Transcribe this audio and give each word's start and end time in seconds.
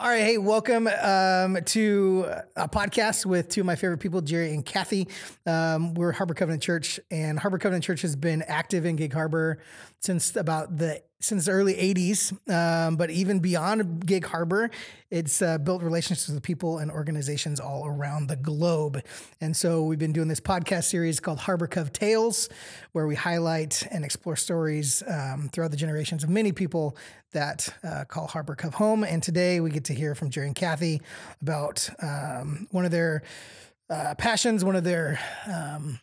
All 0.00 0.08
right, 0.08 0.22
hey, 0.22 0.38
welcome 0.38 0.86
um, 0.86 1.58
to 1.64 2.24
a 2.54 2.68
podcast 2.68 3.26
with 3.26 3.48
two 3.48 3.62
of 3.62 3.66
my 3.66 3.74
favorite 3.74 3.98
people, 3.98 4.20
Jerry 4.20 4.54
and 4.54 4.64
Cathie. 4.64 5.08
Um, 5.44 5.94
we're 5.94 6.12
Harbor 6.12 6.34
Covenant 6.34 6.62
Church, 6.62 7.00
and 7.10 7.36
Harbor 7.36 7.58
Covenant 7.58 7.82
Church 7.82 8.02
has 8.02 8.14
been 8.14 8.42
active 8.42 8.86
in 8.86 8.94
Gig 8.94 9.12
Harbor 9.12 9.58
since 9.98 10.36
about 10.36 10.76
the 10.76 11.02
since 11.20 11.46
the 11.46 11.52
early 11.52 11.74
'80s. 11.74 12.32
Um, 12.52 12.96
but 12.96 13.10
even 13.10 13.40
beyond 13.40 14.06
Gig 14.06 14.26
Harbor, 14.26 14.70
it's 15.10 15.40
uh, 15.42 15.58
built 15.58 15.82
relationships 15.82 16.28
with 16.28 16.42
people 16.42 16.78
and 16.78 16.90
organizations 16.90 17.60
all 17.60 17.86
around 17.86 18.28
the 18.28 18.36
globe. 18.36 19.02
And 19.40 19.56
so 19.56 19.82
we've 19.82 19.98
been 19.98 20.12
doing 20.12 20.28
this 20.28 20.40
podcast 20.40 20.84
series 20.84 21.20
called 21.20 21.38
Harbor 21.38 21.66
Cove 21.66 21.92
Tales, 21.92 22.48
where 22.92 23.06
we 23.06 23.14
highlight 23.14 23.86
and 23.90 24.04
explore 24.04 24.36
stories 24.36 25.02
um, 25.08 25.48
throughout 25.52 25.70
the 25.70 25.76
generations 25.76 26.24
of 26.24 26.30
many 26.30 26.52
people 26.52 26.96
that 27.32 27.68
uh, 27.84 28.04
call 28.04 28.26
Harbor 28.26 28.54
Cove 28.54 28.74
home. 28.74 29.04
And 29.04 29.22
today 29.22 29.60
we 29.60 29.70
get 29.70 29.84
to 29.84 29.94
hear 29.94 30.14
from 30.14 30.30
Jerry 30.30 30.46
and 30.46 30.56
Cathie 30.56 31.00
about 31.40 31.88
um, 32.02 32.66
one 32.70 32.84
of 32.84 32.90
their 32.90 33.22
uh, 33.90 34.14
passions, 34.16 34.64
one 34.64 34.76
of 34.76 34.84
their 34.84 35.18
um, 35.46 36.00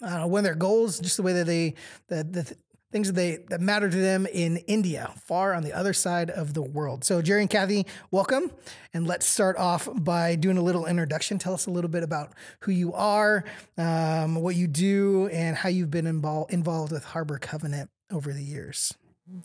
I 0.00 0.10
don't 0.10 0.20
know, 0.20 0.26
one 0.28 0.40
of 0.40 0.44
their 0.44 0.54
goals, 0.54 1.00
just 1.00 1.16
the 1.16 1.22
way 1.22 1.32
that 1.34 1.46
they 1.46 1.74
the 2.08 2.24
the 2.24 2.56
things 2.90 3.08
that 3.08 3.14
they 3.14 3.38
that 3.48 3.60
matter 3.60 3.90
to 3.90 3.96
them 3.96 4.26
in 4.26 4.58
India, 4.58 5.12
far 5.24 5.54
on 5.54 5.62
the 5.62 5.72
other 5.72 5.92
side 5.92 6.30
of 6.30 6.54
the 6.54 6.62
world. 6.62 7.04
So 7.04 7.20
Jerry 7.22 7.42
and 7.42 7.50
Cathie, 7.50 7.86
welcome, 8.10 8.50
and 8.94 9.06
let's 9.06 9.26
start 9.26 9.56
off 9.56 9.88
by 9.94 10.36
doing 10.36 10.58
a 10.58 10.62
little 10.62 10.86
introduction. 10.86 11.38
Tell 11.38 11.54
us 11.54 11.66
a 11.66 11.70
little 11.70 11.90
bit 11.90 12.02
about 12.02 12.32
who 12.60 12.72
you 12.72 12.92
are, 12.94 13.44
um, 13.76 14.36
what 14.36 14.56
you 14.56 14.66
do, 14.66 15.28
and 15.28 15.56
how 15.56 15.68
you've 15.68 15.90
been 15.90 16.06
involved 16.06 16.52
involved 16.52 16.92
with 16.92 17.04
Harbor 17.04 17.38
Covenant 17.38 17.90
over 18.10 18.32
the 18.32 18.42
years. 18.42 18.94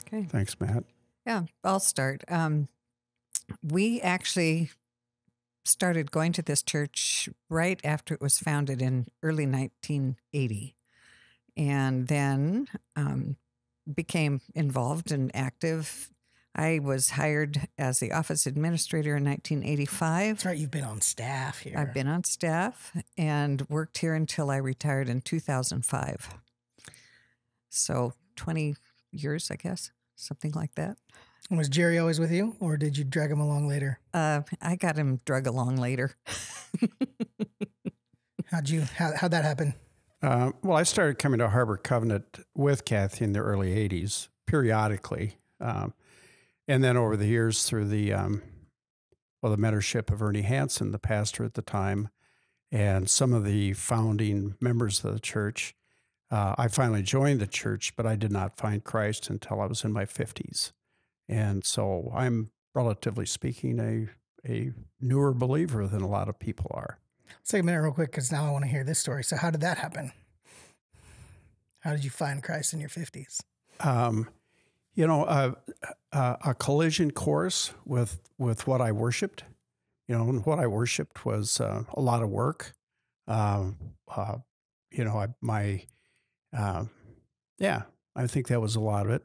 Okay. 0.01 0.23
Thanks, 0.23 0.59
Matt. 0.59 0.85
Yeah, 1.25 1.43
I'll 1.63 1.79
start. 1.79 2.23
Um, 2.29 2.67
we 3.61 4.01
actually 4.01 4.71
started 5.65 6.11
going 6.11 6.33
to 6.33 6.41
this 6.41 6.61
church 6.61 7.29
right 7.49 7.79
after 7.83 8.13
it 8.13 8.21
was 8.21 8.37
founded 8.37 8.81
in 8.81 9.07
early 9.21 9.45
1980 9.45 10.75
and 11.55 12.07
then 12.07 12.67
um, 12.95 13.37
became 13.91 14.41
involved 14.55 15.11
and 15.11 15.31
active. 15.35 16.09
I 16.55 16.79
was 16.79 17.11
hired 17.11 17.67
as 17.77 17.99
the 17.99 18.11
office 18.11 18.45
administrator 18.45 19.17
in 19.17 19.25
1985. 19.25 20.35
That's 20.35 20.45
right, 20.45 20.57
you've 20.57 20.71
been 20.71 20.83
on 20.83 21.01
staff 21.01 21.59
here. 21.59 21.75
I've 21.77 21.93
been 21.93 22.07
on 22.07 22.23
staff 22.23 22.95
and 23.17 23.67
worked 23.69 23.97
here 23.97 24.13
until 24.13 24.51
I 24.51 24.57
retired 24.57 25.09
in 25.09 25.21
2005. 25.21 26.29
So 27.69 28.13
20 28.35 28.75
years, 29.11 29.49
I 29.49 29.55
guess, 29.55 29.91
something 30.15 30.51
like 30.51 30.75
that. 30.75 30.97
Was 31.49 31.69
Jerry 31.69 31.97
always 31.97 32.19
with 32.19 32.31
you, 32.31 32.55
or 32.59 32.77
did 32.77 32.97
you 32.97 33.03
drag 33.03 33.29
him 33.29 33.39
along 33.39 33.67
later? 33.67 33.99
Uh, 34.13 34.41
I 34.61 34.75
got 34.75 34.95
him 34.95 35.19
drug 35.25 35.45
along 35.45 35.77
later. 35.77 36.15
How'd 38.53 38.69
you 38.69 38.81
how 38.81 39.11
how'd 39.17 39.31
that 39.31 39.43
happen? 39.43 39.73
Uh, 40.23 40.53
well, 40.63 40.77
I 40.77 40.83
started 40.83 41.19
coming 41.19 41.39
to 41.39 41.49
Harbor 41.49 41.75
Covenant 41.75 42.39
with 42.55 42.85
Cathie 42.85 43.25
in 43.25 43.33
the 43.33 43.41
early 43.41 43.75
80s, 43.89 44.29
periodically. 44.47 45.35
Um, 45.59 45.93
and 46.65 46.81
then 46.81 46.95
over 46.95 47.17
the 47.17 47.27
years, 47.27 47.65
through 47.65 47.89
the, 47.89 48.13
um, 48.13 48.41
well, 49.41 49.51
the 49.53 49.61
mentorship 49.61 50.09
of 50.09 50.23
Ernie 50.23 50.43
Hansen, 50.43 50.91
the 50.91 50.99
pastor 50.99 51.43
at 51.43 51.55
the 51.55 51.61
time, 51.61 52.07
and 52.71 53.09
some 53.09 53.33
of 53.33 53.43
the 53.43 53.73
founding 53.73 54.55
members 54.61 55.03
of 55.03 55.13
the 55.13 55.19
church, 55.19 55.75
uh, 56.31 56.55
I 56.57 56.69
finally 56.69 57.03
joined 57.03 57.41
the 57.41 57.45
church, 57.45 57.93
but 57.97 58.05
I 58.05 58.15
did 58.15 58.31
not 58.31 58.55
find 58.55 58.81
Christ 58.81 59.29
until 59.29 59.59
I 59.59 59.65
was 59.65 59.83
in 59.83 59.91
my 59.91 60.05
50s. 60.05 60.71
And 61.27 61.65
so 61.65 62.09
I'm, 62.15 62.51
relatively 62.73 63.25
speaking, 63.25 63.77
a, 63.77 64.49
a 64.49 64.71
newer 65.01 65.33
believer 65.33 65.85
than 65.85 66.01
a 66.01 66.07
lot 66.07 66.29
of 66.29 66.39
people 66.39 66.71
are. 66.73 66.99
Let's 67.39 67.49
take 67.49 67.61
a 67.61 67.65
minute 67.65 67.81
real 67.81 67.91
quick 67.91 68.11
because 68.11 68.31
now 68.31 68.47
I 68.47 68.51
want 68.51 68.65
to 68.65 68.69
hear 68.69 68.83
this 68.83 68.99
story. 68.99 69.23
So, 69.23 69.35
how 69.35 69.51
did 69.51 69.61
that 69.61 69.77
happen? 69.77 70.11
How 71.79 71.91
did 71.91 72.03
you 72.03 72.09
find 72.09 72.41
Christ 72.41 72.73
in 72.73 72.79
your 72.79 72.89
fifties? 72.89 73.41
Um, 73.79 74.29
you 74.95 75.07
know, 75.07 75.23
uh, 75.23 75.53
uh, 76.11 76.35
a 76.45 76.53
collision 76.53 77.11
course 77.11 77.73
with 77.85 78.19
with 78.37 78.67
what 78.67 78.81
I 78.81 78.91
worshipped. 78.91 79.43
You 80.07 80.17
know, 80.17 80.25
what 80.25 80.59
I 80.59 80.67
worshipped 80.67 81.25
was 81.25 81.59
uh, 81.59 81.83
a 81.93 82.01
lot 82.01 82.23
of 82.23 82.29
work. 82.29 82.73
Um, 83.27 83.77
uh, 84.07 84.37
you 84.91 85.03
know, 85.03 85.17
I, 85.17 85.27
my, 85.41 85.83
yeah, 87.57 87.83
I 88.15 88.27
think 88.27 88.47
that 88.47 88.61
was 88.61 88.75
a 88.75 88.81
lot 88.81 89.05
of 89.05 89.11
it. 89.13 89.23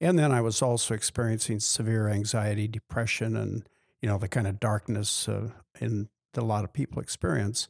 And 0.00 0.18
then 0.18 0.30
I 0.30 0.40
was 0.40 0.60
also 0.62 0.94
experiencing 0.94 1.60
severe 1.60 2.08
anxiety, 2.08 2.68
depression, 2.68 3.36
and 3.36 3.66
you 4.00 4.08
know 4.08 4.18
the 4.18 4.28
kind 4.28 4.46
of 4.46 4.60
darkness 4.60 5.28
in 5.80 6.08
that 6.32 6.42
a 6.42 6.46
lot 6.46 6.64
of 6.64 6.72
people 6.72 7.00
experience. 7.00 7.68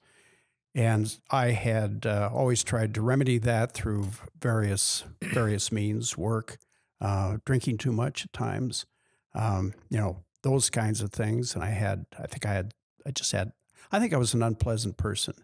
And 0.74 1.14
I 1.30 1.50
had 1.50 2.06
uh, 2.06 2.30
always 2.32 2.64
tried 2.64 2.94
to 2.94 3.02
remedy 3.02 3.38
that 3.38 3.72
through 3.72 4.08
various 4.40 5.04
various 5.22 5.70
means, 5.70 6.16
work, 6.16 6.56
uh, 7.00 7.38
drinking 7.44 7.78
too 7.78 7.92
much 7.92 8.24
at 8.24 8.32
times, 8.32 8.86
um, 9.34 9.74
you 9.90 9.98
know, 9.98 10.24
those 10.42 10.70
kinds 10.70 11.00
of 11.02 11.10
things. 11.12 11.54
And 11.54 11.62
I 11.62 11.70
had, 11.70 12.06
I 12.18 12.26
think 12.26 12.46
I 12.46 12.54
had, 12.54 12.72
I 13.06 13.10
just 13.10 13.32
had, 13.32 13.52
I 13.90 13.98
think 13.98 14.14
I 14.14 14.16
was 14.16 14.34
an 14.34 14.42
unpleasant 14.42 14.96
person. 14.96 15.34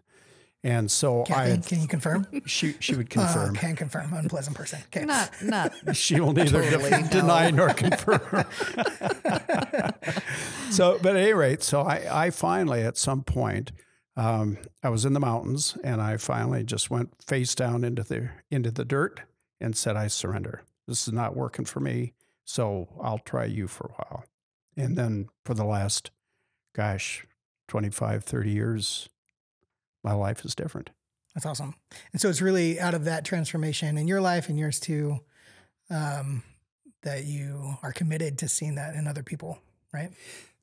And 0.64 0.90
so 0.90 1.22
Cathie, 1.22 1.40
I, 1.40 1.46
had, 1.50 1.66
can 1.66 1.80
you 1.80 1.86
confirm? 1.88 2.26
she 2.44 2.74
she 2.80 2.96
would 2.96 3.06
Uh, 3.16 3.20
confirm. 3.24 3.54
can 3.54 3.76
confirm. 3.76 4.12
Unpleasant 4.12 4.56
person. 4.56 4.80
Okay. 4.86 5.04
Not, 5.04 5.30
not. 5.42 5.72
She 5.96 6.18
will 6.20 6.32
neither 6.32 6.62
Totally 6.62 6.90
de- 6.90 7.00
no. 7.00 7.08
deny 7.08 7.50
nor 7.50 7.68
confirm. 7.74 8.44
so, 10.70 10.98
but 11.02 11.16
at 11.16 11.22
any 11.22 11.32
rate, 11.32 11.62
so 11.62 11.82
I, 11.82 12.26
I 12.26 12.30
finally, 12.30 12.82
at 12.82 12.96
some 12.96 13.22
point, 13.22 13.72
um, 14.16 14.58
I 14.82 14.88
was 14.88 15.04
in 15.04 15.12
the 15.12 15.20
mountains, 15.20 15.76
and 15.84 16.00
I 16.02 16.16
finally 16.16 16.64
just 16.64 16.90
went 16.90 17.10
face 17.22 17.54
down 17.54 17.84
into 17.84 18.02
the 18.02 18.30
into 18.50 18.70
the 18.70 18.84
dirt 18.84 19.20
and 19.60 19.76
said, 19.76 19.96
"I 19.96 20.08
surrender. 20.08 20.62
This 20.88 21.06
is 21.06 21.14
not 21.14 21.36
working 21.36 21.64
for 21.64 21.80
me. 21.80 22.14
So 22.44 22.88
I'll 23.00 23.20
try 23.20 23.44
you 23.44 23.68
for 23.68 23.86
a 23.86 23.92
while." 24.02 24.24
And 24.76 24.96
then 24.96 25.28
for 25.44 25.54
the 25.54 25.64
last, 25.64 26.10
gosh, 26.74 27.26
25, 27.68 28.24
30 28.24 28.50
years, 28.50 29.08
my 30.02 30.12
life 30.12 30.44
is 30.44 30.54
different. 30.54 30.90
That's 31.34 31.46
awesome. 31.46 31.74
And 32.12 32.20
so 32.20 32.28
it's 32.28 32.42
really 32.42 32.80
out 32.80 32.94
of 32.94 33.04
that 33.04 33.24
transformation 33.24 33.98
in 33.98 34.08
your 34.08 34.20
life 34.20 34.48
and 34.48 34.58
yours 34.58 34.80
too, 34.80 35.20
um, 35.90 36.42
that 37.02 37.24
you 37.24 37.76
are 37.82 37.92
committed 37.92 38.38
to 38.38 38.48
seeing 38.48 38.74
that 38.74 38.94
in 38.94 39.06
other 39.06 39.22
people, 39.22 39.58
right? 39.92 40.10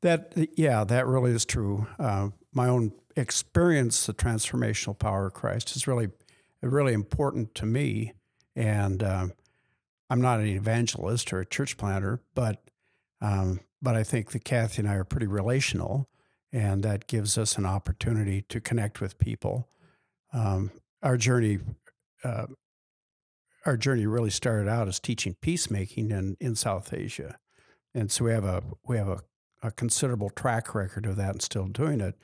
That 0.01 0.33
yeah, 0.57 0.83
that 0.83 1.07
really 1.07 1.31
is 1.31 1.45
true. 1.45 1.87
Uh, 1.97 2.29
my 2.53 2.67
own 2.67 2.91
experience, 3.15 4.05
the 4.05 4.13
transformational 4.13 4.97
power 4.97 5.27
of 5.27 5.33
Christ, 5.33 5.75
is 5.75 5.87
really 5.87 6.09
really 6.61 6.93
important 6.93 7.55
to 7.55 7.65
me. 7.65 8.13
And 8.55 9.03
um, 9.03 9.33
I'm 10.09 10.21
not 10.21 10.39
an 10.39 10.47
evangelist 10.47 11.31
or 11.33 11.39
a 11.39 11.45
church 11.45 11.77
planter, 11.77 12.21
but 12.33 12.61
um, 13.21 13.61
but 13.81 13.95
I 13.95 14.03
think 14.03 14.31
that 14.31 14.43
Cathie 14.43 14.81
and 14.81 14.89
I 14.89 14.95
are 14.95 15.03
pretty 15.03 15.27
relational, 15.27 16.09
and 16.55 16.83
that 16.83 17.07
gives 17.07 17.37
us 17.37 17.57
an 17.57 17.65
opportunity 17.65 18.41
to 18.43 18.61
connect 18.61 19.01
with 19.01 19.19
people. 19.19 19.67
Um, 20.31 20.71
our 21.03 21.17
journey. 21.17 21.59
Uh, 22.23 22.47
our 23.65 23.77
journey 23.77 24.05
really 24.05 24.29
started 24.29 24.69
out 24.69 24.87
as 24.87 24.99
teaching 24.99 25.35
peacemaking 25.41 26.11
in, 26.11 26.37
in 26.39 26.55
South 26.55 26.93
Asia, 26.93 27.39
and 27.95 28.11
so 28.11 28.25
we 28.25 28.31
have 28.31 28.45
a 28.45 28.61
we 28.87 28.95
have 28.97 29.09
a 29.09 29.19
a 29.63 29.71
considerable 29.71 30.29
track 30.29 30.75
record 30.75 31.05
of 31.05 31.15
that 31.15 31.31
and 31.31 31.41
still 31.41 31.65
doing 31.65 31.99
it. 31.99 32.15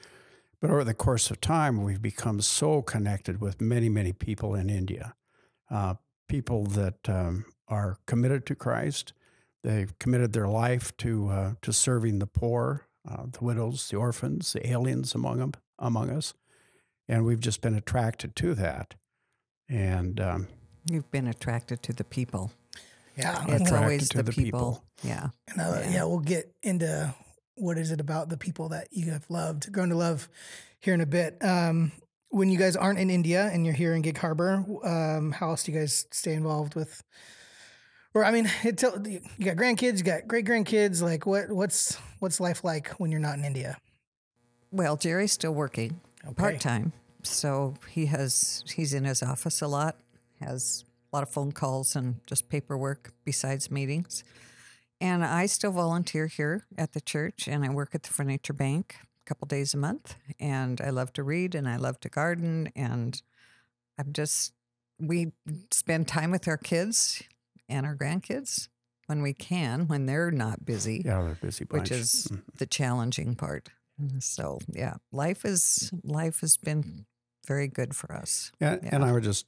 But 0.62 0.69
over 0.69 0.84
the 0.84 0.94
course 0.94 1.31
of 1.31 1.42
time, 1.42 1.84
we've 1.84 2.02
become 2.02 2.40
so 2.42 2.84
connected 2.84 3.42
with 3.42 3.59
many, 3.59 3.90
many 3.90 4.13
people 4.13 4.53
in 4.53 4.69
India, 4.69 5.16
uh, 5.72 5.96
people 6.30 6.66
that 6.68 7.09
um, 7.09 7.46
are 7.68 7.98
committed 8.06 8.46
to 8.46 8.56
Christ. 8.56 9.13
They've 9.63 9.98
committed 9.98 10.34
their 10.34 10.48
life 10.48 10.96
to 10.98 11.30
uh, 11.30 11.53
to 11.63 11.74
serving 11.74 12.19
the 12.19 12.28
poor, 12.28 12.88
uh, 13.09 13.25
the 13.31 13.44
widows, 13.44 13.89
the 13.89 13.97
orphans, 13.97 14.53
the 14.53 14.68
aliens 14.69 15.15
among 15.15 15.39
them, 15.39 15.53
among 15.80 16.09
us, 16.09 16.33
and 17.07 17.25
we've 17.25 17.39
just 17.39 17.62
been 17.62 17.75
attracted 17.75 18.36
to 18.38 18.53
that. 18.56 18.95
And 19.69 20.19
um, 20.19 20.48
You've 20.89 21.09
been 21.12 21.27
attracted 21.27 21.83
to 21.83 21.94
the 21.94 22.03
people. 22.03 22.51
Yeah. 23.18 23.44
It's 23.48 23.71
always 23.71 24.09
to 24.09 24.18
the, 24.18 24.24
the 24.24 24.31
people. 24.31 24.44
people. 24.44 24.86
Yeah. 25.03 25.30
And, 25.50 25.62
uh, 25.62 25.80
yeah. 25.81 25.92
Yeah. 25.92 26.03
we'll 26.06 26.19
get 26.19 26.53
into 26.63 27.13
what 27.56 27.77
is 27.77 27.92
it 27.92 28.00
about 28.00 28.30
the 28.30 28.38
people 28.38 28.69
that 28.69 28.88
you 28.92 29.12
have 29.12 29.25
loved, 29.30 29.71
grown 29.71 29.89
to 29.89 29.95
love 29.95 30.30
here 30.80 30.94
in 30.94 31.01
a 31.01 31.06
bit. 31.06 31.38
Um, 31.42 31.92
when 32.30 32.50
you 32.50 32.57
guys 32.57 32.75
aren't 32.75 33.00
in 33.00 33.09
India 33.09 33.50
and 33.51 33.65
you're 33.65 33.75
here 33.75 33.94
in 33.94 34.01
Gig 34.01 34.18
Harbor, 34.18 34.63
um, 34.83 35.31
how 35.31 35.50
else 35.50 35.63
do 35.63 35.71
you 35.71 35.80
guys 35.80 36.06
stay 36.12 36.33
involved 36.33 36.75
with? 36.75 37.03
Or 38.13 38.25
I 38.25 38.31
mean, 38.31 38.50
it 38.63 38.78
tell, 38.78 39.06
you 39.08 39.22
got 39.44 39.56
grandkids, 39.58 39.98
you 40.00 40.04
got 40.04 40.28
great 40.28 40.46
grandkids. 40.46 41.02
Like, 41.02 41.25
what 41.25 41.50
what's 41.52 41.96
what's 42.19 42.40
life 42.40 42.63
like 42.63 42.90
when 43.00 43.12
you're 43.12 43.19
not 43.19 43.38
in 43.38 43.46
India? 43.46 43.78
Well, 44.72 44.96
Jerry's 44.98 45.31
still 45.34 45.54
working 45.54 46.00
Okay. 46.25 46.34
part 46.36 46.60
time, 46.60 46.94
so 47.24 47.74
he 47.90 48.06
has 48.08 48.63
he's 48.75 48.94
in 48.94 49.06
his 49.06 49.24
office 49.24 49.62
a 49.62 49.68
lot, 49.68 49.98
has 50.40 50.86
a 51.12 51.16
lot 51.18 51.24
of 51.24 51.30
phone 51.30 51.52
calls 51.52 51.96
and 51.96 52.22
just 52.28 52.48
paperwork 52.50 53.12
besides 53.25 53.72
meetings. 53.72 54.24
and 55.02 55.25
I 55.25 55.48
still 55.48 55.72
volunteer 55.72 56.28
here 56.28 56.66
at 56.78 56.94
the 56.94 57.02
church, 57.02 57.48
and 57.48 57.66
I 57.66 57.69
work 57.69 57.96
at 57.96 58.04
the 58.04 58.10
Furniture 58.10 58.54
Bank 58.54 58.96
a 59.02 59.28
couple 59.28 59.48
days 59.48 59.74
a 59.74 59.78
month. 59.78 60.16
And 60.40 60.80
I 60.80 60.92
love 60.92 61.12
to 61.13 61.24
read, 61.24 61.56
and 61.56 61.68
I 61.68 61.78
love 61.78 62.00
to 62.02 62.10
garden, 62.10 62.72
and 62.75 63.22
I'm 63.98 64.13
just 64.13 64.54
we 65.00 65.34
spend 65.72 66.08
time 66.08 66.30
with 66.31 66.48
our 66.48 66.58
kids 66.58 67.24
and 67.71 67.85
our 67.85 67.95
grandkids 67.95 68.68
when 69.07 69.21
we 69.21 69.33
can, 69.33 69.88
when 69.88 70.06
they're 70.06 70.31
not 70.31 70.63
busy, 70.65 71.01
Yeah, 71.06 71.21
they're 71.23 71.35
busy 71.35 71.65
bunch. 71.65 71.89
which 71.89 71.91
is 72.00 72.27
Mhm. 72.31 72.44
the 72.57 72.65
challenging 72.65 73.35
part. 73.35 73.69
So 74.19 74.59
yeah, 74.68 74.95
life 75.12 75.45
is 75.45 75.91
life 76.03 76.39
has 76.41 76.57
been 76.57 77.06
very 77.47 77.68
good 77.68 77.95
for 77.95 78.12
us. 78.13 78.51
And, 78.59 78.81
and 78.83 79.03
I 79.03 79.12
would 79.12 79.23
just 79.23 79.45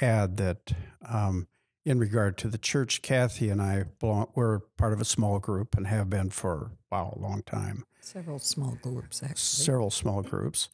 add 0.00 0.36
that 0.36 0.72
um, 1.06 1.48
in 1.86 1.98
regard 1.98 2.36
to 2.38 2.48
the 2.48 2.58
church, 2.58 3.00
Cathie 3.02 3.50
and 3.50 3.62
I 3.62 3.84
belong, 3.84 4.30
we're 4.34 4.58
part 4.76 4.92
of 4.92 5.00
a 5.00 5.04
small 5.06 5.38
group 5.38 5.74
and 5.76 5.86
have 5.86 6.10
been 6.10 6.30
for, 6.30 6.72
wow, 6.90 7.14
a 7.16 7.18
long 7.18 7.42
time, 7.44 7.84
Several 8.00 8.38
small 8.38 8.76
groups 8.82 9.22
actually. 9.22 9.64
several 9.64 9.90
small 9.90 10.22
groups. 10.22 10.68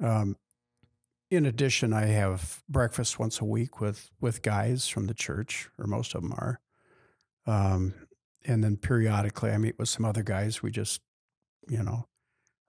Um, 0.00 0.36
in 1.30 1.46
addition, 1.46 1.92
I 1.92 2.06
have 2.06 2.62
breakfast 2.68 3.18
once 3.18 3.40
a 3.40 3.44
week 3.44 3.80
with, 3.80 4.10
with 4.20 4.42
guys 4.42 4.88
from 4.88 5.06
the 5.06 5.14
church, 5.14 5.68
or 5.78 5.86
most 5.86 6.14
of 6.14 6.22
them 6.22 6.32
are. 6.32 6.60
Um, 7.46 7.94
and 8.44 8.64
then 8.64 8.76
periodically 8.76 9.50
I 9.50 9.58
meet 9.58 9.78
with 9.78 9.88
some 9.88 10.04
other 10.04 10.22
guys. 10.22 10.62
We 10.62 10.70
just, 10.70 11.00
you 11.68 11.82
know, 11.82 12.06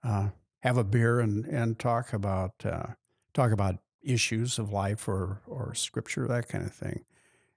uh, 0.04 0.30
have 0.60 0.78
a 0.78 0.84
beer 0.84 1.20
and, 1.20 1.46
and 1.46 1.80
talk 1.80 2.14
about 2.14 2.54
uh, 2.66 2.88
talk 3.34 3.52
about 3.52 3.78
issues 4.04 4.60
of 4.60 4.72
life 4.72 5.08
or 5.08 5.42
or 5.46 5.74
scripture, 5.74 6.28
that 6.28 6.48
kind 6.48 6.66
of 6.66 6.74
thing. 6.74 7.06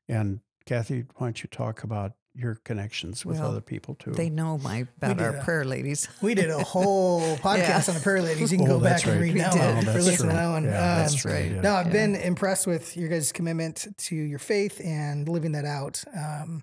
And 0.09 0.41
Cathie, 0.67 1.05
why 1.17 1.29
don't 1.29 1.43
you 1.43 1.49
talk 1.51 1.83
about 1.83 2.13
your 2.35 2.55
connections 2.65 3.27
with 3.27 3.39
Well, 3.39 3.51
other 3.51 3.61
people 3.61 3.95
too? 3.95 4.13
They 4.13 4.31
know 4.31 4.57
my 4.59 4.87
about 4.97 5.21
our 5.21 5.37
a- 5.37 5.45
prayer 5.45 5.65
ladies. 5.65 6.09
We 6.23 6.35
did 6.35 6.51
a 6.51 6.63
whole 6.63 7.37
podcast 7.39 7.89
on 7.89 7.95
the 7.95 8.01
prayer 8.01 8.23
ladies. 8.23 8.51
You 8.51 8.59
can 8.59 8.67
Oh, 8.69 8.79
go 8.79 8.81
back 8.81 9.03
that's 9.03 9.05
and 9.07 9.21
read 9.21 9.35
We 9.35 9.41
that 9.41 9.53
did. 9.53 9.59
one 9.61 9.69
Oh, 9.69 9.79
or 9.81 9.83
that's 9.83 10.05
listen 10.07 10.13
to 10.29 10.33
true. 10.33 10.41
that 10.41 10.49
one. 10.49 10.65
Yeah, 10.65 10.71
Um, 10.71 10.99
that's 10.99 11.25
right. 11.25 11.33
right. 11.35 11.51
yeah. 11.53 11.61
No, 11.61 11.75
I've 11.75 11.87
Yeah. 11.89 11.93
been 11.93 12.15
impressed 12.17 12.67
with 12.67 12.97
your 12.97 13.09
guys' 13.09 13.33
commitment 13.33 13.87
to 13.97 14.17
your 14.17 14.39
faith 14.39 14.81
and 14.83 15.29
living 15.29 15.53
that 15.53 15.65
out. 15.67 16.03
Um, 16.17 16.63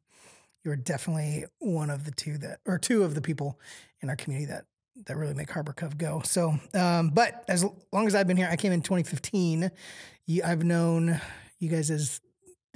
you're 0.64 0.76
definitely 0.76 1.46
one 1.60 1.90
of 1.90 2.04
the 2.06 2.12
two 2.12 2.38
that, 2.40 2.60
or 2.66 2.78
two 2.78 3.04
of 3.04 3.14
the 3.16 3.22
people 3.22 3.60
in 4.02 4.10
our 4.10 4.16
community 4.16 4.52
that 4.52 4.66
that 5.06 5.16
really 5.16 5.34
make 5.34 5.50
Harbor 5.50 5.72
Cove 5.72 5.98
go. 5.98 6.22
So, 6.26 6.60
um, 6.74 7.12
but 7.12 7.46
as 7.48 7.64
long 7.94 8.06
as 8.06 8.16
I've 8.16 8.28
been 8.28 8.36
here, 8.36 8.50
I 8.52 8.58
came 8.58 8.74
in 8.74 8.82
2015. 8.82 9.72
You, 10.26 10.42
I've 10.44 10.64
known 10.66 11.22
you 11.58 11.70
guys 11.70 11.90
as 11.90 12.20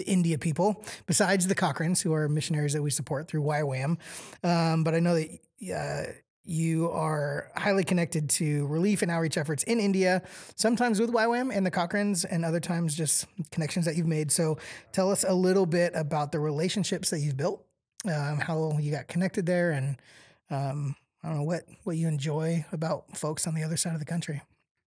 the 0.03 0.11
India 0.11 0.37
people, 0.37 0.83
besides 1.05 1.47
the 1.47 1.55
Cochrans, 1.55 2.01
who 2.01 2.13
are 2.13 2.27
missionaries 2.27 2.73
that 2.73 2.81
we 2.81 2.89
support 2.89 3.27
through 3.27 3.43
YWAM. 3.43 3.97
Um, 4.43 4.83
but 4.83 4.93
I 4.93 4.99
know 4.99 5.15
that 5.15 5.29
uh, 5.73 6.11
you 6.43 6.89
are 6.91 7.51
highly 7.55 7.83
connected 7.83 8.29
to 8.29 8.67
relief 8.67 9.01
and 9.01 9.09
outreach 9.09 9.37
efforts 9.37 9.63
in 9.63 9.79
India, 9.79 10.21
sometimes 10.55 10.99
with 10.99 11.11
YWAM 11.11 11.55
and 11.55 11.65
the 11.65 11.71
Cochrans, 11.71 12.25
and 12.29 12.43
other 12.43 12.59
times 12.59 12.95
just 12.95 13.25
connections 13.51 13.85
that 13.85 13.95
you've 13.95 14.07
made. 14.07 14.31
So 14.31 14.57
tell 14.91 15.11
us 15.11 15.23
a 15.27 15.33
little 15.33 15.65
bit 15.65 15.93
about 15.95 16.31
the 16.31 16.39
relationships 16.39 17.09
that 17.11 17.19
you've 17.19 17.37
built, 17.37 17.65
um, 18.05 18.39
how 18.39 18.77
you 18.79 18.91
got 18.91 19.07
connected 19.07 19.45
there, 19.45 19.71
and 19.71 20.01
um, 20.49 20.95
I 21.23 21.29
don't 21.29 21.37
know 21.37 21.43
what 21.43 21.63
what 21.83 21.95
you 21.95 22.07
enjoy 22.07 22.65
about 22.73 23.15
folks 23.15 23.47
on 23.47 23.55
the 23.55 23.63
other 23.63 23.77
side 23.77 23.93
of 23.93 23.99
the 23.99 24.05
country. 24.05 24.41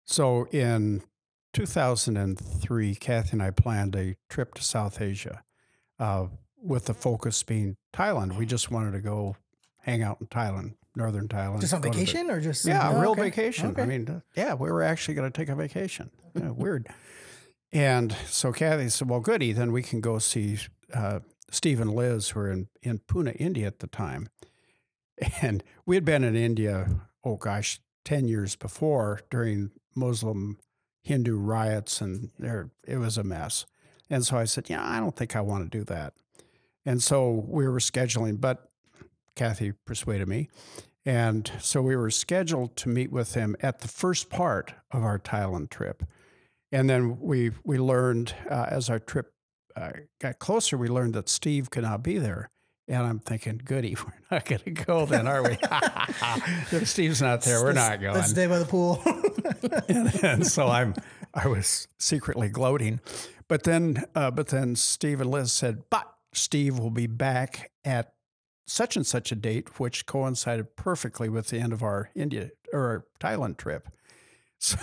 So 0.04 0.46
in 0.52 1.02
2003, 1.52 2.94
Cathie 2.96 3.32
and 3.32 3.42
I 3.42 3.50
planned 3.50 3.96
a 3.96 4.16
trip 4.28 4.54
to 4.54 4.62
South 4.62 5.00
Asia, 5.00 5.42
uh, 5.98 6.26
with 6.62 6.86
the 6.86 6.94
focus 6.94 7.42
being 7.42 7.76
Thailand. 7.92 8.36
We 8.36 8.46
just 8.46 8.70
wanted 8.70 8.92
to 8.92 9.00
go 9.00 9.36
hang 9.80 10.02
out 10.02 10.18
in 10.20 10.26
Thailand, 10.26 10.74
northern 10.94 11.28
Thailand. 11.28 11.60
Just 11.60 11.72
on 11.74 11.80
go 11.80 11.90
to 11.90 11.98
the- 11.98 12.04
vacation 12.04 12.30
or 12.30 12.40
just 12.40 12.64
yeah, 12.66 12.88
oh, 12.88 12.96
a 12.96 13.00
real 13.00 13.10
okay. 13.12 13.22
vacation. 13.22 13.70
Okay. 13.70 13.82
I 13.82 13.86
mean, 13.86 14.08
uh, 14.08 14.20
yeah, 14.34 14.54
we 14.54 14.70
were 14.70 14.82
actually 14.82 15.14
going 15.14 15.30
to 15.30 15.36
take 15.36 15.48
a 15.48 15.54
vacation. 15.54 16.10
Yeah, 16.34 16.50
weird. 16.50 16.88
And 17.72 18.14
so 18.26 18.52
Cathie 18.52 18.88
said, 18.90 19.08
"Well, 19.08 19.20
goody, 19.20 19.52
then 19.52 19.72
We 19.72 19.82
can 19.82 20.00
go 20.00 20.18
see 20.18 20.58
uh, 20.94 21.20
Steve 21.50 21.80
and 21.80 21.94
Liz, 21.94 22.30
who 22.30 22.40
were 22.40 22.50
in 22.50 22.68
in 22.82 22.98
Pune, 22.98 23.34
India 23.38 23.66
at 23.66 23.78
the 23.80 23.86
time." 23.86 24.28
And 25.40 25.64
we 25.86 25.96
had 25.96 26.04
been 26.04 26.22
in 26.24 26.36
India, 26.36 26.88
oh 27.24 27.36
gosh, 27.36 27.80
ten 28.04 28.28
years 28.28 28.54
before 28.54 29.20
during 29.30 29.70
Muslim 29.94 30.58
Hindu 31.06 31.38
riots, 31.38 32.00
and 32.00 32.30
there 32.36 32.70
it 32.84 32.96
was 32.96 33.16
a 33.16 33.22
mess. 33.22 33.64
And 34.10 34.26
so 34.26 34.36
I 34.36 34.44
said, 34.44 34.68
"Yeah, 34.68 34.84
I 34.84 34.98
don't 34.98 35.14
think 35.14 35.36
I 35.36 35.40
want 35.40 35.70
to 35.70 35.78
do 35.78 35.84
that." 35.84 36.14
And 36.84 37.00
so 37.00 37.44
we 37.46 37.68
were 37.68 37.78
scheduling, 37.78 38.40
but 38.40 38.68
Cathie 39.36 39.72
persuaded 39.84 40.26
me. 40.26 40.48
And 41.04 41.48
so 41.60 41.80
we 41.80 41.94
were 41.94 42.10
scheduled 42.10 42.74
to 42.78 42.88
meet 42.88 43.12
with 43.12 43.34
him 43.34 43.54
at 43.60 43.82
the 43.82 43.88
first 43.88 44.30
part 44.30 44.74
of 44.90 45.04
our 45.04 45.20
Thailand 45.20 45.70
trip. 45.70 46.02
And 46.72 46.90
then 46.90 47.20
we 47.20 47.52
we 47.62 47.78
learned 47.78 48.34
uh, 48.50 48.66
as 48.68 48.90
our 48.90 48.98
trip 48.98 49.32
uh, 49.76 49.92
got 50.20 50.40
closer, 50.40 50.76
we 50.76 50.88
learned 50.88 51.14
that 51.14 51.28
Steve 51.28 51.70
could 51.70 51.84
not 51.84 52.02
be 52.02 52.18
there. 52.18 52.50
And 52.88 53.04
I'm 53.04 53.18
thinking, 53.18 53.60
goody, 53.64 53.96
we're 54.04 54.12
not 54.30 54.44
going 54.44 54.60
to 54.60 54.70
go 54.70 55.06
then, 55.06 55.26
are 55.26 55.42
we? 55.42 55.58
if 56.70 56.88
Steve's 56.88 57.20
not 57.20 57.42
there, 57.42 57.60
we're 57.60 57.72
Let's- 57.72 57.90
not 57.90 58.00
going. 58.00 58.14
Let's 58.14 58.30
stay 58.30 58.46
by 58.46 58.58
the 58.58 58.64
pool. 58.64 59.02
and, 59.88 60.24
and 60.24 60.46
so 60.46 60.68
I'm 60.68 60.94
I 61.34 61.48
was 61.48 61.88
secretly 61.98 62.48
gloating, 62.48 63.00
but 63.48 63.64
then 63.64 64.04
uh, 64.14 64.30
but 64.30 64.48
then 64.48 64.76
Steve 64.76 65.20
and 65.20 65.30
Liz 65.30 65.52
said, 65.52 65.84
but 65.90 66.10
Steve 66.32 66.78
will 66.78 66.90
be 66.90 67.06
back 67.06 67.72
at 67.84 68.12
such 68.66 68.96
and 68.96 69.06
such 69.06 69.30
a 69.32 69.36
date, 69.36 69.78
which 69.78 70.06
coincided 70.06 70.76
perfectly 70.76 71.28
with 71.28 71.48
the 71.48 71.58
end 71.58 71.72
of 71.72 71.82
our 71.82 72.10
India 72.14 72.50
or 72.72 72.80
our 72.80 73.06
Thailand 73.20 73.56
trip. 73.56 73.88
So 74.58 74.78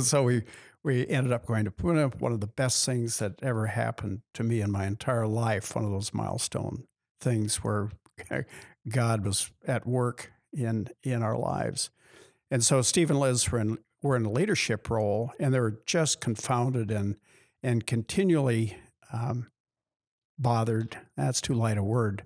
so 0.00 0.22
we 0.24 0.42
we 0.82 1.06
ended 1.08 1.32
up 1.32 1.46
going 1.46 1.64
to 1.64 1.70
Pune, 1.70 2.20
one 2.20 2.32
of 2.32 2.40
the 2.40 2.46
best 2.46 2.84
things 2.84 3.18
that 3.18 3.42
ever 3.42 3.66
happened 3.66 4.20
to 4.34 4.44
me 4.44 4.60
in 4.60 4.70
my 4.70 4.86
entire 4.86 5.26
life, 5.26 5.74
one 5.74 5.84
of 5.84 5.90
those 5.90 6.12
milestone 6.12 6.84
things 7.20 7.56
where 7.56 7.90
God 8.88 9.24
was 9.24 9.50
at 9.66 9.86
work 9.86 10.32
in 10.52 10.88
in 11.02 11.22
our 11.22 11.36
lives. 11.36 11.90
And 12.50 12.64
so 12.64 12.82
Steve 12.82 13.10
and 13.10 13.18
Liz 13.18 13.50
were 13.50 13.58
in 13.58 13.78
were 14.02 14.16
in 14.16 14.24
a 14.24 14.30
leadership 14.30 14.90
role, 14.90 15.32
and 15.40 15.52
they 15.52 15.60
were 15.60 15.80
just 15.86 16.20
confounded 16.20 16.90
and 16.90 17.16
and 17.62 17.86
continually 17.86 18.76
um, 19.12 19.50
bothered. 20.38 20.98
That's 21.16 21.40
too 21.40 21.54
light 21.54 21.78
a 21.78 21.82
word. 21.82 22.22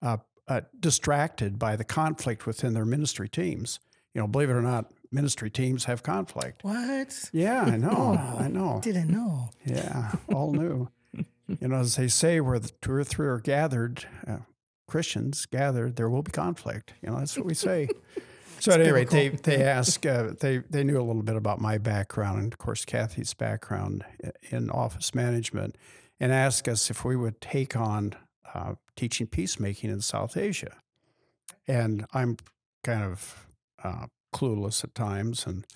Uh, 0.00 0.18
uh, 0.48 0.62
distracted 0.78 1.58
by 1.58 1.76
the 1.76 1.84
conflict 1.84 2.46
within 2.46 2.74
their 2.74 2.84
ministry 2.84 3.28
teams. 3.28 3.80
You 4.12 4.20
know, 4.20 4.26
believe 4.26 4.50
it 4.50 4.54
or 4.54 4.60
not, 4.60 4.92
ministry 5.10 5.48
teams 5.48 5.84
have 5.84 6.02
conflict. 6.02 6.64
what? 6.64 7.30
Yeah, 7.32 7.62
I 7.62 7.76
know. 7.78 8.14
I 8.38 8.48
know. 8.48 8.80
Didn't 8.82 9.10
know. 9.10 9.50
Yeah, 9.64 10.12
all 10.32 10.52
new. 10.52 10.88
You 11.48 11.68
know, 11.68 11.76
as 11.76 11.96
they 11.96 12.08
say, 12.08 12.40
where 12.40 12.58
the 12.58 12.70
two 12.80 12.92
or 12.92 13.04
three 13.04 13.26
are 13.26 13.40
gathered, 13.40 14.06
uh, 14.26 14.38
Christians 14.88 15.46
gathered, 15.46 15.96
there 15.96 16.08
will 16.08 16.22
be 16.22 16.30
conflict. 16.30 16.94
You 17.02 17.10
know, 17.10 17.18
that's 17.18 17.36
what 17.36 17.46
we 17.46 17.54
say. 17.54 17.88
So 18.62 18.70
at 18.70 18.80
any 18.80 18.92
rate, 18.92 19.10
they 19.10 19.30
they 19.30 19.64
ask 19.64 20.06
uh, 20.06 20.34
they 20.38 20.58
they 20.58 20.84
knew 20.84 20.96
a 20.96 21.02
little 21.02 21.24
bit 21.24 21.34
about 21.34 21.60
my 21.60 21.78
background 21.78 22.38
and 22.38 22.52
of 22.52 22.60
course 22.60 22.84
Cathie's 22.84 23.34
background 23.34 24.04
in 24.50 24.70
office 24.70 25.16
management, 25.16 25.76
and 26.20 26.30
asked 26.30 26.68
us 26.68 26.88
if 26.88 27.04
we 27.04 27.16
would 27.16 27.40
take 27.40 27.74
on 27.74 28.14
uh, 28.54 28.74
teaching 28.94 29.26
peacemaking 29.26 29.90
in 29.90 30.00
South 30.00 30.36
Asia. 30.36 30.76
And 31.66 32.06
I'm 32.12 32.36
kind 32.84 33.02
of 33.02 33.48
uh, 33.82 34.06
clueless 34.32 34.84
at 34.84 34.94
times 34.94 35.44
and 35.44 35.66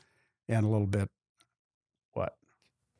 and 0.48 0.64
a 0.64 0.68
little 0.68 0.86
bit 0.86 1.10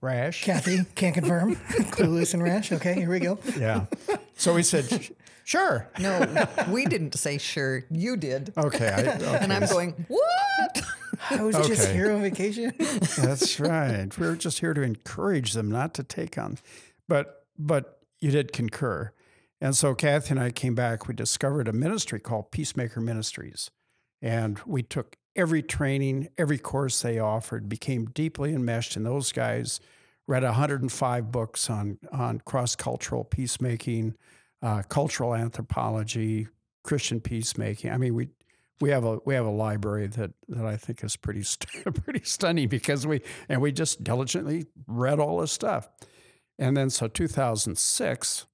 rash. 0.01 0.45
Cathie 0.45 0.85
can't 0.95 1.15
confirm. 1.15 1.57
Clueless 1.57 2.35
and 2.35 2.43
rash. 2.43 2.73
Okay, 2.73 2.95
here 2.95 3.11
we 3.11 3.21
go. 3.21 3.39
Yeah. 3.59 3.87
So 4.37 4.55
we 4.55 4.63
said, 4.63 5.11
sure. 5.45 5.89
No, 5.99 6.47
we 6.71 6.87
didn't 6.87 7.15
say 7.15 7.39
sure. 7.39 7.85
You 7.91 8.17
did. 8.17 8.53
Okay. 8.57 8.89
I, 8.89 9.15
okay. 9.15 9.39
And 9.41 9.53
I'm 9.53 9.67
going, 9.67 10.07
what? 10.09 10.83
I 11.31 11.43
was 11.43 11.57
just 11.67 11.89
here 11.91 12.13
on 12.13 12.23
vacation. 12.23 12.73
That's 12.79 13.59
right. 13.59 14.17
We 14.19 14.27
were 14.27 14.37
just 14.37 14.59
here 14.61 14.75
to 14.75 14.83
encourage 14.83 15.53
them 15.55 15.71
not 15.71 15.95
to 15.95 16.03
take 16.03 16.39
on, 16.39 16.59
but 17.09 17.47
but 17.59 18.01
you 18.21 18.31
did 18.31 18.53
concur, 18.53 19.13
and 19.61 19.75
so 19.75 19.95
Cathie 19.95 20.33
and 20.33 20.41
I 20.41 20.51
came 20.51 20.75
back. 20.75 21.09
We 21.09 21.15
discovered 21.15 21.69
a 21.69 21.73
ministry 21.73 22.21
called 22.21 22.51
Peacemaker 22.51 23.01
Ministries, 23.01 23.71
and 24.21 24.61
we 24.67 24.83
took 24.83 25.17
every 25.37 25.63
training, 25.63 26.29
every 26.37 26.59
course 26.59 27.03
they 27.03 27.19
offered, 27.19 27.69
became 27.69 28.07
deeply 28.07 28.55
enmeshed 28.55 28.97
in 28.97 29.05
those 29.05 29.33
guys. 29.33 29.81
Read 30.27 30.43
105 30.43 31.31
books 31.31 31.71
on 31.71 31.99
on 32.11 32.41
cross 32.41 32.75
cultural 32.75 33.23
peacemaking, 33.23 34.17
uh, 34.63 34.83
cultural 34.83 35.35
anthropology, 35.35 36.49
Christian 36.83 37.21
peacemaking. 37.21 37.93
I 37.93 37.97
mean, 37.99 38.15
we 38.15 38.29
we 38.81 38.91
have 38.91 39.05
a 39.05 39.19
we 39.25 39.35
have 39.35 39.47
a 39.47 39.51
library 39.51 40.09
that 40.09 40.33
that 40.49 40.67
I 40.67 40.77
think 40.77 41.05
is 41.05 41.17
pretty 41.17 41.43
st- 41.43 41.95
pretty 42.05 42.25
stunning 42.25 42.69
because 42.69 43.07
we 43.07 43.21
and 43.49 43.61
we 43.61 43.71
just 43.73 44.03
diligently 44.03 44.67
read 44.87 45.21
all 45.21 45.41
this 45.41 45.53
stuff, 45.53 45.89
and 46.59 46.77
then 46.77 46.91
so 46.91 47.07
2006, 47.07 48.47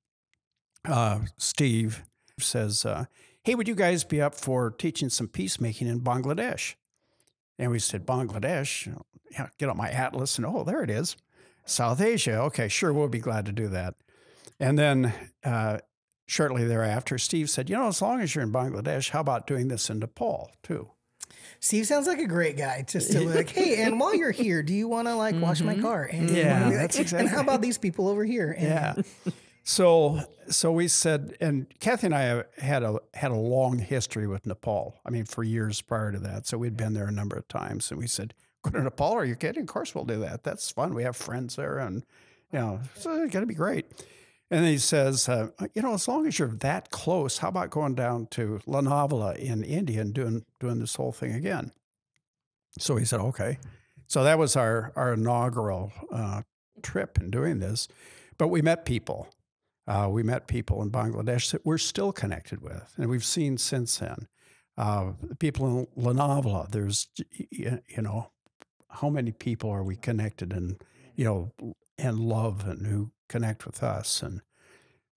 uh, 0.86 1.20
Steve 1.38 2.04
says 2.38 2.84
uh, 2.84 3.06
Hey, 3.44 3.56
would 3.56 3.66
you 3.66 3.74
guys 3.74 4.04
be 4.04 4.20
up 4.20 4.36
for 4.36 4.70
teaching 4.70 5.08
some 5.08 5.26
peacemaking 5.26 5.88
in 5.88 6.00
Bangladesh? 6.00 6.76
And 7.58 7.72
we 7.72 7.80
said, 7.80 8.06
Bangladesh? 8.06 8.86
Yeah, 9.32 9.48
get 9.58 9.68
out 9.68 9.76
my 9.76 9.90
atlas 9.90 10.36
and 10.36 10.46
oh, 10.46 10.62
there 10.62 10.82
it 10.82 10.90
is. 10.90 11.16
South 11.64 12.00
Asia. 12.00 12.38
Okay, 12.42 12.68
sure, 12.68 12.92
we'll 12.92 13.08
be 13.08 13.18
glad 13.18 13.46
to 13.46 13.52
do 13.52 13.66
that. 13.68 13.94
And 14.60 14.78
then 14.78 15.12
uh, 15.44 15.78
shortly 16.26 16.64
thereafter, 16.66 17.18
Steve 17.18 17.50
said, 17.50 17.68
You 17.68 17.76
know, 17.76 17.88
as 17.88 18.00
long 18.00 18.20
as 18.20 18.34
you're 18.34 18.44
in 18.44 18.52
Bangladesh, 18.52 19.10
how 19.10 19.20
about 19.20 19.46
doing 19.48 19.66
this 19.68 19.90
in 19.90 19.98
Nepal 19.98 20.52
too? 20.62 20.90
Steve 21.58 21.86
sounds 21.86 22.06
like 22.06 22.18
a 22.18 22.26
great 22.26 22.56
guy. 22.56 22.84
Just 22.86 23.10
to 23.12 23.20
like, 23.28 23.50
hey, 23.50 23.82
and 23.82 23.98
while 23.98 24.14
you're 24.14 24.30
here, 24.30 24.62
do 24.62 24.72
you 24.74 24.86
want 24.86 25.08
to 25.08 25.14
like 25.16 25.34
wash 25.40 25.60
my 25.62 25.78
car? 25.78 26.04
And 26.04 26.30
Yeah, 26.30 26.60
wanna 26.60 26.70
do 26.72 26.76
that? 26.78 26.92
that's 26.92 27.12
And 27.12 27.28
how 27.28 27.40
about 27.40 27.60
these 27.60 27.78
people 27.78 28.08
over 28.08 28.24
here? 28.24 28.52
And 28.56 28.66
Yeah. 28.66 28.94
So 29.64 30.20
so 30.48 30.72
we 30.72 30.88
said, 30.88 31.36
and 31.40 31.66
Cathie 31.78 32.06
and 32.06 32.14
I 32.14 32.44
had 32.58 32.82
a 32.82 32.98
had 33.14 33.30
a 33.30 33.36
long 33.36 33.78
history 33.78 34.26
with 34.26 34.46
Nepal. 34.46 35.00
I 35.06 35.10
mean, 35.10 35.24
for 35.24 35.44
years 35.44 35.80
prior 35.80 36.12
to 36.12 36.18
that. 36.20 36.46
So 36.46 36.58
we'd 36.58 36.76
been 36.76 36.94
there 36.94 37.06
a 37.06 37.12
number 37.12 37.36
of 37.36 37.46
times, 37.48 37.90
and 37.90 38.00
we 38.00 38.06
said, 38.06 38.34
"Go 38.62 38.70
to 38.70 38.82
Nepal? 38.82 39.12
Are 39.12 39.24
you 39.24 39.36
kidding? 39.36 39.62
Of 39.62 39.68
course 39.68 39.94
we'll 39.94 40.04
do 40.04 40.18
that. 40.20 40.42
That's 40.42 40.70
fun. 40.70 40.94
We 40.94 41.04
have 41.04 41.16
friends 41.16 41.56
there, 41.56 41.78
and 41.78 42.04
you 42.52 42.58
know, 42.58 42.80
so 42.96 43.22
it's 43.22 43.32
gonna 43.32 43.46
be 43.46 43.54
great." 43.54 43.86
And 44.50 44.66
he 44.66 44.78
says, 44.78 45.28
uh, 45.28 45.50
"You 45.74 45.82
know, 45.82 45.94
as 45.94 46.08
long 46.08 46.26
as 46.26 46.38
you're 46.38 46.48
that 46.48 46.90
close, 46.90 47.38
how 47.38 47.48
about 47.48 47.70
going 47.70 47.94
down 47.94 48.26
to 48.32 48.60
Lonavala 48.66 49.36
in 49.36 49.62
India 49.62 50.00
and 50.00 50.12
doing 50.12 50.44
doing 50.58 50.80
this 50.80 50.96
whole 50.96 51.12
thing 51.12 51.32
again?" 51.32 51.72
So 52.78 52.96
he 52.96 53.04
said, 53.04 53.20
"Okay." 53.20 53.58
So 54.08 54.24
that 54.24 54.38
was 54.38 54.56
our 54.56 54.92
our 54.96 55.12
inaugural 55.14 55.92
uh, 56.10 56.42
trip 56.82 57.18
in 57.18 57.30
doing 57.30 57.60
this, 57.60 57.86
but 58.38 58.48
we 58.48 58.60
met 58.60 58.84
people. 58.84 59.28
Uh, 59.86 60.08
we 60.10 60.22
met 60.22 60.46
people 60.46 60.80
in 60.82 60.90
Bangladesh 60.90 61.50
that 61.50 61.66
we're 61.66 61.78
still 61.78 62.12
connected 62.12 62.60
with, 62.62 62.94
and 62.96 63.10
we've 63.10 63.24
seen 63.24 63.58
since 63.58 63.98
then. 63.98 64.28
Uh, 64.78 65.12
people 65.38 65.66
in 65.66 65.86
Lonavala, 66.02 66.70
there's, 66.70 67.08
you 67.40 67.80
know, 67.98 68.30
how 68.88 69.10
many 69.10 69.32
people 69.32 69.70
are 69.70 69.82
we 69.82 69.96
connected 69.96 70.52
and, 70.52 70.82
you 71.14 71.24
know, 71.24 71.52
and 71.98 72.18
love 72.18 72.66
and 72.66 72.86
who 72.86 73.10
connect 73.28 73.66
with 73.66 73.82
us. 73.82 74.22
And 74.22 74.40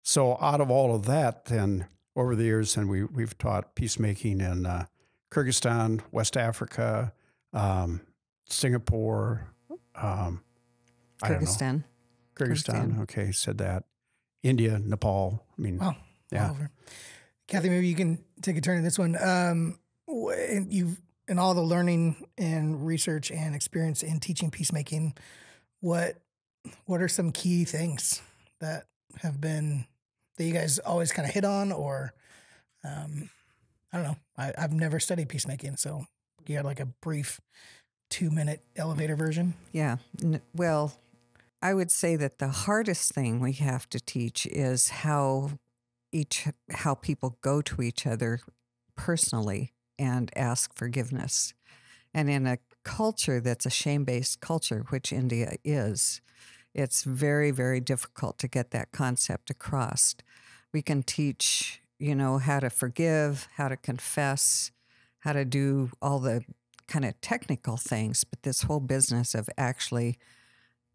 so 0.01 0.38
out 0.41 0.62
of 0.62 0.69
all 0.69 0.93
of 0.95 1.05
that, 1.05 1.45
then 1.45 1.88
over 2.15 2.36
the 2.36 2.43
years, 2.43 2.75
and 2.75 2.89
we, 2.89 3.03
we've 3.03 3.38
taught 3.38 3.75
peacemaking 3.75 4.41
in 4.41 4.65
uh, 4.65 4.86
Kyrgyzstan, 5.31 6.01
West 6.12 6.36
Africa, 6.36 7.13
um, 7.53 8.01
Singapore, 8.50 9.53
um, 9.95 10.41
I 11.22 11.29
don't 11.29 11.41
know. 11.41 11.48
Kyrgyzstan. 11.48 11.84
Kyrgyzstan. 12.36 12.91
Kyrgyzstan. 12.93 13.01
Okay, 13.03 13.31
said 13.31 13.57
that. 13.60 13.84
India, 14.46 14.80
Nepal. 14.84 15.44
I 15.58 15.62
mean, 15.62 15.78
Wow. 15.80 15.96
Yeah. 16.32 16.46
all 16.46 16.52
over. 16.52 16.70
Cathie, 17.48 17.70
maybe 17.70 17.88
you 17.88 17.96
can 17.96 18.24
take 18.42 18.58
a 18.58 18.62
turn 18.62 18.78
in 18.78 18.84
this 18.84 18.98
one. 19.00 19.18
Um, 19.22 19.80
and 20.08 20.72
you've 20.74 21.00
in 21.28 21.40
all 21.40 21.54
the 21.56 21.62
learning 21.62 22.28
and 22.38 22.86
research 22.86 23.32
and 23.32 23.56
experience 23.56 24.04
in 24.04 24.20
teaching 24.20 24.52
peacemaking, 24.52 25.16
what 25.82 26.22
what 26.86 27.02
are 27.02 27.08
some 27.08 27.32
key 27.32 27.66
things 27.66 28.22
that 28.60 28.86
have 29.22 29.42
been 29.42 29.86
that 30.38 30.44
you 30.44 30.54
guys 30.54 30.78
always 30.80 31.12
kind 31.12 31.28
of 31.28 31.34
hit 31.34 31.44
on, 31.46 31.72
or 31.72 32.14
um, 32.84 33.30
I 33.92 33.98
don't 33.98 34.06
know. 34.06 34.18
I, 34.38 34.54
I've 34.58 34.74
never 34.74 35.00
studied 35.00 35.30
peacemaking, 35.30 35.78
so 35.78 36.06
you 36.48 36.56
had 36.58 36.66
like 36.66 36.80
a 36.80 36.86
brief 36.86 37.40
two 38.12 38.30
minute 38.30 38.62
elevator 38.75 39.16
version. 39.16 39.56
Yeah. 39.72 39.98
N- 40.22 40.42
Well, 40.56 40.94
I 41.65 41.74
would 41.74 41.89
say 41.89 42.15
that 42.17 42.38
the 42.38 42.50
hardest 42.50 43.13
thing 43.13 43.39
we 43.39 43.53
have 43.53 43.89
to 43.89 44.00
teach 44.00 44.45
is 44.45 44.89
how 44.89 45.57
each 46.12 46.48
how 46.69 46.93
people 46.93 47.39
go 47.41 47.60
to 47.63 47.81
each 47.81 48.05
other 48.05 48.41
personally 48.95 49.74
and 49.98 50.29
ask 50.36 50.75
forgiveness. 50.75 51.55
And 52.13 52.29
in 52.29 52.45
a 52.45 52.60
culture 52.84 53.41
that's 53.41 53.65
a 53.65 53.72
shame-based 53.72 54.41
culture, 54.41 54.86
which 54.89 55.12
India 55.12 55.55
is, 55.63 56.22
it's 56.75 57.01
very 57.01 57.50
very 57.50 57.79
difficult 57.79 58.38
to 58.38 58.48
get 58.48 58.69
that 58.69 58.91
concept 58.91 59.50
across. 59.50 60.13
We 60.72 60.84
can 60.84 61.01
teach, 61.01 61.81
you 61.98 62.13
know, 62.13 62.38
how 62.38 62.60
to 62.60 62.69
forgive, 62.69 63.48
how 63.55 63.69
to 63.69 63.77
confess, 63.77 64.69
how 65.22 65.34
to 65.34 65.43
do 65.43 65.89
all 66.00 66.19
the 66.19 66.43
kind 66.88 67.05
of 67.05 67.19
technical 67.22 67.75
things, 67.75 68.24
but 68.24 68.43
this 68.43 68.62
whole 68.62 68.81
business 68.81 69.34
of 69.34 69.50
actually 69.57 70.19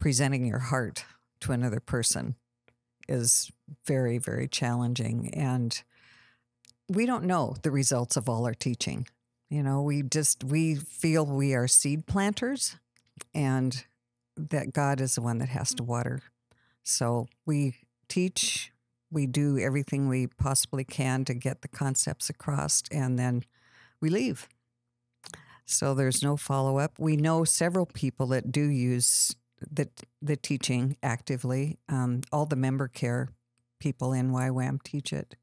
presenting 0.00 0.44
your 0.44 0.58
heart 0.58 1.04
to 1.42 1.52
another 1.52 1.78
person 1.78 2.34
is 3.08 3.50
very, 3.86 4.18
very 4.18 4.48
challenging. 4.48 5.32
And 5.34 5.80
we 6.88 7.06
don't 7.06 7.24
know 7.24 7.54
the 7.62 7.70
results 7.70 8.16
of 8.16 8.28
all 8.28 8.46
our 8.46 8.54
teaching. 8.54 9.06
You 9.48 9.62
know, 9.62 9.82
we 9.82 10.02
just, 10.02 10.42
we 10.42 10.74
feel 10.74 11.24
we 11.24 11.54
are 11.54 11.68
seed 11.68 12.06
planters 12.06 12.76
and 13.34 13.84
that 14.36 14.72
God 14.72 15.00
is 15.00 15.14
the 15.14 15.22
one 15.22 15.38
that 15.38 15.48
has 15.50 15.74
to 15.74 15.82
water. 15.82 16.22
So 16.82 17.28
we 17.46 17.74
teach, 18.08 18.72
we 19.10 19.26
do 19.26 19.58
everything 19.58 20.08
we 20.08 20.26
possibly 20.26 20.84
can 20.84 21.24
to 21.26 21.34
get 21.34 21.62
the 21.62 21.68
concepts 21.68 22.30
across, 22.30 22.82
and 22.90 23.18
then 23.18 23.44
we 24.00 24.08
leave. 24.08 24.48
So 25.66 25.94
there's 25.94 26.22
no 26.22 26.36
follow 26.36 26.78
up. 26.78 26.98
We 26.98 27.16
know 27.16 27.44
several 27.44 27.86
people 27.86 28.26
that 28.28 28.50
do 28.50 28.64
use 28.64 29.36
the 29.70 29.88
the 30.22 30.36
teaching 30.36 30.96
actively. 31.02 31.78
Um, 31.88 32.22
all 32.32 32.46
the 32.46 32.56
member 32.56 32.88
care 32.88 33.28
people 33.78 34.12
in 34.12 34.30
YWAM 34.30 34.82
teach 34.82 35.12
it, 35.12 35.36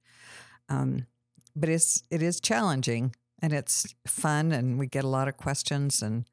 um, 0.70 1.08
but 1.56 1.70
it's 1.70 2.04
it 2.10 2.22
is 2.22 2.40
challenging 2.40 3.14
and 3.42 3.54
it's 3.54 3.94
fun, 4.08 4.52
and 4.52 4.80
we 4.80 4.88
get 4.88 5.04
a 5.04 5.10
lot 5.10 5.28
of 5.28 5.38
questions, 5.38 6.02
and 6.02 6.26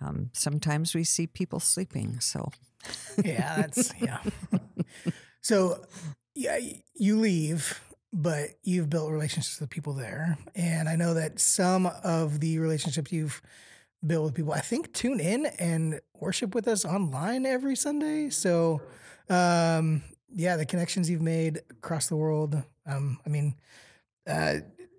um, 0.00 0.30
sometimes 0.32 0.94
we 0.94 1.04
see 1.04 1.26
people 1.26 1.60
sleeping. 1.60 2.20
So 2.20 2.50
Yeah, 3.24 3.56
that's 3.56 3.92
yeah. 4.00 4.18
so 5.40 5.84
yeah, 6.34 6.58
you 6.94 7.18
leave, 7.18 7.80
but 8.12 8.50
you've 8.62 8.90
built 8.90 9.10
relationships 9.10 9.60
with 9.60 9.70
people 9.70 9.92
there, 9.94 10.38
and 10.54 10.88
I 10.88 10.96
know 10.96 11.14
that 11.14 11.40
some 11.40 11.86
of 11.86 12.40
the 12.40 12.58
relationships 12.58 13.12
you've 13.12 13.40
built 14.04 14.24
with 14.24 14.34
people, 14.34 14.52
I 14.52 14.60
think, 14.60 14.92
tune 14.92 15.20
in 15.20 15.46
and 15.58 16.00
worship 16.20 16.54
with 16.54 16.68
us 16.68 16.84
online 16.84 17.46
every 17.46 17.76
Sunday. 17.76 18.30
So, 18.30 18.82
um, 19.28 20.02
yeah, 20.34 20.56
the 20.56 20.66
connections 20.66 21.08
you've 21.08 21.22
made 21.22 21.60
across 21.70 22.08
the 22.08 22.16
world. 22.16 22.62
Um, 22.86 23.18
I 23.26 23.28
mean, 23.28 23.54
uh, 24.26 24.56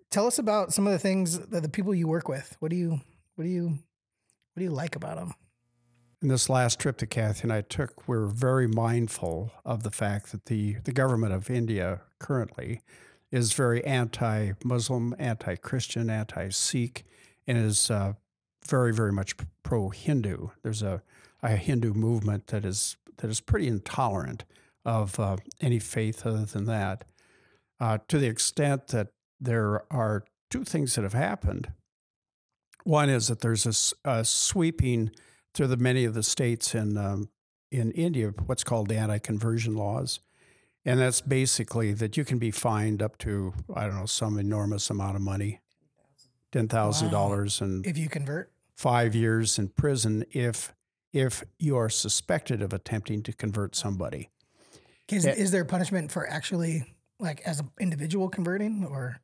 tell 0.09 0.27
us 0.27 0.39
about 0.39 0.73
some 0.73 0.87
of 0.87 0.93
the 0.93 0.99
things 0.99 1.39
that 1.39 1.61
the 1.61 1.69
people 1.69 1.93
you 1.93 2.07
work 2.07 2.27
with. 2.27 2.55
What 2.59 2.69
do 2.69 2.77
you, 2.77 2.99
what 3.35 3.43
do 3.43 3.49
you, 3.49 3.67
what 3.67 4.59
do 4.59 4.63
you 4.63 4.71
like 4.71 4.95
about 4.95 5.17
them? 5.17 5.33
in 6.21 6.29
this 6.29 6.49
last 6.49 6.79
trip 6.79 6.97
that 6.97 7.09
Cathie 7.09 7.43
and 7.43 7.53
I 7.53 7.61
took, 7.61 8.07
we're 8.07 8.25
very 8.25 8.67
mindful 8.67 9.51
of 9.63 9.83
the 9.83 9.91
fact 9.91 10.31
that 10.31 10.45
the, 10.45 10.77
the 10.83 10.91
government 10.91 11.33
of 11.33 11.49
India 11.49 12.01
currently 12.19 12.81
is 13.31 13.53
very 13.53 13.83
anti 13.85 14.53
Muslim, 14.63 15.15
anti 15.19 15.55
Christian, 15.55 16.09
anti 16.09 16.49
Sikh, 16.49 17.05
and 17.45 17.57
is 17.57 17.91
uh, 17.91 18.13
very, 18.69 18.93
very 18.93 19.11
much 19.11 19.35
pro 19.63 19.89
Hindu. 19.89 20.49
There's 20.63 20.81
a, 20.81 21.01
a 21.41 21.55
Hindu 21.55 21.93
movement 21.93 22.47
that 22.47 22.65
is, 22.65 22.97
that 23.17 23.29
is 23.29 23.41
pretty 23.41 23.67
intolerant 23.67 24.43
of 24.85 25.19
uh, 25.19 25.37
any 25.61 25.79
faith 25.79 26.25
other 26.25 26.45
than 26.45 26.65
that, 26.65 27.03
uh, 27.79 27.97
to 28.07 28.17
the 28.17 28.27
extent 28.27 28.87
that 28.87 29.09
there 29.39 29.83
are 29.91 30.23
two 30.49 30.63
things 30.63 30.95
that 30.95 31.03
have 31.03 31.13
happened. 31.13 31.71
One 32.83 33.09
is 33.09 33.27
that 33.27 33.41
there's 33.41 33.93
a 34.05 34.23
sweeping 34.23 35.11
through 35.53 35.67
the 35.67 35.77
many 35.77 36.05
of 36.05 36.13
the 36.13 36.23
states 36.23 36.73
in 36.73 36.97
um, 36.97 37.29
in 37.69 37.91
India 37.91 38.33
what's 38.45 38.63
called 38.63 38.87
the 38.87 38.95
anti-conversion 38.95 39.75
laws, 39.75 40.21
and 40.85 41.01
that's 41.01 41.19
basically 41.19 41.91
that 41.93 42.15
you 42.15 42.23
can 42.23 42.37
be 42.37 42.49
fined 42.49 43.01
up 43.01 43.17
to 43.17 43.53
I 43.75 43.87
don't 43.87 43.97
know 43.99 44.05
some 44.05 44.39
enormous 44.39 44.89
amount 44.89 45.17
of 45.17 45.21
money, 45.21 45.59
ten 46.53 46.69
thousand 46.69 47.11
dollars 47.11 47.59
and 47.59 47.85
If 47.85 47.97
you 47.97 48.07
convert, 48.07 48.53
five 48.77 49.15
years 49.15 49.57
in 49.59 49.67
prison 49.69 50.23
if 50.31 50.73
if 51.13 51.43
you 51.57 51.75
are 51.75 51.89
suspected 51.89 52.61
of 52.61 52.73
attempting 52.73 53.23
to 53.23 53.33
convert 53.33 53.75
somebody. 53.75 54.29
Is, 55.09 55.25
Yeah. 55.25 55.31
is 55.33 55.51
there 55.51 55.65
punishment 55.65 56.11
for 56.11 56.29
actually 56.29 56.83
like 57.19 57.41
as 57.41 57.59
an 57.59 57.69
individual 57.79 58.29
converting 58.29 58.85
or 58.85 59.19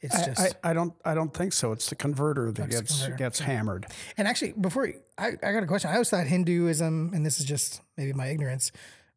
it's 0.00 0.14
I, 0.14 0.24
just 0.26 0.56
I, 0.62 0.70
I 0.70 0.72
don't 0.74 0.92
I 1.04 1.14
don't 1.14 1.32
think 1.32 1.52
so. 1.52 1.72
It's 1.72 1.88
the 1.88 1.94
converter 1.96 2.52
that 2.52 2.70
gets 2.70 2.98
converter. 3.00 3.16
gets 3.16 3.38
hammered. 3.40 3.86
and 4.16 4.28
actually 4.28 4.52
before 4.52 4.92
I, 5.16 5.28
I 5.42 5.52
got 5.52 5.62
a 5.62 5.66
question. 5.66 5.90
I 5.90 5.94
always 5.94 6.10
thought 6.10 6.26
Hinduism, 6.26 7.12
and 7.14 7.24
this 7.24 7.40
is 7.40 7.46
just 7.46 7.80
maybe 7.96 8.12
my 8.12 8.26
ignorance, 8.26 8.70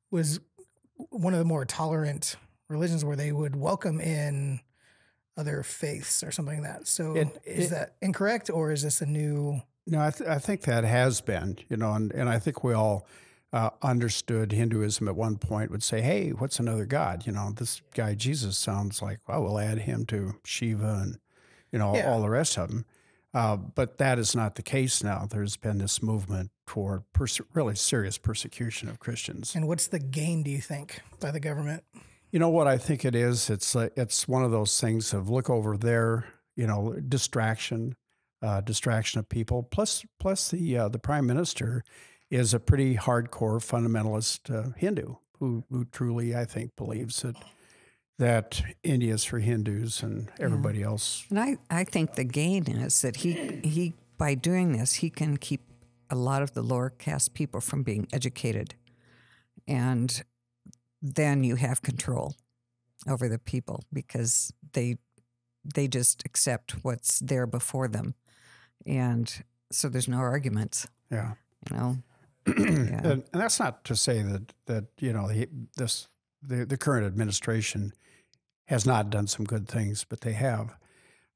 was 0.10 0.39
one 1.10 1.33
of 1.33 1.39
the 1.39 1.45
more 1.45 1.65
tolerant 1.65 2.36
religions 2.69 3.03
where 3.03 3.15
they 3.17 3.31
would 3.31 3.55
welcome 3.55 4.00
in 4.00 4.62
other 5.38 5.63
faiths 5.63 6.24
or 6.24 6.31
something 6.31 6.62
like 6.63 6.71
that. 6.79 6.88
So 6.88 7.15
It- 7.15 7.41
is 7.45 7.65
it- 7.67 7.69
that 7.71 7.95
incorrect 8.01 8.50
or 8.50 8.71
is 8.71 8.83
this 8.83 9.01
a 9.01 9.05
new 9.05 9.62
No, 9.88 10.00
I, 10.01 10.11
th- 10.11 10.29
I 10.29 10.38
think 10.38 10.61
that 10.61 10.83
has 10.83 11.21
been, 11.21 11.57
you 11.69 11.77
know, 11.77 11.93
and, 11.93 12.11
and 12.13 12.29
I 12.29 12.39
think 12.39 12.63
we 12.63 12.73
all 12.73 13.07
uh, 13.51 13.71
understood 13.81 14.51
Hinduism 14.51 15.07
at 15.07 15.15
one 15.15 15.38
point 15.38 15.71
would 15.71 15.83
say, 15.83 16.01
"Hey, 16.01 16.29
what's 16.29 16.59
another 16.59 16.85
god? 16.85 17.25
You 17.25 17.33
know, 17.33 17.51
this 17.51 17.81
guy 17.93 18.13
Jesus 18.15 18.57
sounds 18.57 19.01
like. 19.01 19.19
Well, 19.27 19.43
we'll 19.43 19.59
add 19.59 19.79
him 19.79 20.05
to 20.07 20.35
Shiva 20.45 21.00
and 21.03 21.17
you 21.71 21.79
know 21.79 21.95
Yeah. 21.95 22.09
all 22.09 22.21
the 22.21 22.29
rest 22.29 22.57
of 22.57 22.69
them." 22.69 22.85
Uh, 23.33 23.55
but 23.55 23.97
that 23.97 24.19
is 24.19 24.35
not 24.35 24.55
the 24.55 24.61
case 24.61 25.03
now. 25.03 25.25
There's 25.29 25.55
been 25.57 25.77
this 25.77 26.03
movement 26.03 26.51
toward 26.67 27.03
perse- 27.13 27.39
really 27.53 27.75
serious 27.75 28.17
persecution 28.17 28.89
of 28.89 29.00
Christians. 29.00 29.55
And 29.55 29.67
what's 29.69 29.88
the 29.88 30.00
gain, 30.00 30.43
do 30.43 30.51
you 30.51 30.59
think, 30.59 31.01
by 31.21 31.31
the 31.31 31.39
government? 31.39 31.83
You 32.31 32.39
know 32.39 32.50
what 32.50 32.67
I 32.67 32.77
think 32.77 33.03
it 33.05 33.15
is? 33.15 33.50
It's 33.50 33.73
like 33.73 33.93
it's 33.97 34.27
one 34.27 34.43
of 34.43 34.51
those 34.51 34.79
things 34.79 35.13
of 35.13 35.29
look 35.29 35.50
over 35.50 35.75
there, 35.77 36.25
you 36.57 36.67
know, 36.67 36.93
distraction, 37.07 37.95
uh, 38.41 38.62
distraction 38.62 39.19
of 39.19 39.29
people. 39.29 39.63
Plus, 39.63 40.05
plus 40.19 40.51
the 40.51 40.77
uh, 40.77 40.89
the 40.89 41.00
prime 41.00 41.25
minister 41.25 41.83
is 42.29 42.53
a 42.53 42.60
pretty 42.60 42.95
hardcore 42.95 43.60
fundamentalist 43.60 44.53
uh, 44.53 44.71
Hindu 44.77 45.15
who 45.39 45.63
who 45.69 45.86
truly, 45.86 46.36
I 46.36 46.45
think, 46.45 46.75
believes 46.75 47.21
that 47.21 47.36
that 48.19 48.62
India 48.83 49.15
is 49.15 49.24
for 49.24 49.39
Hindus 49.39 50.03
and 50.03 50.31
everybody 50.39 50.83
else. 50.83 51.25
And 51.31 51.39
I, 51.39 51.57
I 51.71 51.83
think 51.83 52.13
the 52.13 52.24
gain 52.24 52.67
is 52.67 53.01
that 53.01 53.17
he 53.17 53.60
he 53.63 53.93
by 54.17 54.36
doing 54.36 54.74
this 54.74 54.93
he 54.93 55.10
can 55.10 55.38
keep 55.38 55.62
a 56.10 56.15
lot 56.15 56.43
of 56.43 56.53
the 56.53 56.62
lower 56.62 56.89
caste 56.89 57.33
people 57.33 57.62
from 57.62 57.83
being 57.83 58.07
educated, 58.13 58.75
and 59.67 60.24
then 61.01 61.43
you 61.43 61.55
have 61.55 61.81
control 61.81 62.36
over 63.07 63.27
the 63.27 63.39
people 63.39 63.83
because 63.91 64.53
they 64.74 64.98
they 65.63 65.88
just 65.88 66.24
accept 66.25 66.83
what's 66.83 67.19
there 67.19 67.48
before 67.48 67.88
them, 67.88 68.15
and 68.85 69.43
so 69.71 69.89
there's 69.89 70.07
no 70.07 70.17
arguments. 70.17 70.88
Yeah. 71.11 71.33
You 71.69 71.77
know, 71.77 71.97
and, 72.45 73.03
and 73.05 73.23
that's 73.33 73.59
not 73.59 73.83
to 73.85 73.95
say 73.95 74.21
that 74.23 74.53
that 74.65 74.85
you 75.00 75.13
know 75.13 75.27
the, 75.27 75.47
this 75.77 76.07
the, 76.41 76.65
the 76.65 76.77
current 76.77 77.05
administration 77.05 77.93
has 78.65 78.85
not 78.85 79.09
done 79.09 79.27
some 79.27 79.45
good 79.45 79.67
things, 79.67 80.05
but 80.07 80.21
they 80.21 80.33
have. 80.33 80.75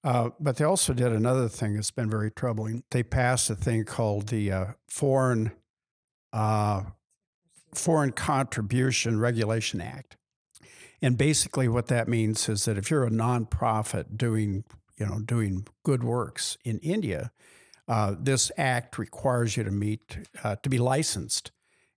Uh, 0.03 0.29
but 0.39 0.57
they 0.57 0.65
also 0.65 0.93
did 0.93 1.11
another 1.11 1.49
thing 1.49 1.73
that's 1.73 1.91
been 1.91 2.09
very 2.09 2.31
troubling. 2.31 2.83
They 2.91 3.03
passed 3.03 3.49
a 3.49 3.55
thing 3.55 3.85
called 3.85 4.27
the 4.27 4.51
uh, 4.51 4.65
Foreign 4.87 5.51
uh, 6.33 6.83
Foreign 7.73 8.11
Contribution 8.11 9.19
Regulation 9.19 9.81
Act, 9.81 10.17
and 11.01 11.17
basically 11.17 11.67
what 11.67 11.87
that 11.87 12.07
means 12.07 12.47
is 12.49 12.65
that 12.65 12.77
if 12.77 12.89
you're 12.89 13.05
a 13.05 13.11
nonprofit 13.11 14.17
doing 14.17 14.63
you 14.97 15.05
know 15.05 15.19
doing 15.19 15.67
good 15.83 16.03
works 16.03 16.57
in 16.63 16.79
India, 16.79 17.31
uh, 17.87 18.15
this 18.19 18.51
act 18.57 18.97
requires 18.97 19.57
you 19.57 19.63
to 19.63 19.71
meet 19.71 20.29
uh, 20.43 20.55
to 20.63 20.69
be 20.69 20.77
licensed, 20.77 21.51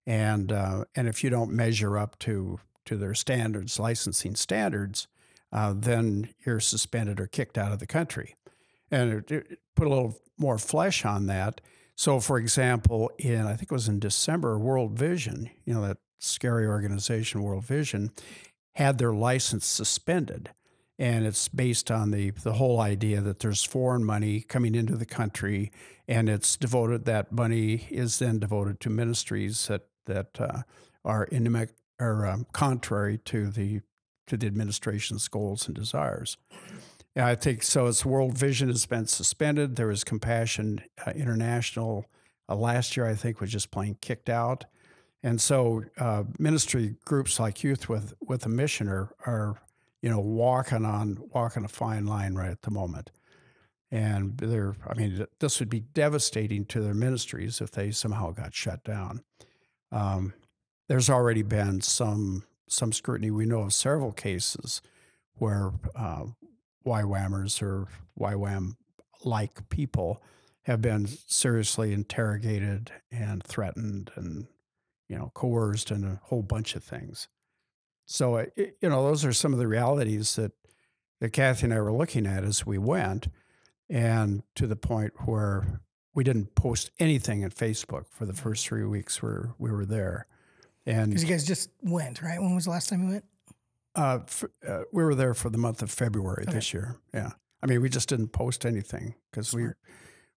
and 0.06 0.52
uh, 0.52 0.84
and 0.94 1.08
if 1.08 1.24
you 1.24 1.30
don't 1.30 1.52
measure 1.52 1.98
up 1.98 2.18
to 2.20 2.60
to 2.84 2.96
their 2.96 3.14
standards, 3.14 3.78
licensing 3.78 4.34
standards, 4.34 5.08
uh, 5.52 5.74
then 5.76 6.28
you're 6.44 6.60
suspended 6.60 7.20
or 7.20 7.26
kicked 7.26 7.58
out 7.58 7.72
of 7.72 7.78
the 7.78 7.86
country. 7.86 8.34
And 8.90 9.12
it, 9.12 9.30
it 9.30 9.58
put 9.76 9.86
a 9.86 9.90
little 9.90 10.18
more 10.38 10.56
flesh 10.56 11.04
on 11.04 11.26
that. 11.26 11.60
So, 11.94 12.20
for 12.20 12.38
example, 12.38 13.10
in 13.18 13.42
I 13.42 13.54
think 13.56 13.70
it 13.70 13.72
was 13.72 13.88
in 13.88 13.98
December, 13.98 14.58
World 14.58 14.92
Vision, 14.98 15.50
you 15.64 15.74
know 15.74 15.86
that 15.86 15.98
scary 16.18 16.66
organization, 16.66 17.42
World 17.42 17.64
Vision, 17.64 18.10
had 18.74 18.98
their 18.98 19.12
license 19.12 19.66
suspended 19.66 20.50
and 20.98 21.24
it's 21.24 21.48
based 21.48 21.90
on 21.90 22.10
the 22.10 22.30
the 22.30 22.54
whole 22.54 22.80
idea 22.80 23.20
that 23.20 23.38
there's 23.38 23.62
foreign 23.62 24.04
money 24.04 24.40
coming 24.40 24.74
into 24.74 24.96
the 24.96 25.06
country, 25.06 25.70
and 26.08 26.28
it's 26.28 26.56
devoted. 26.56 27.04
That 27.04 27.30
money 27.30 27.86
is 27.90 28.18
then 28.18 28.38
devoted 28.38 28.80
to 28.80 28.90
ministries 28.90 29.68
that 29.68 29.86
that 30.06 30.40
uh, 30.40 30.62
are 31.04 31.24
in 31.24 31.68
are 32.00 32.26
um, 32.26 32.46
contrary 32.52 33.18
to 33.26 33.48
the 33.48 33.80
to 34.26 34.36
the 34.36 34.46
administration's 34.46 35.28
goals 35.28 35.66
and 35.66 35.74
desires. 35.74 36.36
And 37.14 37.24
I 37.24 37.34
think 37.34 37.62
so. 37.62 37.86
As 37.86 38.04
World 38.04 38.36
Vision 38.36 38.68
has 38.68 38.86
been 38.86 39.06
suspended, 39.06 39.76
there 39.76 39.86
was 39.86 40.04
Compassion 40.04 40.82
uh, 41.06 41.12
International 41.12 42.06
uh, 42.48 42.56
last 42.56 42.96
year. 42.96 43.06
I 43.06 43.14
think 43.14 43.40
was 43.40 43.52
just 43.52 43.70
plain 43.70 43.96
kicked 44.00 44.28
out. 44.28 44.64
And 45.22 45.40
so, 45.40 45.82
uh, 45.98 46.24
ministry 46.38 46.94
groups 47.04 47.40
like 47.40 47.64
Youth 47.64 47.88
with 47.88 48.14
with 48.20 48.46
a 48.46 48.48
Mission 48.48 48.88
are, 48.88 49.10
are 49.26 49.60
you 50.02 50.08
know, 50.08 50.20
walking 50.20 50.84
on 50.84 51.18
walking 51.34 51.64
a 51.64 51.68
fine 51.68 52.06
line 52.06 52.34
right 52.34 52.50
at 52.50 52.62
the 52.62 52.70
moment. 52.70 53.10
And 53.90 54.36
they're, 54.36 54.76
I 54.86 54.94
mean, 54.94 55.26
this 55.40 55.60
would 55.60 55.70
be 55.70 55.80
devastating 55.80 56.66
to 56.66 56.80
their 56.80 56.94
ministries 56.94 57.60
if 57.60 57.70
they 57.70 57.90
somehow 57.90 58.32
got 58.32 58.54
shut 58.54 58.84
down. 58.84 59.22
Um, 59.90 60.34
there's 60.88 61.08
already 61.08 61.42
been 61.42 61.80
some 61.80 62.44
some 62.68 62.92
scrutiny. 62.92 63.30
We 63.30 63.46
know 63.46 63.62
of 63.62 63.72
several 63.72 64.12
cases 64.12 64.82
where 65.34 65.72
uh, 65.96 66.24
YWAMers 66.86 67.62
or 67.62 67.88
YWAM 68.18 68.76
like 69.24 69.68
people 69.68 70.22
have 70.62 70.82
been 70.82 71.06
seriously 71.06 71.92
interrogated 71.92 72.92
and 73.10 73.42
threatened 73.42 74.10
and 74.16 74.46
you 75.08 75.16
know 75.16 75.30
coerced 75.34 75.90
and 75.90 76.04
a 76.04 76.20
whole 76.24 76.42
bunch 76.42 76.76
of 76.76 76.84
things. 76.84 77.28
So, 78.10 78.36
it, 78.36 78.76
you 78.80 78.88
know, 78.88 79.02
those 79.04 79.24
are 79.26 79.34
some 79.34 79.52
of 79.52 79.58
the 79.58 79.68
realities 79.68 80.34
that, 80.36 80.52
that 81.20 81.32
Cathie 81.34 81.64
and 81.64 81.74
I 81.74 81.80
were 81.80 81.92
looking 81.92 82.26
at 82.26 82.42
as 82.42 82.64
we 82.64 82.78
went, 82.78 83.28
and 83.90 84.42
to 84.54 84.66
the 84.66 84.76
point 84.76 85.12
where 85.26 85.82
we 86.14 86.24
didn't 86.24 86.54
post 86.54 86.90
anything 86.98 87.44
at 87.44 87.54
Facebook 87.54 88.06
for 88.10 88.24
the 88.24 88.32
first 88.32 88.66
three 88.66 88.84
weeks 88.84 89.22
where 89.22 89.50
we 89.58 89.70
were 89.70 89.84
there. 89.84 90.26
And 90.86 91.10
Because 91.10 91.22
you 91.22 91.28
guys 91.28 91.44
just 91.44 91.68
went, 91.82 92.22
right? 92.22 92.40
When 92.40 92.54
was 92.54 92.64
the 92.64 92.70
last 92.70 92.88
time 92.88 93.02
you 93.04 93.08
went? 93.10 93.24
uh, 93.94 94.20
f- 94.26 94.44
uh, 94.66 94.82
we 94.92 95.02
were 95.04 95.14
there 95.14 95.34
for 95.34 95.50
the 95.50 95.58
month 95.58 95.82
of 95.82 95.90
February 95.90 96.44
this 96.48 96.72
year. 96.72 96.96
Yeah, 97.12 97.32
I 97.62 97.66
mean, 97.66 97.82
we 97.82 97.88
just 97.90 98.08
didn't 98.08 98.28
post 98.28 98.64
anything 98.64 99.14
because 99.30 99.52
we 99.52 99.66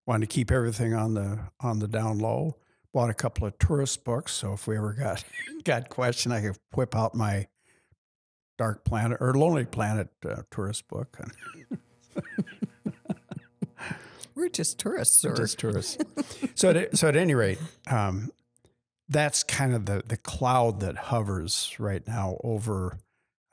wanted 0.04 0.28
to 0.28 0.34
keep 0.34 0.50
everything 0.50 0.92
on 0.94 1.14
the 1.14 1.38
on 1.60 1.78
the 1.78 1.88
down 1.88 2.18
low. 2.18 2.56
Bought 2.92 3.08
a 3.08 3.14
couple 3.14 3.46
of 3.46 3.56
tourist 3.58 4.04
books, 4.04 4.32
so 4.32 4.52
if 4.52 4.66
we 4.66 4.76
ever 4.76 4.92
got 4.92 5.24
got 5.64 5.88
questioned, 5.88 6.34
I 6.34 6.40
could 6.42 6.58
whip 6.74 6.94
out 6.96 7.14
my 7.14 7.46
Dark 8.58 8.84
Planet 8.84 9.18
or 9.20 9.34
Lonely 9.34 9.64
Planet 9.64 10.08
uh, 10.28 10.42
tourist 10.50 10.88
book. 10.88 11.18
we're 14.34 14.48
just 14.48 14.78
tourists, 14.78 15.18
sir. 15.18 15.34
just 15.34 15.58
tourists. 15.58 15.98
so, 16.54 16.70
at, 16.70 16.96
so 16.96 17.08
at 17.08 17.16
any 17.16 17.34
rate, 17.34 17.58
um, 17.90 18.30
that's 19.08 19.42
kind 19.42 19.74
of 19.74 19.86
the 19.86 20.02
the 20.06 20.16
cloud 20.16 20.80
that 20.80 20.96
hovers 20.96 21.76
right 21.78 22.06
now 22.06 22.38
over 22.42 22.98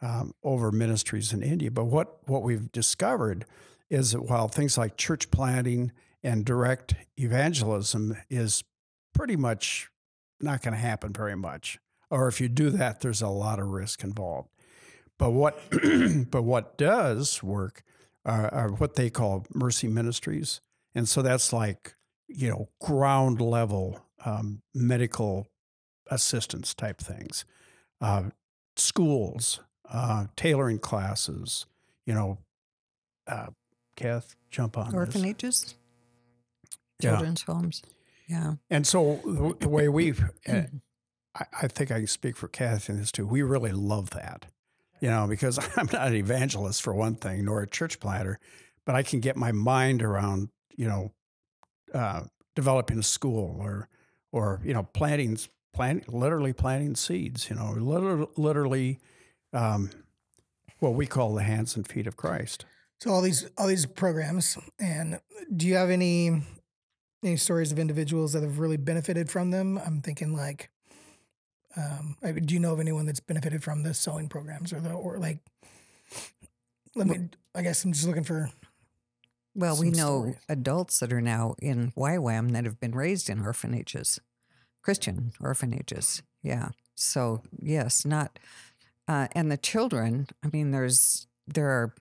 um, 0.01 0.33
over 0.43 0.71
ministries 0.71 1.33
in 1.33 1.43
India. 1.43 1.69
But 1.69 1.85
what 1.85 2.27
what 2.27 2.43
we've 2.43 2.71
discovered 2.71 3.45
is 3.89 4.12
that 4.12 4.23
while 4.23 4.47
things 4.47 4.77
like 4.77 4.97
church 4.97 5.31
planting 5.31 5.91
and 6.23 6.45
direct 6.45 6.95
evangelism 7.17 8.15
is 8.29 8.63
pretty 9.13 9.35
much 9.35 9.89
not 10.39 10.62
going 10.62 10.73
to 10.73 10.79
happen 10.79 11.12
very 11.12 11.35
much, 11.35 11.79
or 12.09 12.27
if 12.27 12.39
you 12.39 12.47
do 12.47 12.69
that, 12.69 13.01
there's 13.01 13.21
a 13.21 13.27
lot 13.27 13.59
of 13.59 13.67
risk 13.67 14.03
involved. 14.03 14.49
But 15.19 15.32
what 15.32 15.60
but 16.32 16.41
what 16.43 16.77
does 16.77 17.43
work 17.43 17.84
are, 18.25 18.51
are 18.51 18.69
what 18.71 18.95
they 18.95 19.12
call 19.12 19.45
mercy 19.53 19.88
ministries, 19.88 20.62
and 20.95 21.08
so 21.08 21.21
that's 21.21 21.53
like 21.53 21.93
you 22.27 22.49
know 22.49 22.69
ground 22.82 23.39
level 23.41 24.03
um, 24.25 24.62
medical 24.73 25.47
assistance 26.10 26.73
type 26.73 26.99
things, 26.99 27.45
uh, 28.01 28.23
schools, 28.75 29.60
uh, 29.91 30.25
tailoring 30.36 30.79
classes, 30.79 31.67
you 32.08 32.13
know. 32.15 32.39
Uh, 33.27 33.47
Kath, 33.95 34.36
jump 34.49 34.77
on 34.77 34.86
this. 34.86 34.95
Orphanages, 34.95 35.75
Yeah. 37.01 37.12
children's 37.12 37.41
homes. 37.43 37.84
Yeah. 38.27 38.53
And 38.69 38.88
so 38.88 39.19
the, 39.25 39.55
the 39.60 39.69
way 39.69 39.89
we've, 39.89 40.23
uh, 40.47 40.62
I, 41.36 41.45
I 41.63 41.67
think 41.67 41.91
I 41.91 41.97
can 41.97 42.08
speak 42.08 42.38
for 42.38 42.47
Cathie 42.47 42.93
in 42.93 42.99
this 42.99 43.12
too. 43.12 43.27
We 43.27 43.41
really 43.41 43.71
love 43.73 44.12
that, 44.12 44.45
you 45.01 45.09
know, 45.09 45.27
because 45.27 45.59
I'm 45.77 45.89
not 45.91 46.07
an 46.07 46.15
evangelist 46.15 46.81
for 46.81 46.93
one 46.93 47.15
thing, 47.15 47.45
nor 47.45 47.62
a 47.62 47.67
church 47.67 47.99
planter, 47.99 48.39
but 48.85 48.95
I 48.95 49.03
can 49.03 49.19
get 49.19 49.35
my 49.35 49.51
mind 49.51 50.01
around, 50.01 50.49
you 50.75 50.88
know, 50.88 51.12
uh, 51.93 52.23
developing 52.55 52.99
a 52.99 53.03
school 53.03 53.57
or, 53.59 53.88
or 54.31 54.62
you 54.63 54.73
know, 54.73 54.83
planting, 54.83 55.38
plant, 55.73 56.13
literally 56.13 56.53
planting 56.53 56.95
seeds. 56.95 57.49
You 57.49 57.55
know, 57.55 57.73
literally, 57.77 58.27
literally 58.35 58.99
um, 59.53 59.89
what 60.79 60.93
we 60.93 61.05
call 61.05 61.33
the 61.33 61.43
hands 61.43 61.75
and 61.75 61.88
feet 61.88 62.07
of 62.07 62.17
Christ. 62.17 62.65
So 63.01 63.12
all 63.12 63.21
these 63.21 63.49
all 63.57 63.67
these 63.67 63.85
programs, 63.85 64.57
and 64.77 65.21
do 65.55 65.67
you 65.67 65.75
have 65.75 65.89
any 65.89 66.43
any 67.23 67.38
stories 67.38 67.71
of 67.71 67.79
individuals 67.79 68.33
that 68.33 68.43
have 68.43 68.59
really 68.59 68.77
benefited 68.77 69.29
from 69.29 69.51
them? 69.51 69.77
I'm 69.77 70.01
thinking 70.01 70.33
like, 70.33 70.69
um, 71.77 72.17
I- 72.23 72.32
do 72.32 72.53
you 72.53 72.60
know 72.60 72.73
of 72.73 72.79
anyone 72.79 73.05
that's 73.05 73.19
benefited 73.19 73.63
from 73.63 73.84
the 73.84 73.93
sewing 73.93 74.29
programs 74.29 74.73
or 74.73 74.79
the 74.79 74.91
or 74.91 75.17
like? 75.19 75.39
Let 76.95 77.08
me. 77.08 77.29
I 77.55 77.62
guess 77.62 77.84
I'm 77.84 77.93
just 77.93 78.08
looking 78.08 78.23
for. 78.23 78.49
Well, 79.55 79.77
we 79.77 79.89
know 79.89 80.19
stories. 80.21 80.36
adults 80.47 80.99
that 80.99 81.12
are 81.12 81.21
now 81.21 81.55
in 81.62 81.91
YWAM 81.97 82.51
that 82.51 82.65
have 82.65 82.79
been 82.79 82.93
raised 82.93 83.29
in 83.29 83.41
orphanages, 83.41 84.19
Christian 84.84 85.34
orphanages. 85.41 86.21
Yeah. 86.43 86.69
So 86.95 87.41
yes, 87.62 88.05
not 88.05 88.39
uh, 89.08 89.27
and 89.34 89.51
the 89.51 89.58
children. 89.58 90.27
I 90.43 90.49
mean, 90.51 90.71
there's 90.71 91.27
there 91.47 91.67
are 91.69 91.93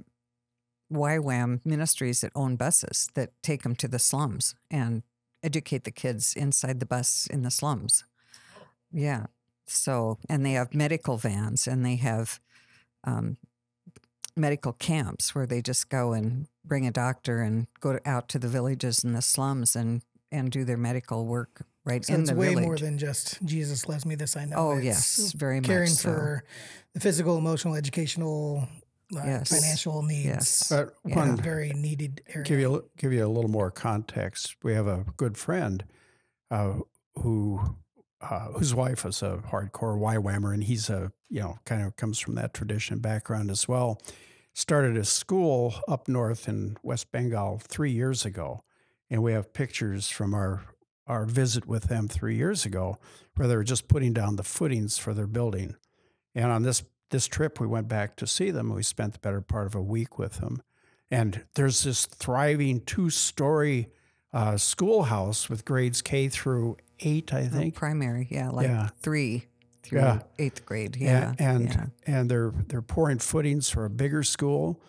YWAM 0.92 1.60
ministries 1.64 2.20
that 2.22 2.32
own 2.34 2.56
buses 2.56 3.08
that 3.14 3.30
take 3.42 3.62
them 3.62 3.74
to 3.76 3.88
the 3.88 3.98
slums 3.98 4.54
and 4.70 5.02
educate 5.42 5.84
the 5.84 5.90
kids 5.90 6.34
inside 6.34 6.80
the 6.80 6.86
bus 6.86 7.26
in 7.30 7.42
the 7.42 7.50
slums. 7.50 8.04
Yeah. 8.92 9.26
So, 9.70 10.18
and 10.28 10.44
they 10.44 10.52
have 10.52 10.74
medical 10.74 11.16
vans 11.16 11.66
and 11.66 11.84
they 11.84 11.96
have 11.96 12.40
um, 13.04 13.36
medical 14.36 14.72
camps 14.72 15.34
where 15.34 15.46
they 15.46 15.60
just 15.62 15.88
go 15.88 16.12
and 16.12 16.46
bring 16.64 16.86
a 16.86 16.90
doctor 16.90 17.40
and 17.40 17.66
go 17.80 17.94
to, 17.94 18.08
out 18.08 18.28
to 18.30 18.38
the 18.38 18.48
villages 18.48 19.02
and 19.04 19.14
the 19.14 19.22
slums 19.22 19.74
and, 19.74 20.02
and 20.30 20.50
do 20.50 20.64
their 20.64 20.76
medical 20.76 21.26
work 21.26 21.62
right 21.84 22.04
So 22.04 22.14
in 22.14 22.20
it's 22.20 22.30
the 22.30 22.36
way 22.36 22.48
village. 22.50 22.64
more 22.64 22.76
than 22.78 22.98
just 22.98 23.44
Jesus 23.44 23.88
loves 23.88 24.04
me. 24.06 24.14
This 24.14 24.36
I 24.36 24.44
know. 24.44 24.56
oh, 24.56 24.76
It's 24.76 24.84
yes, 24.84 25.32
very 25.32 25.60
caring 25.60 25.90
much 25.90 25.98
so. 25.98 26.10
for 26.12 26.44
the 26.94 27.00
physical, 27.00 27.38
emotional, 27.38 27.74
educational, 27.74 28.68
uh, 29.16 29.22
Yes. 29.24 29.48
financial 29.48 30.02
needs. 30.02 30.24
Yes. 30.26 30.68
But 30.68 30.94
Yeah. 31.06 31.16
one, 31.16 31.36
Very 31.38 31.70
needed 31.70 32.22
area. 32.28 32.44
give 32.46 32.60
you 32.60 32.90
give 32.98 33.12
you 33.12 33.24
a 33.26 33.28
little 33.28 33.50
more 33.50 33.70
context. 33.70 34.56
We 34.62 34.74
have 34.74 34.86
a 34.86 35.04
good 35.16 35.36
friend 35.38 35.84
uh, 36.50 36.74
who 37.16 37.76
uh, 38.20 38.48
whose 38.52 38.74
wife 38.74 39.04
is 39.04 39.22
a 39.22 39.42
hardcore 39.50 39.98
YWAMer, 39.98 40.52
and 40.52 40.64
he's 40.64 40.90
a 40.90 41.12
you 41.28 41.40
know 41.40 41.58
kind 41.64 41.82
of 41.82 41.96
comes 41.96 42.18
from 42.18 42.34
that 42.34 42.54
tradition 42.54 42.98
background 42.98 43.50
as 43.50 43.68
well. 43.68 44.00
Started 44.54 44.96
a 44.96 45.04
school 45.04 45.74
up 45.86 46.08
north 46.08 46.48
in 46.48 46.76
West 46.82 47.12
Bengal 47.12 47.60
three 47.62 47.92
years 47.92 48.24
ago, 48.24 48.64
and 49.08 49.22
we 49.22 49.32
have 49.32 49.52
pictures 49.52 50.08
from 50.08 50.34
our 50.34 50.62
our 51.06 51.24
visit 51.24 51.66
with 51.66 51.84
them 51.84 52.06
three 52.06 52.36
years 52.36 52.66
ago 52.66 52.98
where 53.34 53.48
they 53.48 53.56
were 53.56 53.64
just 53.64 53.88
putting 53.88 54.12
down 54.12 54.36
the 54.36 54.42
footings 54.42 54.98
for 54.98 55.14
their 55.14 55.26
building. 55.26 55.74
And 56.34 56.52
on 56.52 56.62
this 56.62 56.82
this 57.10 57.26
trip, 57.26 57.58
we 57.58 57.66
went 57.66 57.88
back 57.88 58.16
to 58.16 58.26
see 58.26 58.50
them. 58.50 58.74
We 58.74 58.82
spent 58.82 59.14
the 59.14 59.18
better 59.18 59.40
part 59.40 59.66
of 59.66 59.74
a 59.74 59.82
week 59.82 60.18
with 60.18 60.34
them. 60.34 60.62
And 61.10 61.44
there's 61.54 61.84
this 61.84 62.04
thriving 62.04 62.82
two 62.82 63.08
story 63.08 63.88
uh, 64.32 64.58
schoolhouse 64.58 65.48
with 65.48 65.64
grades 65.64 66.02
K 66.02 66.28
through 66.28 66.76
eight, 67.00 67.32
I 67.32 67.42
Oh, 67.42 67.48
think. 67.48 67.74
primary, 67.74 68.26
yeah, 68.30 68.50
like 68.50 68.66
Yeah. 68.68 68.88
three 69.00 69.46
through 69.82 70.00
Yeah. 70.00 70.22
eighth 70.38 70.64
grade. 70.66 70.96
Yeah. 70.96 71.34
and 71.38 71.40
and, 71.40 71.68
yeah. 71.70 71.86
and 72.18 72.30
they're 72.30 72.52
they're 72.68 72.82
pouring 72.82 73.18
footings 73.18 73.68
for 73.70 73.84
a 73.84 73.90
bigger 73.90 74.22
school, 74.22 74.80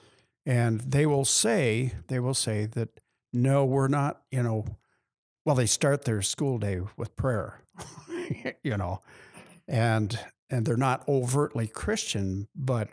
and 0.46 0.80
they 0.82 1.06
will 1.06 1.26
say 1.26 1.94
they 2.08 2.20
will 2.20 2.34
say 2.34 2.66
that 2.66 3.00
no, 3.32 3.64
we're 3.66 3.88
not. 3.88 4.24
You 4.32 4.44
know, 4.44 4.66
well, 5.46 5.56
they 5.56 5.66
start 5.68 6.04
their 6.06 6.22
school 6.22 6.58
day 6.58 6.82
with 6.98 7.16
prayer, 7.16 7.62
you 8.64 8.76
know, 8.78 9.02
and 9.68 10.20
and 10.50 10.66
they're 10.66 10.78
not 10.78 11.08
overtly 11.08 11.68
Christian, 11.68 12.48
but 12.56 12.90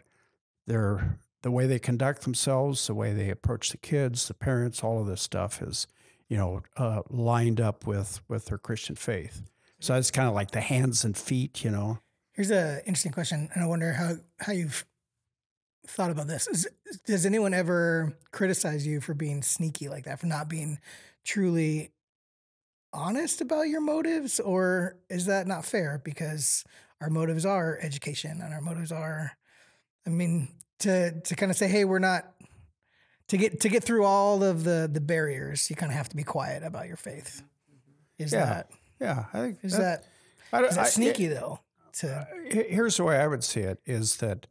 they're 0.66 1.18
the 1.42 1.50
way 1.50 1.66
they 1.66 1.78
conduct 1.78 2.22
themselves, 2.22 2.86
the 2.86 2.94
way 2.94 3.12
they 3.12 3.30
approach 3.30 3.70
the 3.70 3.76
kids, 3.78 4.26
the 4.28 4.34
parents, 4.34 4.82
all 4.82 5.00
of 5.00 5.06
this 5.06 5.22
stuff 5.22 5.62
is, 5.62 5.86
you 6.28 6.36
know, 6.36 6.62
uh, 6.76 7.02
lined 7.10 7.60
up 7.60 7.86
with 7.86 8.20
with 8.28 8.46
their 8.46 8.58
Christian 8.58 8.96
faith. 8.96 9.42
So 9.78 9.94
it's 9.94 10.10
kind 10.10 10.28
of 10.28 10.34
like 10.34 10.52
the 10.52 10.60
hands 10.60 11.04
and 11.04 11.16
feet, 11.16 11.64
you 11.64 11.70
know. 11.70 11.98
Here's 12.32 12.50
an 12.50 12.80
interesting 12.80 13.12
question, 13.12 13.48
and 13.54 13.62
I 13.62 13.66
wonder 13.66 13.92
how 13.92 14.16
how 14.40 14.52
you've 14.52 14.84
thought 15.86 16.10
about 16.10 16.26
this. 16.26 16.46
Is, 16.48 16.66
does 17.06 17.24
anyone 17.26 17.54
ever 17.54 18.16
criticize 18.32 18.86
you 18.86 19.00
for 19.00 19.14
being 19.14 19.42
sneaky 19.42 19.88
like 19.88 20.04
that, 20.04 20.20
for 20.20 20.26
not 20.26 20.48
being 20.48 20.78
truly 21.24 21.92
honest 22.92 23.40
about 23.40 23.68
your 23.68 23.80
motives, 23.80 24.40
or 24.40 24.96
is 25.08 25.26
that 25.26 25.46
not 25.46 25.64
fair? 25.64 26.00
Because 26.02 26.64
our 27.00 27.10
motives 27.10 27.46
are 27.46 27.78
education, 27.80 28.40
and 28.42 28.52
our 28.52 28.60
motives 28.60 28.90
are, 28.90 29.32
I 30.06 30.10
mean, 30.10 30.48
to 30.80 31.20
to 31.20 31.36
kind 31.36 31.50
of 31.50 31.56
say, 31.56 31.68
hey, 31.68 31.84
we're 31.84 31.98
not. 31.98 32.32
To 33.28 33.36
get 33.36 33.60
to 33.60 33.68
get 33.68 33.82
through 33.82 34.04
all 34.04 34.42
of 34.44 34.62
the 34.64 34.88
the 34.92 35.00
barriers, 35.00 35.68
you 35.68 35.76
kind 35.76 35.90
of 35.90 35.96
have 35.98 36.08
to 36.10 36.16
be 36.16 36.22
quiet 36.22 36.62
about 36.62 36.86
your 36.86 36.96
faith. 36.96 37.42
Is 38.18 38.32
Yeah. 38.32 38.44
that 38.46 38.70
Yeah, 39.00 39.24
I 39.32 39.38
think 39.40 39.58
is 39.62 39.76
that 39.76 40.04
don't- 40.52 40.64
is 40.64 40.76
that 40.76 40.86
I- 40.86 40.88
sneaky 40.88 41.26
though? 41.26 41.60
To 41.94 42.26
He- 42.50 42.62
Here's 42.74 42.96
the 42.98 43.04
way 43.04 43.16
I 43.18 43.26
would 43.26 43.42
see 43.42 43.60
it: 43.60 43.80
is 43.84 44.18
that 44.18 44.46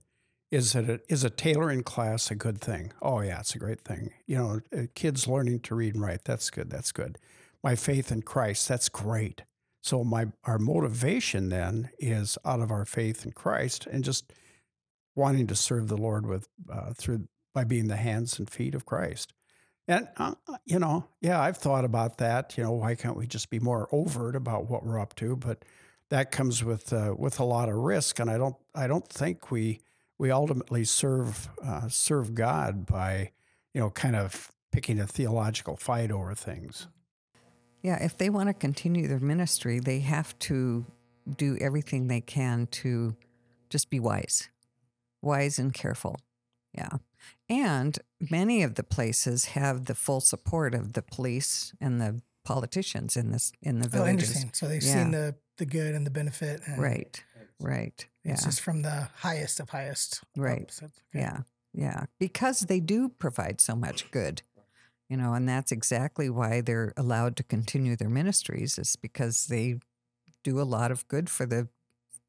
is 0.52 0.74
that 0.74 0.90
it, 0.90 1.06
is 1.10 1.24
a 1.24 1.30
tailoring 1.30 1.84
class 1.84 2.30
a 2.32 2.36
good 2.36 2.60
thing? 2.62 2.92
Oh 3.02 3.20
yeah, 3.22 3.40
it's 3.40 3.56
a 3.56 3.60
great 3.60 3.82
thing. 3.82 4.12
You 4.28 4.38
know, 4.38 4.60
uh, 4.78 4.84
kids 4.94 5.28
learning 5.28 5.62
to 5.62 5.76
read 5.76 5.96
and 5.96 6.04
write. 6.04 6.24
That's 6.26 6.50
good. 6.50 6.70
That's 6.70 6.92
good. 6.92 7.18
My 7.64 7.76
faith 7.76 8.12
in 8.12 8.22
Christ. 8.24 8.68
That's 8.68 8.90
great. 8.90 9.44
So 9.84 10.04
my 10.04 10.32
our 10.44 10.60
motivation 10.60 11.50
then 11.50 11.90
is 12.00 12.38
out 12.46 12.60
of 12.62 12.72
our 12.72 12.86
faith 12.86 13.26
in 13.26 13.32
Christ 13.32 13.86
and 13.88 14.04
just 14.04 14.34
wanting 15.16 15.48
to 15.48 15.56
serve 15.56 15.88
the 15.88 15.98
Lord 15.98 16.26
with 16.26 16.48
uh, 16.70 16.94
through 16.94 17.28
by 17.56 17.64
being 17.64 17.88
the 17.88 17.96
hands 17.96 18.38
and 18.38 18.48
feet 18.48 18.76
of 18.76 18.86
Christ. 18.86 19.34
And 19.88 20.08
uh, 20.18 20.36
you 20.66 20.78
know, 20.78 21.06
yeah, 21.22 21.40
I've 21.40 21.58
thought 21.58 21.86
about 21.86 22.18
that. 22.18 22.58
You 22.58 22.64
know, 22.64 22.74
why 22.74 22.94
can't 22.96 23.18
we 23.18 23.26
just 23.26 23.50
be 23.50 23.60
more 23.60 23.88
overt 23.92 24.36
about 24.36 24.70
what 24.70 24.86
we're 24.86 25.00
up 25.00 25.16
to? 25.16 25.36
But 25.36 25.64
that 26.10 26.32
comes 26.32 26.64
with 26.64 26.92
uh, 26.92 27.16
with 27.18 27.40
a 27.40 27.46
lot 27.46 27.70
of 27.70 27.76
risk, 27.76 28.20
and 28.20 28.30
I 28.30 28.38
don't 28.38 28.56
I 28.76 28.88
don't 28.88 29.08
think 29.08 29.52
we 29.52 29.80
we 30.18 30.32
ultimately 30.32 30.84
serve 30.84 31.50
uh, 31.64 31.88
serve 31.88 32.36
God 32.36 32.86
by 32.86 33.32
you 33.74 33.82
know 33.82 33.90
kind 33.90 34.16
of 34.16 34.52
picking 34.72 35.00
a 35.00 35.08
theological 35.08 35.78
fight 35.78 36.12
over 36.12 36.36
things. 36.36 36.88
Yeah, 37.84 38.04
if 38.04 38.18
they 38.18 38.32
want 38.32 38.50
to 38.50 38.54
continue 38.54 39.08
their 39.08 39.20
ministry, 39.20 39.80
they 39.80 40.00
have 40.00 40.38
to 40.40 40.86
do 41.38 41.58
everything 41.62 42.08
they 42.08 42.22
can 42.22 42.68
to 42.68 43.16
just 43.70 43.92
be 43.92 44.00
wise, 44.00 44.50
wise 45.22 45.60
and 45.60 45.72
careful. 45.72 46.18
Yeah. 46.74 46.90
And 47.50 47.98
many 48.20 48.64
of 48.64 48.76
the 48.76 48.84
places 48.84 49.46
have 49.46 49.86
the 49.86 49.96
full 49.96 50.22
support 50.22 50.74
of 50.74 50.94
the 50.94 51.02
police 51.04 51.74
and 51.80 52.02
the 52.02 52.22
politicians 52.44 53.16
in 53.18 53.32
this 53.32 53.52
in 53.62 53.80
the 53.80 53.88
Oh, 53.88 53.90
villages. 54.04 54.30
interesting. 54.30 54.52
So 54.54 54.68
they've 54.68 54.84
Yeah. 54.84 54.94
seen 55.04 55.12
the 55.12 55.36
the 55.58 55.66
good 55.66 55.96
and 55.96 56.06
the 56.06 56.12
benefit. 56.12 56.62
And 56.66 56.82
Right. 56.82 57.24
Right. 57.62 58.06
Yeah. 58.26 58.34
It's 58.34 58.44
just 58.44 58.60
from 58.62 58.82
the 58.82 59.10
highest 59.16 59.60
of 59.62 59.70
highest. 59.70 60.22
Right. 60.36 60.70
So 60.72 60.88
okay. 60.88 60.94
Yeah. 61.14 61.42
Yeah. 61.74 62.06
Because 62.20 62.62
they 62.62 62.80
do 62.82 63.08
provide 63.10 63.62
so 63.62 63.76
much 63.76 64.12
good. 64.12 64.42
You 65.08 65.16
know, 65.18 65.34
and 65.34 65.48
that's 65.48 65.72
exactly 65.72 66.30
why 66.32 66.62
they're 66.62 66.92
allowed 66.98 67.38
to 67.38 67.44
continue 67.44 67.96
their 67.96 68.10
ministries 68.10 68.78
is 68.80 68.96
because 68.96 69.48
they 69.48 69.80
do 70.44 70.60
a 70.60 70.64
lot 70.64 70.92
of 70.92 71.08
good 71.08 71.30
for 71.30 71.46
the 71.46 71.70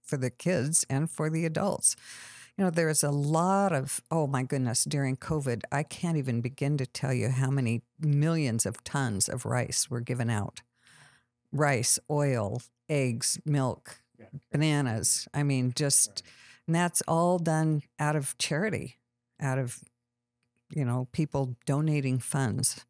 for 0.04 0.16
the 0.16 0.30
kids 0.30 0.84
and 0.88 1.10
for 1.10 1.28
the 1.30 1.44
adults. 1.44 1.96
You 2.56 2.64
know, 2.64 2.70
there's 2.70 3.04
a 3.04 3.10
lot 3.10 3.72
of 3.72 4.00
oh 4.10 4.26
my 4.26 4.42
goodness, 4.42 4.84
during 4.84 5.16
COVID, 5.16 5.62
I 5.70 5.82
can't 5.82 6.16
even 6.16 6.40
begin 6.40 6.78
to 6.78 6.86
tell 6.86 7.12
you 7.12 7.28
how 7.28 7.50
many 7.50 7.82
millions 8.00 8.64
of 8.64 8.82
tons 8.82 9.28
of 9.28 9.44
rice 9.44 9.90
were 9.90 10.00
given 10.00 10.30
out. 10.30 10.62
Rice, 11.52 11.98
oil, 12.10 12.62
eggs, 12.88 13.38
milk, 13.44 14.00
bananas. 14.50 15.28
I 15.34 15.42
mean, 15.42 15.72
just 15.74 16.22
and 16.66 16.74
that's 16.74 17.02
all 17.06 17.38
done 17.38 17.82
out 17.98 18.16
of 18.16 18.36
charity, 18.38 18.98
out 19.40 19.58
of 19.58 19.80
you 20.70 20.84
know 20.84 21.08
people 21.12 21.56
donating 21.66 22.18
funds, 22.18 22.84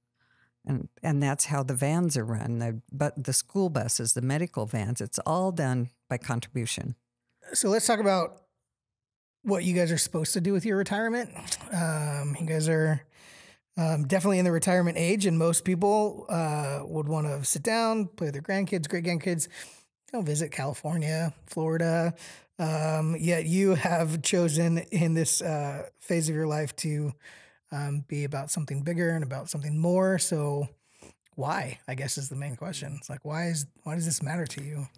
and 0.64 0.88
and 1.02 1.22
that's 1.22 1.46
how 1.46 1.62
the 1.62 1.74
vans 1.74 2.16
are 2.16 2.24
run. 2.24 2.58
The 2.60 2.80
but 2.92 3.24
the 3.24 3.32
school 3.32 3.68
buses, 3.68 4.12
the 4.12 4.22
medical 4.22 4.66
vans, 4.66 5.00
it's 5.00 5.18
all 5.20 5.52
done 5.52 5.90
by 6.08 6.18
contribution. 6.18 6.94
So 7.52 7.68
let's 7.68 7.86
talk 7.86 8.00
about 8.00 8.45
what 9.46 9.62
you 9.62 9.74
guys 9.74 9.92
are 9.92 9.98
supposed 9.98 10.32
to 10.32 10.40
do 10.40 10.52
with 10.52 10.66
your 10.66 10.76
retirement. 10.76 11.30
Um, 11.72 12.36
you 12.38 12.46
guys 12.46 12.68
are 12.68 13.00
um, 13.76 14.06
definitely 14.06 14.40
in 14.40 14.44
the 14.44 14.50
retirement 14.50 14.98
age, 14.98 15.24
and 15.24 15.38
most 15.38 15.64
people 15.64 16.26
uh, 16.28 16.80
would 16.84 17.08
want 17.08 17.28
to 17.28 17.44
sit 17.44 17.62
down, 17.62 18.06
play 18.06 18.26
with 18.26 18.34
their 18.34 18.42
grandkids, 18.42 18.88
great 18.88 19.04
grandkids, 19.04 19.46
you 20.12 20.18
know, 20.18 20.22
visit 20.22 20.50
California, 20.50 21.32
Florida. 21.46 22.14
Um, 22.58 23.16
yet 23.20 23.46
you 23.46 23.76
have 23.76 24.20
chosen 24.22 24.78
in 24.78 25.14
this 25.14 25.40
uh, 25.40 25.90
phase 26.00 26.28
of 26.28 26.34
your 26.34 26.48
life 26.48 26.74
to 26.76 27.12
um, 27.70 28.04
be 28.08 28.24
about 28.24 28.50
something 28.50 28.82
bigger 28.82 29.10
and 29.10 29.22
about 29.22 29.48
something 29.48 29.78
more. 29.78 30.18
So, 30.18 30.68
why? 31.36 31.78
I 31.86 31.94
guess 31.94 32.18
is 32.18 32.30
the 32.30 32.36
main 32.36 32.56
question. 32.56 32.96
It's 32.98 33.10
like, 33.10 33.24
why 33.24 33.46
is 33.46 33.66
why 33.84 33.94
does 33.94 34.06
this 34.06 34.22
matter 34.22 34.46
to 34.46 34.64
you? 34.64 34.88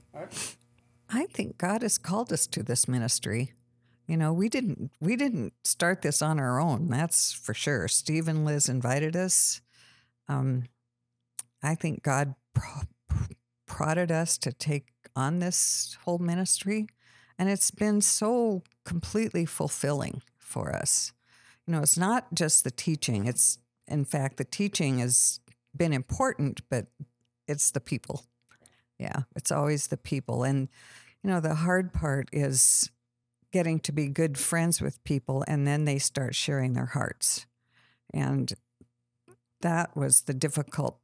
I 1.11 1.27
think 1.27 1.59
God 1.59 1.83
has 1.83 1.99
called 1.99 2.33
us 2.33 2.47
to 2.49 2.63
this 2.63 2.89
ministry. 2.89 3.53
You 4.09 4.17
know, 4.17 4.33
we 4.33 4.49
didn't 4.49 4.91
we 5.01 5.17
didn't 5.17 5.53
start 5.65 6.03
this 6.03 6.23
on 6.23 6.41
our 6.41 6.61
own. 6.61 6.89
That's 6.89 7.33
for 7.33 7.55
sure. 7.55 7.89
Steve 7.89 8.29
and 8.29 8.45
Liz 8.45 8.69
invited 8.69 9.15
us. 9.17 9.61
Um, 10.29 10.65
I 11.63 11.77
think 11.77 12.03
God 12.03 12.35
pro- 12.55 12.89
prodded 13.67 14.11
us 14.11 14.39
to 14.39 14.53
take 14.53 14.87
on 15.15 15.41
this 15.41 15.99
whole 16.05 16.19
ministry, 16.19 16.89
and 17.39 17.51
it's 17.51 17.71
been 17.71 18.01
so 18.01 18.63
completely 18.85 19.47
fulfilling 19.47 20.23
for 20.39 20.75
us. 20.75 21.13
You 21.67 21.75
know, 21.75 21.83
it's 21.83 21.99
not 21.99 22.35
just 22.35 22.65
the 22.65 22.71
teaching. 22.73 23.27
It's 23.27 23.59
in 23.87 24.05
fact 24.07 24.39
the 24.39 24.45
teaching 24.45 25.01
has 25.01 25.41
been 25.77 25.93
important, 25.93 26.63
but 26.71 26.87
it's 27.47 27.71
the 27.71 27.81
people 27.81 28.25
Yeah, 28.99 29.23
it's 29.37 29.53
always 29.53 29.89
the 29.89 29.97
people. 29.97 30.45
And, 30.45 30.69
you 31.23 31.31
know, 31.31 31.41
the 31.41 31.55
hard 31.57 31.93
part 31.93 32.29
is 32.33 32.91
getting 33.53 33.81
to 33.81 33.93
be 33.93 34.09
good 34.09 34.39
friends 34.39 34.81
with 34.81 35.03
people 35.05 35.45
and 35.49 35.67
then 35.67 35.85
they 35.85 35.99
start 35.99 36.35
sharing 36.35 36.75
their 36.75 36.87
hearts. 36.87 37.47
And 38.13 38.53
that 39.61 39.97
was 39.97 40.23
the 40.23 40.35
difficult 40.35 40.99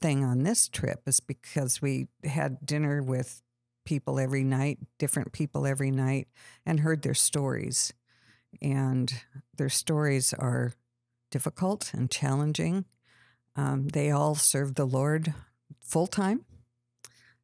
thing 0.00 0.24
on 0.24 0.42
this 0.42 0.68
trip 0.68 1.02
is 1.06 1.20
because 1.20 1.80
we 1.80 2.08
had 2.24 2.64
dinner 2.64 3.02
with 3.02 3.42
people 3.84 4.18
every 4.18 4.44
night, 4.44 4.78
different 4.98 5.32
people 5.32 5.66
every 5.66 5.90
night, 5.90 6.28
and 6.66 6.80
heard 6.80 7.02
their 7.02 7.14
stories. 7.14 7.92
And 8.62 9.12
their 9.56 9.68
stories 9.68 10.32
are 10.32 10.72
difficult 11.30 11.92
and 11.92 12.10
challenging. 12.10 12.84
Um, 13.56 13.88
they 13.88 14.10
all 14.10 14.34
serve 14.34 14.74
the 14.74 14.86
Lord 14.86 15.34
full 15.80 16.06
time. 16.06 16.44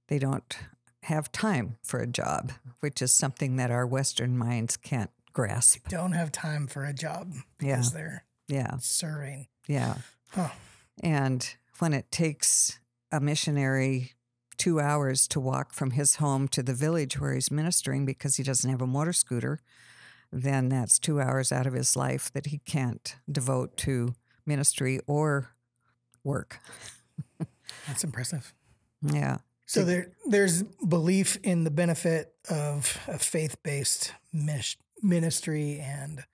They 0.08 0.18
don't 0.18 0.56
have 1.04 1.32
time 1.32 1.76
for 1.82 2.00
a 2.00 2.06
job, 2.06 2.52
which 2.80 3.00
is 3.00 3.14
something 3.14 3.56
that 3.56 3.70
our 3.70 3.86
Western 3.86 4.36
minds 4.36 4.76
can't 4.76 5.10
grasp. 5.32 5.88
Don't 5.88 6.12
have 6.12 6.30
time 6.32 6.66
for 6.66 6.84
a 6.84 6.92
job 6.92 7.32
because 7.58 7.92
they're 7.92 8.24
Yeah, 8.48 8.76
serving. 8.80 9.46
yeah. 9.66 9.96
Huh. 10.30 10.50
And 11.02 11.54
when 11.78 11.92
it 11.92 12.10
takes 12.10 12.78
a 13.10 13.20
missionary 13.20 14.12
two 14.58 14.78
hours 14.80 15.26
to 15.28 15.40
walk 15.40 15.72
from 15.72 15.92
his 15.92 16.16
home 16.16 16.46
to 16.48 16.62
the 16.62 16.74
village 16.74 17.18
where 17.18 17.32
he's 17.32 17.50
ministering 17.50 18.04
because 18.04 18.36
he 18.36 18.42
doesn't 18.42 18.68
have 18.70 18.82
a 18.82 18.86
motor 18.86 19.12
scooter, 19.14 19.60
then 20.30 20.68
that's 20.68 20.98
two 20.98 21.20
hours 21.20 21.50
out 21.50 21.66
of 21.66 21.72
his 21.72 21.96
life 21.96 22.30
that 22.32 22.46
he 22.46 22.58
can't 22.58 23.16
devote 23.30 23.76
to 23.78 24.14
ministry 24.44 25.00
or 25.06 25.50
work. 26.22 26.60
That's 27.86 28.04
impressive. 28.04 28.52
Yeah. 29.02 29.38
So 29.70 29.84
there, 29.84 30.10
there's 30.26 30.64
belief 30.64 31.38
in 31.44 31.62
the 31.62 31.70
benefit 31.70 32.34
of 32.50 32.98
a 33.06 33.18
faith-based 33.18 34.12
ministry 35.00 35.78
and 35.80 36.24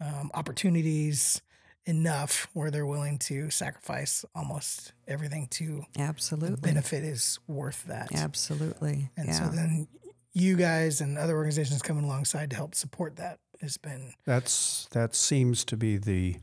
um, 0.00 0.30
opportunities 0.32 1.42
enough 1.84 2.48
where 2.54 2.70
they're 2.70 2.86
willing 2.86 3.18
to 3.18 3.50
sacrifice 3.50 4.24
almost 4.34 4.92
everything 5.06 5.48
to 5.48 5.84
the 5.94 6.00
Absolutely. 6.00 6.60
benefit 6.62 7.04
is 7.04 7.38
worth 7.46 7.84
that. 7.84 8.14
Absolutely. 8.14 9.10
And 9.14 9.28
yeah. 9.28 9.34
so 9.34 9.54
then 9.54 9.86
you 10.32 10.56
guys 10.56 11.02
and 11.02 11.18
other 11.18 11.36
organizations 11.36 11.82
coming 11.82 12.04
alongside 12.04 12.48
to 12.48 12.56
help 12.56 12.74
support 12.74 13.16
that 13.16 13.40
has 13.60 13.76
been 13.76 14.14
That's 14.24 14.88
that 14.92 15.14
seems 15.14 15.66
to 15.66 15.76
be 15.76 15.98
the 15.98 16.36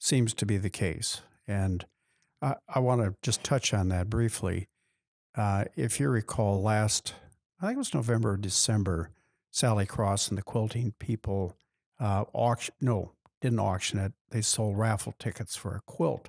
seems 0.00 0.34
to 0.34 0.46
be 0.46 0.56
the 0.56 0.70
case, 0.70 1.20
and 1.46 1.84
I, 2.42 2.54
I 2.68 2.80
want 2.80 3.02
to 3.02 3.14
just 3.22 3.44
touch 3.44 3.72
on 3.72 3.90
that 3.90 4.10
briefly. 4.10 4.66
Uh, 5.38 5.64
if 5.76 6.00
you 6.00 6.08
recall, 6.08 6.60
last 6.60 7.14
I 7.60 7.66
think 7.66 7.76
it 7.76 7.78
was 7.78 7.94
November 7.94 8.32
or 8.32 8.36
December, 8.36 9.10
Sally 9.52 9.86
Cross 9.86 10.28
and 10.28 10.36
the 10.36 10.42
quilting 10.42 10.94
people 10.98 11.56
uh, 12.00 12.24
auction 12.32 12.74
no 12.80 13.12
didn't 13.40 13.60
auction 13.60 14.00
it. 14.00 14.12
They 14.30 14.40
sold 14.40 14.76
raffle 14.76 15.14
tickets 15.16 15.54
for 15.54 15.76
a 15.76 15.80
quilt 15.86 16.28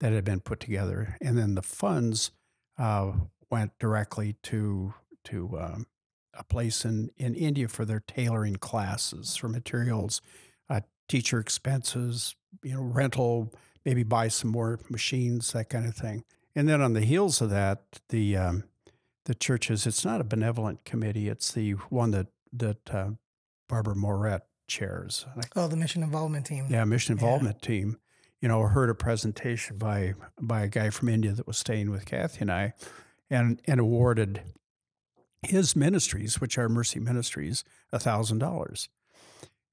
that 0.00 0.12
had 0.12 0.24
been 0.24 0.40
put 0.40 0.58
together, 0.58 1.16
and 1.20 1.38
then 1.38 1.54
the 1.54 1.62
funds 1.62 2.32
uh, 2.76 3.12
went 3.48 3.78
directly 3.78 4.34
to 4.44 4.92
to 5.26 5.58
um, 5.60 5.86
a 6.34 6.42
place 6.42 6.84
in, 6.84 7.10
in 7.16 7.36
India 7.36 7.68
for 7.68 7.84
their 7.84 8.00
tailoring 8.00 8.56
classes 8.56 9.36
for 9.36 9.48
materials, 9.48 10.20
uh, 10.68 10.80
teacher 11.08 11.38
expenses, 11.38 12.34
you 12.64 12.74
know, 12.74 12.82
rental, 12.82 13.52
maybe 13.84 14.02
buy 14.02 14.28
some 14.28 14.50
more 14.50 14.80
machines, 14.88 15.52
that 15.52 15.68
kind 15.68 15.86
of 15.86 15.94
thing. 15.94 16.24
And 16.58 16.68
then 16.68 16.80
on 16.80 16.92
the 16.92 17.02
heels 17.02 17.40
of 17.40 17.50
that, 17.50 17.84
the 18.08 18.36
um, 18.36 18.64
the 19.26 19.34
churches, 19.36 19.86
it's 19.86 20.04
not 20.04 20.20
a 20.20 20.24
benevolent 20.24 20.84
committee, 20.84 21.28
it's 21.28 21.52
the 21.52 21.70
one 21.88 22.10
that 22.10 22.26
that 22.52 22.92
uh, 22.92 23.10
Barbara 23.68 23.94
Moret 23.94 24.42
chairs. 24.66 25.24
oh 25.54 25.68
the 25.68 25.76
mission 25.76 26.02
involvement 26.02 26.46
team. 26.46 26.66
Yeah, 26.68 26.84
mission 26.84 27.16
Yeah. 27.16 27.22
involvement 27.22 27.62
team. 27.62 27.98
You 28.40 28.48
know, 28.48 28.60
heard 28.62 28.90
a 28.90 28.94
presentation 28.96 29.78
by 29.78 30.14
by 30.40 30.62
a 30.62 30.68
guy 30.68 30.90
from 30.90 31.08
India 31.08 31.30
that 31.30 31.46
was 31.46 31.58
staying 31.58 31.92
with 31.92 32.06
Cathie 32.06 32.40
and 32.40 32.50
I, 32.50 32.72
and 33.30 33.62
and 33.68 33.78
awarded 33.78 34.42
his 35.42 35.76
ministries, 35.76 36.40
which 36.40 36.58
are 36.58 36.68
Mercy 36.68 36.98
Ministries, 36.98 37.62
a 37.92 38.00
thousand 38.00 38.38
dollars. 38.38 38.88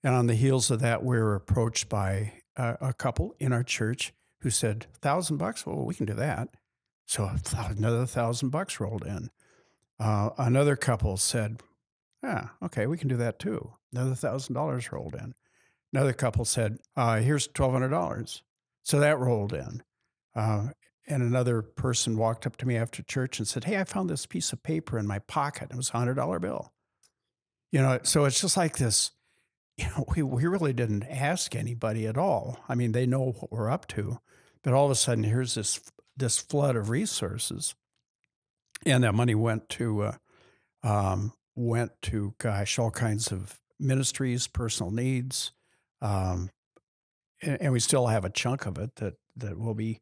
And 0.03 0.13
on 0.13 0.27
the 0.27 0.35
heels 0.35 0.69
of 0.69 0.81
that, 0.81 1.03
we 1.03 1.17
were 1.17 1.33
approached 1.33 1.89
by 1.89 2.33
a, 2.55 2.77
a 2.79 2.93
couple 2.93 3.33
in 3.39 3.51
our 3.51 3.63
church 3.63 4.13
who 4.41 4.51
said, 4.51 4.85
thousand 5.01 5.37
bucks? 5.37 5.65
Well, 5.65 5.83
we 5.83 5.95
can 5.95 6.05
do 6.05 6.13
that. 6.13 6.49
So 7.05 7.29
another 7.53 8.05
thousand 8.05 8.49
bucks 8.49 8.79
rolled 8.79 9.05
in. 9.05 9.29
Uh, 9.99 10.29
another 10.37 10.75
couple 10.75 11.17
said, 11.17 11.61
yeah, 12.23 12.49
okay, 12.63 12.87
we 12.87 12.97
can 12.97 13.07
do 13.07 13.17
that 13.17 13.39
too. 13.39 13.71
Another 13.93 14.15
thousand 14.15 14.55
dollars 14.55 14.91
rolled 14.91 15.15
in. 15.15 15.33
Another 15.93 16.13
couple 16.13 16.43
said, 16.43 16.79
uh, 16.97 17.17
here's 17.17 17.47
$1,200. 17.47 18.41
So 18.83 18.99
that 18.99 19.19
rolled 19.19 19.53
in. 19.53 19.83
Uh, 20.35 20.69
and 21.07 21.23
another 21.23 21.61
person 21.61 22.17
walked 22.17 22.45
up 22.45 22.57
to 22.57 22.67
me 22.67 22.75
after 22.75 23.03
church 23.03 23.39
and 23.39 23.47
said, 23.47 23.65
Hey, 23.65 23.79
I 23.79 23.83
found 23.83 24.09
this 24.09 24.25
piece 24.25 24.51
of 24.51 24.63
paper 24.63 24.97
in 24.97 25.07
my 25.07 25.19
pocket. 25.19 25.69
It 25.71 25.77
was 25.77 25.89
a 25.89 25.93
$100 25.93 26.41
bill. 26.41 26.73
You 27.71 27.81
know, 27.81 27.99
so 28.03 28.25
it's 28.25 28.41
just 28.41 28.57
like 28.57 28.77
this. 28.77 29.11
You 29.77 29.87
know, 29.87 30.05
we, 30.15 30.23
we 30.23 30.45
really 30.45 30.71
didn't 30.71 31.03
ask 31.03 31.53
anybody 31.53 32.07
at 32.07 32.17
all. 32.17 32.63
I 32.69 32.75
mean, 32.75 32.93
they 32.93 33.05
know 33.05 33.33
what 33.33 33.51
we're 33.51 33.69
up 33.69 33.89
to, 33.89 34.19
but 34.63 34.73
all 34.73 34.85
of 34.85 34.91
a 34.91 34.95
sudden, 34.95 35.25
here's 35.25 35.55
this 35.55 35.81
this 36.17 36.39
flood 36.39 36.75
of 36.75 36.89
resources, 36.89 37.75
and 38.86 39.04
that 39.04 39.13
money 39.13 39.36
went 39.36 39.69
to 39.69 40.01
uh, 40.04 40.13
um, 40.84 41.34
went 41.56 41.91
to 42.04 42.34
gosh, 42.38 42.78
all 42.80 42.91
kinds 42.91 43.32
of 43.32 43.60
ministries, 43.80 44.47
personal 44.47 44.91
needs, 44.91 45.51
um, 46.01 46.49
and, 47.41 47.62
and 47.62 47.73
we 47.73 47.80
still 47.80 48.08
have 48.08 48.25
a 48.25 48.30
chunk 48.30 48.65
of 48.65 48.78
it 48.78 48.95
that 48.95 49.15
that 49.36 49.58
will 49.60 49.73
be 49.75 49.99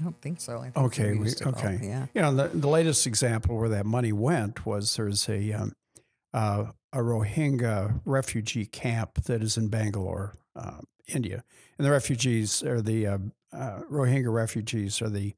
I 0.00 0.04
don't 0.04 0.20
think 0.20 0.40
so. 0.40 0.58
I 0.58 0.70
think 0.70 0.76
Okay, 0.76 1.14
we 1.14 1.28
it 1.28 1.44
all. 1.44 1.52
okay. 1.52 1.78
Yeah. 1.82 2.06
You 2.14 2.22
know, 2.22 2.34
the, 2.34 2.48
the 2.56 2.68
latest 2.68 3.06
example 3.06 3.56
where 3.56 3.68
that 3.70 3.84
money 3.86 4.12
went 4.12 4.64
was 4.64 4.94
there's 4.96 5.28
a 5.28 5.52
um, 5.52 5.72
uh, 6.32 6.66
a 6.92 6.98
Rohingya 6.98 8.00
refugee 8.04 8.66
camp 8.66 9.24
that 9.24 9.42
is 9.42 9.56
in 9.56 9.68
Bangalore, 9.68 10.34
uh, 10.54 10.80
India, 11.08 11.44
and 11.76 11.86
the 11.86 11.90
refugees 11.90 12.62
are 12.62 12.80
the 12.80 13.06
uh, 13.06 13.18
uh, 13.52 13.80
Rohingya 13.90 14.32
refugees 14.32 15.00
are 15.02 15.08
the 15.08 15.34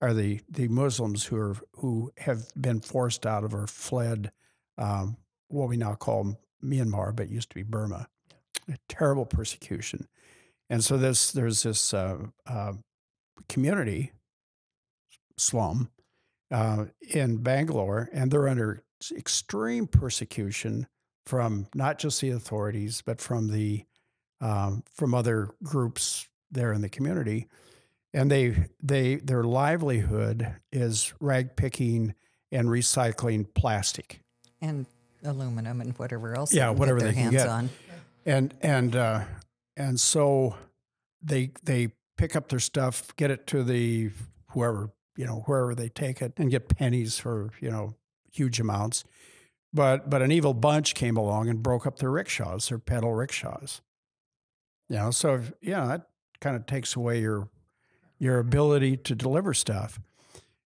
are 0.00 0.12
the 0.12 0.40
the 0.48 0.68
Muslims 0.68 1.24
who 1.24 1.36
are 1.36 1.56
who 1.76 2.12
have 2.18 2.46
been 2.60 2.80
forced 2.80 3.26
out 3.26 3.44
of 3.44 3.54
or 3.54 3.66
fled 3.66 4.30
um, 4.78 5.16
what 5.48 5.68
we 5.68 5.76
now 5.76 5.94
call 5.94 6.36
Myanmar, 6.62 7.14
but 7.14 7.28
used 7.30 7.50
to 7.50 7.54
be 7.54 7.62
Burma. 7.62 8.08
A 8.68 8.78
terrible 8.88 9.26
persecution, 9.26 10.08
and 10.70 10.82
so 10.82 10.96
this 10.96 11.32
there's 11.32 11.62
this 11.62 11.92
uh, 11.92 12.18
uh, 12.46 12.72
community 13.48 14.12
slum 15.36 15.90
uh, 16.50 16.86
in 17.10 17.38
Bangalore, 17.38 18.08
and 18.12 18.30
they're 18.30 18.48
under 18.48 18.82
extreme 19.14 19.86
persecution 19.86 20.86
from 21.26 21.66
not 21.74 21.98
just 21.98 22.20
the 22.20 22.30
authorities, 22.30 23.02
but 23.04 23.20
from 23.20 23.48
the 23.48 23.84
um, 24.44 24.84
from 24.92 25.14
other 25.14 25.48
groups 25.62 26.28
there 26.50 26.72
in 26.72 26.82
the 26.82 26.88
community. 26.88 27.48
And 28.12 28.30
they 28.30 28.68
they 28.80 29.16
their 29.16 29.42
livelihood 29.42 30.54
is 30.70 31.12
rag 31.18 31.56
picking 31.56 32.14
and 32.52 32.68
recycling 32.68 33.52
plastic. 33.54 34.20
And 34.60 34.86
aluminum 35.24 35.80
and 35.80 35.98
whatever 35.98 36.36
else. 36.36 36.54
Yeah, 36.54 36.72
they 36.72 36.78
whatever 36.78 37.00
their 37.00 37.12
they 37.12 37.14
can 37.14 37.32
get. 37.32 37.48
on. 37.48 37.70
and 38.24 38.54
and 38.60 38.94
uh, 38.94 39.24
and 39.76 39.98
so 39.98 40.54
they 41.22 41.50
they 41.64 41.88
pick 42.16 42.36
up 42.36 42.50
their 42.50 42.60
stuff, 42.60 43.16
get 43.16 43.32
it 43.32 43.46
to 43.48 43.64
the 43.64 44.10
whoever 44.50 44.90
you 45.16 45.26
know 45.26 45.42
wherever 45.46 45.74
they 45.74 45.88
take 45.88 46.22
it, 46.22 46.34
and 46.36 46.50
get 46.50 46.68
pennies 46.68 47.18
for 47.18 47.50
you 47.60 47.70
know 47.70 47.94
huge 48.30 48.60
amounts. 48.60 49.02
But 49.72 50.08
but 50.08 50.22
an 50.22 50.30
evil 50.30 50.54
bunch 50.54 50.94
came 50.94 51.16
along 51.16 51.48
and 51.48 51.64
broke 51.64 51.84
up 51.84 51.98
their 51.98 52.12
rickshaws, 52.12 52.68
their 52.68 52.78
pedal 52.78 53.12
rickshaws. 53.14 53.80
You 54.88 54.96
know, 54.96 55.10
so 55.10 55.34
if- 55.36 55.52
yeah, 55.62 55.86
that 55.86 56.08
kind 56.40 56.56
of 56.56 56.66
takes 56.66 56.96
away 56.96 57.20
your 57.20 57.48
your 58.18 58.38
ability 58.38 58.96
to 58.98 59.14
deliver 59.14 59.52
stuff. 59.54 59.98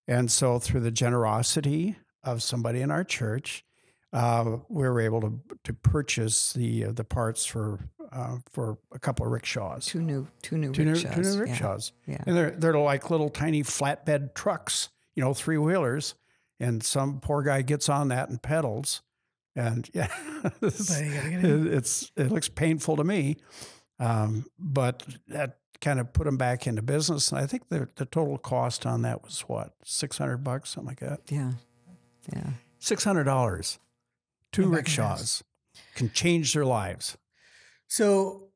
And 0.06 0.30
so 0.30 0.58
through 0.58 0.80
the 0.80 0.90
generosity 0.90 1.96
of 2.22 2.42
somebody 2.42 2.80
in 2.80 2.90
our 2.90 3.04
church, 3.04 3.64
uh, 4.12 4.58
we 4.68 4.82
were 4.88 5.00
able 5.00 5.20
to 5.20 5.40
to 5.64 5.72
purchase 5.72 6.52
the 6.52 6.86
uh, 6.86 6.92
the 6.92 7.04
parts 7.04 7.44
for 7.44 7.78
uh, 8.10 8.38
for 8.50 8.78
a 8.92 8.98
couple 8.98 9.26
of 9.26 9.32
rickshaws, 9.32 9.84
Two 9.86 10.00
new, 10.00 10.26
two 10.42 10.56
new 10.56 10.72
two 10.72 10.84
new, 10.84 10.92
rickshaws. 10.92 11.14
two 11.14 11.20
new 11.22 11.32
yeah, 11.34 11.40
rickshaws, 11.40 11.92
Yeah. 12.06 12.22
and 12.26 12.36
they're 12.36 12.50
they're 12.52 12.78
like 12.78 13.10
little 13.10 13.28
tiny 13.28 13.62
flatbed 13.62 14.34
trucks, 14.34 14.88
you 15.14 15.22
know, 15.22 15.34
three 15.34 15.58
wheelers, 15.58 16.14
and 16.58 16.82
some 16.82 17.20
poor 17.20 17.42
guy 17.42 17.60
gets 17.62 17.88
on 17.90 18.08
that 18.08 18.30
and 18.30 18.40
pedals, 18.42 19.02
and 19.54 19.88
yeah, 19.94 20.08
it's, 20.62 20.88
But 20.88 21.04
you 21.04 21.14
gotta 21.14 21.30
get 21.30 21.44
in. 21.44 21.66
it- 21.66 21.72
it's 21.74 22.10
it 22.16 22.30
looks 22.32 22.48
painful 22.48 22.96
to 22.96 23.04
me, 23.04 23.36
um, 23.98 24.46
but 24.58 25.02
that 25.28 25.58
kind 25.80 26.00
of 26.00 26.12
put 26.12 26.24
them 26.24 26.36
back 26.36 26.66
into 26.66 26.82
business. 26.82 27.30
And 27.30 27.40
I 27.40 27.46
think 27.46 27.68
the 27.68 27.88
the 27.96 28.04
total 28.04 28.38
cost 28.38 28.86
on 28.86 29.02
that 29.02 29.24
was 29.24 29.40
what 29.42 29.72
six 29.84 30.18
hundred 30.18 30.38
bucks, 30.38 30.70
something 30.70 30.88
like 30.88 31.00
that. 31.00 31.20
Yeah. 31.28 31.52
Yeah. 32.32 32.50
Six 32.78 33.04
hundred 33.04 33.24
dollars. 33.24 33.78
Two 34.52 34.62
Come 34.62 34.74
rickshaws 34.74 35.44
can 35.94 36.10
change 36.10 36.54
their 36.54 36.64
lives. 36.64 37.16
So, 37.86 38.48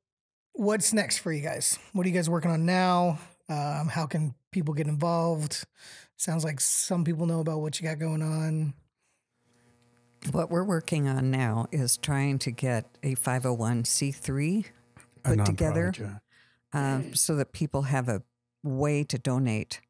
what's 0.52 0.92
next 0.92 1.18
for 1.18 1.32
you 1.32 1.42
guys? 1.42 1.78
What 1.92 2.06
are 2.06 2.08
you 2.08 2.14
guys 2.14 2.30
working 2.30 2.50
on 2.50 2.66
now? 2.66 3.18
Um, 3.48 3.88
how 3.88 4.06
can 4.06 4.34
people 4.50 4.74
get 4.74 4.86
involved? 4.86 5.64
Sounds 6.16 6.44
like 6.44 6.60
some 6.60 7.04
people 7.04 7.26
know 7.26 7.40
about 7.40 7.60
what 7.60 7.80
you 7.80 7.86
got 7.86 7.98
going 7.98 8.22
on. 8.22 8.74
What 10.30 10.50
we're 10.50 10.64
working 10.64 11.08
on 11.08 11.30
now 11.30 11.66
is 11.72 11.96
trying 11.96 12.38
to 12.40 12.52
get 12.52 12.86
a 13.02 13.16
501c3 13.16 14.64
A 14.66 14.81
put 15.22 15.44
together 15.44 15.92
nonprofit, 15.92 16.20
yeah. 16.74 16.94
um, 16.94 17.14
so 17.14 17.36
that 17.36 17.52
people 17.52 17.82
have 17.82 18.08
a 18.08 18.22
way 18.62 19.04
to 19.04 19.18
donate 19.18 19.80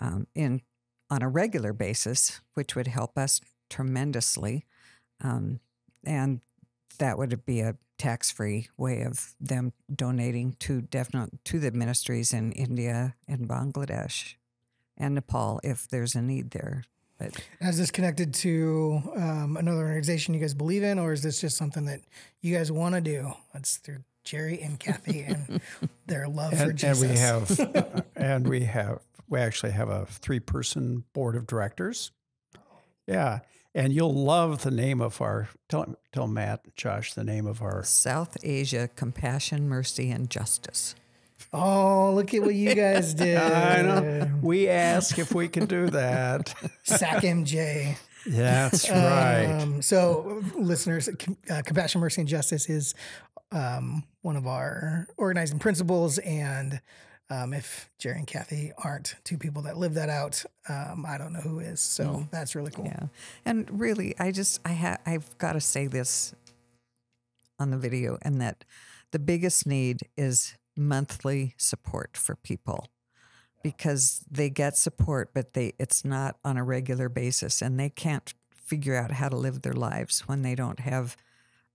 um, 0.00 0.26
in 0.34 0.62
on 1.10 1.22
a 1.22 1.28
regular 1.28 1.72
basis, 1.72 2.40
which 2.54 2.74
would 2.74 2.88
help 2.88 3.16
us 3.16 3.40
tremendously. 3.70 4.66
Um, 5.22 5.60
and 6.04 6.40
that 6.98 7.18
would 7.18 7.44
be 7.44 7.60
a 7.60 7.76
tax-free 7.98 8.68
way 8.76 9.02
of 9.02 9.34
them 9.40 9.72
donating 9.94 10.56
to 10.60 10.82
definite 10.82 11.44
to 11.44 11.58
the 11.58 11.70
ministries 11.70 12.32
in 12.32 12.52
India 12.52 13.14
and 13.26 13.48
Bangladesh 13.48 14.34
and 14.96 15.14
Nepal 15.14 15.60
if 15.62 15.88
there's 15.88 16.14
a 16.14 16.22
need 16.22 16.50
there. 16.50 16.84
But 17.18 17.40
Is 17.60 17.78
this 17.78 17.90
connected 17.90 18.34
to 18.34 19.00
um, 19.16 19.56
another 19.56 19.86
organization 19.86 20.34
you 20.34 20.40
guys 20.40 20.52
believe 20.52 20.82
in, 20.82 20.98
or 20.98 21.12
is 21.12 21.22
this 21.22 21.40
just 21.40 21.56
something 21.56 21.86
that 21.86 22.00
you 22.42 22.54
guys 22.54 22.70
want 22.70 22.94
to 22.94 23.00
do? 23.00 23.32
That's 23.54 23.76
through 23.78 24.04
Jerry 24.26 24.60
and 24.60 24.78
Cathie 24.78 25.22
and 25.22 25.60
their 26.06 26.28
love 26.28 26.52
for 26.52 26.64
And, 26.70 26.84
and 26.84 27.00
we 27.00 27.08
have, 27.16 28.04
and 28.16 28.48
we 28.48 28.64
have, 28.64 28.98
we 29.28 29.38
actually 29.38 29.72
have 29.72 29.88
a 29.88 30.04
three-person 30.06 31.04
board 31.14 31.36
of 31.36 31.46
directors. 31.46 32.10
Yeah, 33.06 33.38
and 33.74 33.92
you'll 33.92 34.14
love 34.14 34.62
the 34.62 34.70
name 34.72 35.00
of 35.00 35.22
our. 35.22 35.48
Tell 35.68 35.96
tell 36.12 36.26
Matt, 36.26 36.74
Josh, 36.74 37.14
the 37.14 37.22
name 37.22 37.46
of 37.46 37.62
our. 37.62 37.84
South 37.84 38.36
Asia 38.42 38.90
Compassion, 38.96 39.68
Mercy, 39.68 40.10
and 40.10 40.28
Justice. 40.28 40.96
Oh, 41.52 42.12
look 42.12 42.34
at 42.34 42.42
what 42.42 42.54
you 42.54 42.74
guys 42.74 43.14
did. 43.14 43.36
I 43.40 43.82
know. 43.82 44.30
We 44.42 44.68
ask 44.68 45.18
if 45.18 45.32
we 45.32 45.46
can 45.46 45.66
do 45.66 45.88
that. 45.90 46.52
Sack 46.82 47.22
MJ. 47.22 47.96
That's 48.26 48.90
right. 48.90 49.44
Um, 49.44 49.80
so, 49.82 50.42
listeners, 50.58 51.08
uh, 51.08 51.62
Compassion, 51.64 52.00
Mercy, 52.00 52.22
and 52.22 52.28
Justice 52.28 52.68
is 52.68 52.94
um, 53.52 54.04
one 54.22 54.36
of 54.36 54.46
our 54.46 55.06
organizing 55.16 55.58
principles. 55.58 56.18
And 56.18 56.80
um, 57.30 57.52
if 57.52 57.90
Jerry 57.98 58.18
and 58.18 58.26
Cathie 58.26 58.72
aren't 58.82 59.16
two 59.24 59.38
people 59.38 59.62
that 59.62 59.76
live 59.76 59.94
that 59.94 60.08
out, 60.08 60.44
um, 60.68 61.04
I 61.06 61.18
don't 61.18 61.32
know 61.32 61.40
who 61.40 61.58
is. 61.58 61.80
So 61.80 62.26
that's 62.30 62.54
really 62.54 62.70
cool. 62.70 62.86
Yeah. 62.86 63.06
And 63.44 63.80
really, 63.80 64.14
I 64.18 64.30
just 64.30 64.60
I 64.64 64.72
ha- 64.72 64.98
I've 65.04 65.36
got 65.38 65.52
to 65.54 65.60
say 65.60 65.86
this 65.86 66.34
on 67.58 67.70
the 67.70 67.78
video 67.78 68.18
and 68.22 68.40
that 68.40 68.64
the 69.12 69.18
biggest 69.18 69.66
need 69.66 70.02
is 70.16 70.56
monthly 70.76 71.54
support 71.56 72.16
for 72.16 72.36
people 72.36 72.86
because 73.62 74.22
they 74.30 74.50
get 74.50 74.76
support 74.76 75.30
but 75.32 75.54
they 75.54 75.72
it's 75.78 76.04
not 76.04 76.36
on 76.44 76.58
a 76.58 76.62
regular 76.62 77.08
basis 77.08 77.62
and 77.62 77.80
they 77.80 77.88
can't 77.88 78.34
figure 78.54 78.94
out 78.94 79.12
how 79.12 79.28
to 79.28 79.36
live 79.36 79.62
their 79.62 79.72
lives 79.72 80.28
when 80.28 80.42
they 80.42 80.54
don't 80.54 80.80
have 80.80 81.16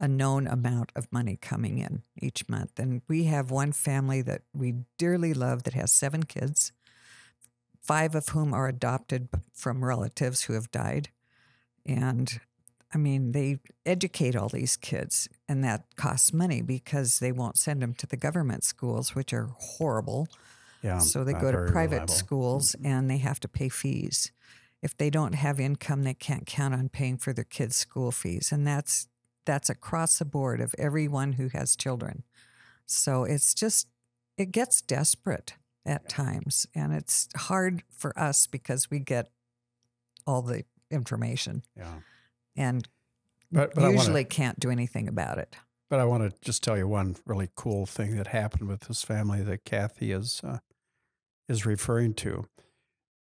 a 0.02 0.08
known 0.08 0.48
amount 0.48 0.92
of 0.96 1.08
money 1.12 1.38
coming 1.42 1.78
in 1.78 2.04
each 2.22 2.50
month 2.50 2.78
and 2.78 3.02
we 3.08 3.26
have 3.26 3.52
one 3.52 3.72
family 3.72 4.22
that 4.22 4.42
we 4.54 4.74
dearly 4.98 5.34
love 5.34 5.64
that 5.64 5.74
has 5.74 5.94
seven 5.94 6.24
kids 6.24 6.74
five 7.82 8.16
of 8.16 8.30
whom 8.30 8.54
are 8.54 8.68
adopted 8.68 9.28
from 9.54 9.84
relatives 9.84 10.44
who 10.44 10.54
have 10.54 10.72
died. 10.72 11.10
And 11.86 12.40
I 12.94 12.98
mean, 12.98 13.32
they 13.32 13.60
educate 13.86 14.36
all 14.36 14.50
these 14.50 14.78
kids, 14.78 15.28
and 15.48 15.64
that 15.64 15.84
costs 15.96 16.34
money 16.34 16.62
because 16.62 17.20
they 17.20 17.32
won't 17.32 17.58
send 17.58 17.82
them 17.82 17.94
to 17.96 18.08
the 18.08 18.18
government 18.18 18.64
schools, 18.64 19.16
which 19.16 19.34
are 19.34 19.50
horrible. 19.58 20.28
yeah. 20.82 21.00
so 21.00 21.24
they 21.24 21.34
go 21.34 21.52
to 21.52 21.72
private 21.72 21.94
reliable. 21.94 22.14
schools 22.14 22.76
mm-hmm. 22.76 22.88
and 22.88 23.10
they 23.10 23.18
have 23.18 23.40
to 23.40 23.48
pay 23.48 23.70
fees. 23.70 24.32
If 24.82 24.98
they 24.98 25.10
don't 25.10 25.34
have 25.34 25.60
income, 25.60 26.04
they 26.04 26.16
can't 26.16 26.46
count 26.46 26.74
on 26.74 26.90
paying 26.90 27.18
for 27.18 27.34
their 27.34 27.44
kids' 27.44 27.76
school 27.76 28.12
fees, 28.12 28.52
and 28.52 28.66
that's 28.66 29.08
that's 29.46 29.70
across 29.70 30.20
the 30.20 30.26
board 30.26 30.62
of 30.62 30.76
everyone 30.78 31.34
who 31.34 31.50
has 31.50 31.76
children. 31.76 32.24
So 32.86 33.24
it's 33.24 33.54
just 33.54 33.88
it 34.38 34.52
gets 34.52 34.82
desperate 34.82 35.56
at 35.86 36.08
times, 36.10 36.68
and 36.76 36.94
it's 36.94 37.28
hard 37.36 37.84
for 37.90 38.18
us 38.18 38.48
because 38.48 38.90
we 38.92 39.00
get 39.00 39.32
all 40.28 40.42
the 40.42 40.64
information 40.92 41.64
Yeah. 41.76 42.02
and 42.56 42.88
But 43.52 43.74
but 43.74 43.90
usually 43.92 44.22
want 44.22 44.30
to 44.30 44.36
can't 44.36 44.60
do 44.60 44.70
anything 44.70 45.08
about 45.08 45.38
it. 45.38 45.56
but 45.90 46.00
I 46.00 46.06
want 46.06 46.30
to 46.30 46.38
just 46.42 46.64
tell 46.64 46.78
you 46.78 46.88
one 46.88 47.16
really 47.26 47.50
cool 47.56 47.86
thing 47.86 48.16
that 48.18 48.28
happened 48.28 48.68
with 48.70 48.82
this 48.82 49.04
family 49.04 49.42
that 49.44 49.66
Cathie 49.66 50.12
is 50.12 50.42
uh, 50.44 50.60
is 51.50 51.66
referring 51.66 52.14
to. 52.16 52.46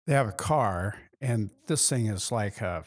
They 0.06 0.14
have 0.14 0.28
a 0.28 0.32
car, 0.32 0.96
and 1.20 1.50
this 1.68 1.88
thing 1.88 2.06
is 2.06 2.30
like 2.32 2.60
a 2.60 2.84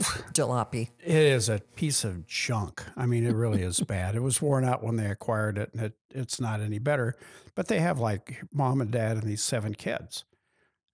Jalopy. 0.32 0.90
It 1.04 1.14
is 1.14 1.48
a 1.48 1.60
piece 1.76 2.04
of 2.04 2.26
junk. 2.26 2.82
I 2.96 3.04
mean, 3.06 3.26
it 3.26 3.34
really 3.34 3.62
is 3.62 3.80
bad. 3.86 4.14
It 4.14 4.22
was 4.22 4.40
worn 4.40 4.64
out 4.64 4.82
when 4.82 4.96
they 4.96 5.06
acquired 5.06 5.58
it, 5.58 5.70
and 5.74 5.82
it, 5.82 5.92
it's 6.10 6.40
not 6.40 6.60
any 6.60 6.78
better. 6.78 7.16
But 7.54 7.68
they 7.68 7.80
have 7.80 7.98
like 7.98 8.42
mom 8.52 8.80
and 8.80 8.90
dad 8.90 9.18
and 9.18 9.24
these 9.24 9.42
seven 9.42 9.74
kids, 9.74 10.24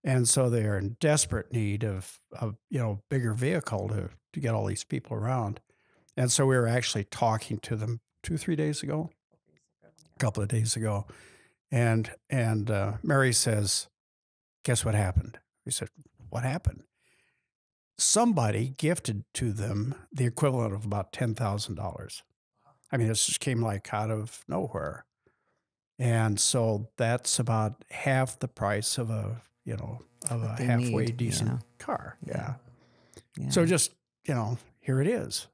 and 0.03 0.29
so 0.29 0.51
they 0.51 0.65
are 0.65 0.77
in 0.77 0.97
desperate 0.99 1.53
need 1.53 1.85
of 1.85 2.21
a 2.33 2.55
you 2.69 2.79
know 2.79 3.03
bigger 3.09 3.33
vehicle 3.33 3.89
to 3.89 4.11
to 4.33 4.41
get 4.41 4.55
all 4.55 4.67
these 4.67 4.85
people 4.85 5.17
around. 5.17 5.61
And 6.17 6.33
so 6.33 6.47
we 6.47 6.57
were 6.57 6.67
actually 6.67 7.05
talking 7.05 7.59
to 7.59 7.77
them 7.77 8.01
two 8.23 8.37
three 8.37 8.57
days 8.57 8.83
ago, 8.83 9.11
a 9.85 10.19
couple 10.19 10.43
of 10.43 10.49
days 10.49 10.75
ago, 10.75 11.07
and 11.71 12.11
and 12.29 12.71
uh, 12.71 12.95
Mary 13.05 13.33
says, 13.33 13.87
"Guess 14.65 14.85
what 14.85 14.97
happened?" 14.97 15.39
We 15.65 15.71
said, 15.71 15.91
"What 16.29 16.43
happened?" 16.43 16.83
Somebody 17.99 18.75
gifted 18.77 19.25
to 19.35 19.53
them 19.53 19.95
the 20.13 20.27
equivalent 20.27 20.75
of 20.75 20.85
about 20.85 21.13
ten 21.13 21.35
thousand 21.35 21.77
dollars. 21.77 22.23
I 22.93 22.97
mean, 22.97 23.09
this 23.09 23.27
just 23.27 23.41
came 23.41 23.63
like 23.63 23.93
out 23.93 24.11
of 24.11 24.45
nowhere, 24.49 25.05
and 25.99 26.39
so 26.39 26.89
that's 26.97 27.39
about 27.39 27.85
half 27.91 28.39
the 28.39 28.49
price 28.49 28.99
of 28.99 29.11
a 29.11 29.43
you 29.65 29.77
know 29.77 30.01
of 30.31 30.43
a 30.43 30.63
halfway 30.63 31.07
need, 31.07 31.17
decent 31.17 31.51
yeah. 31.51 31.59
car. 31.79 32.17
Yeah. 32.25 32.55
Yeah. 33.37 33.51
So 33.51 33.67
just 33.67 33.93
you 34.27 34.35
know, 34.35 34.59
here 34.81 35.01
it 35.01 35.07
is, 35.07 35.49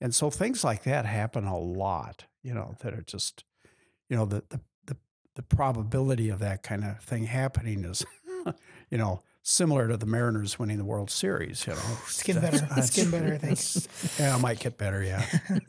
and 0.00 0.14
so 0.14 0.30
things 0.30 0.64
like 0.64 0.82
that 0.84 1.06
happen 1.06 1.44
a 1.44 1.58
lot. 1.58 2.24
You 2.42 2.54
know, 2.54 2.76
that 2.80 2.94
are 2.94 3.02
just 3.02 3.44
you 4.08 4.16
know 4.16 4.24
the 4.24 4.42
the 4.48 4.60
the, 4.86 4.96
the 5.34 5.42
probability 5.42 6.28
of 6.28 6.38
that 6.40 6.62
kind 6.62 6.84
of 6.84 7.00
thing 7.00 7.24
happening 7.24 7.84
is 7.84 8.04
you 8.90 8.98
know 8.98 9.22
similar 9.48 9.86
to 9.86 9.96
the 9.96 10.06
Mariners 10.06 10.58
winning 10.58 10.76
the 10.76 10.84
World 10.84 11.08
Series. 11.08 11.64
You 11.68 11.74
know, 11.74 11.78
Skin 12.08 12.34
That's- 12.40 12.60
better. 12.60 12.66
that's- 12.68 12.90
getting 12.90 13.12
better, 13.12 13.32
I 13.34 13.38
think. 13.38 13.60
yeah, 14.18 14.34
it 14.36 14.40
might 14.40 14.58
get 14.58 14.76
better. 14.76 15.02
Yeah. 15.04 15.24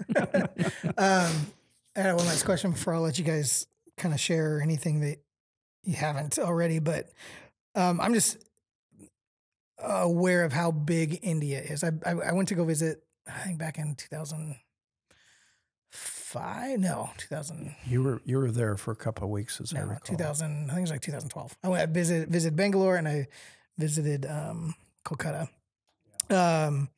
um, 0.97 1.31
I 1.95 1.99
had 2.01 2.15
one 2.15 2.25
last 2.25 2.43
question 2.43 2.71
before 2.71 2.95
I'll 2.95 3.01
let 3.01 3.19
you 3.19 3.23
guys 3.23 3.67
kind 3.97 4.15
of 4.15 4.19
share 4.19 4.59
anything 4.61 5.01
that 5.01 5.19
you 5.83 5.93
haven't 5.95 6.39
already, 6.39 6.79
but 6.79 7.11
um, 7.75 8.01
I'm 8.01 8.15
just 8.15 8.37
aware 9.79 10.43
of 10.43 10.53
how 10.53 10.71
big 10.71 11.19
India 11.21 11.61
is. 11.61 11.83
I, 11.83 11.91
I, 12.05 12.11
I 12.13 12.31
went 12.33 12.47
to 12.49 12.55
go 12.55 12.65
visit, 12.65 13.03
I 13.27 13.39
think 13.45 13.59
back 13.59 13.77
in 13.77 13.93
2005, 13.95 16.79
no, 16.79 17.11
2000, 17.17 17.75
You 17.87 18.03
were 18.03 18.21
you 18.25 18.37
were 18.37 18.51
there 18.51 18.75
for 18.75 18.91
a 18.91 18.95
couple 18.95 19.23
of 19.25 19.29
weeks, 19.29 19.61
as 19.61 19.73
I 19.73 19.77
no, 19.79 19.83
recall. 19.85 20.17
2000, 20.17 20.47
I 20.47 20.65
think 20.73 20.77
it 20.79 20.81
was 20.81 20.91
like 20.91 21.01
2012. 21.01 21.57
I 21.63 21.67
went, 21.69 21.83
I 21.83 21.85
visited, 21.85 22.29
visited 22.29 22.55
Bangalore 22.55 22.95
and 22.97 23.07
I 23.07 23.27
visited 23.77 24.25
um, 24.25 24.75
Kolkata. 25.05 25.47
Um, 26.29 26.89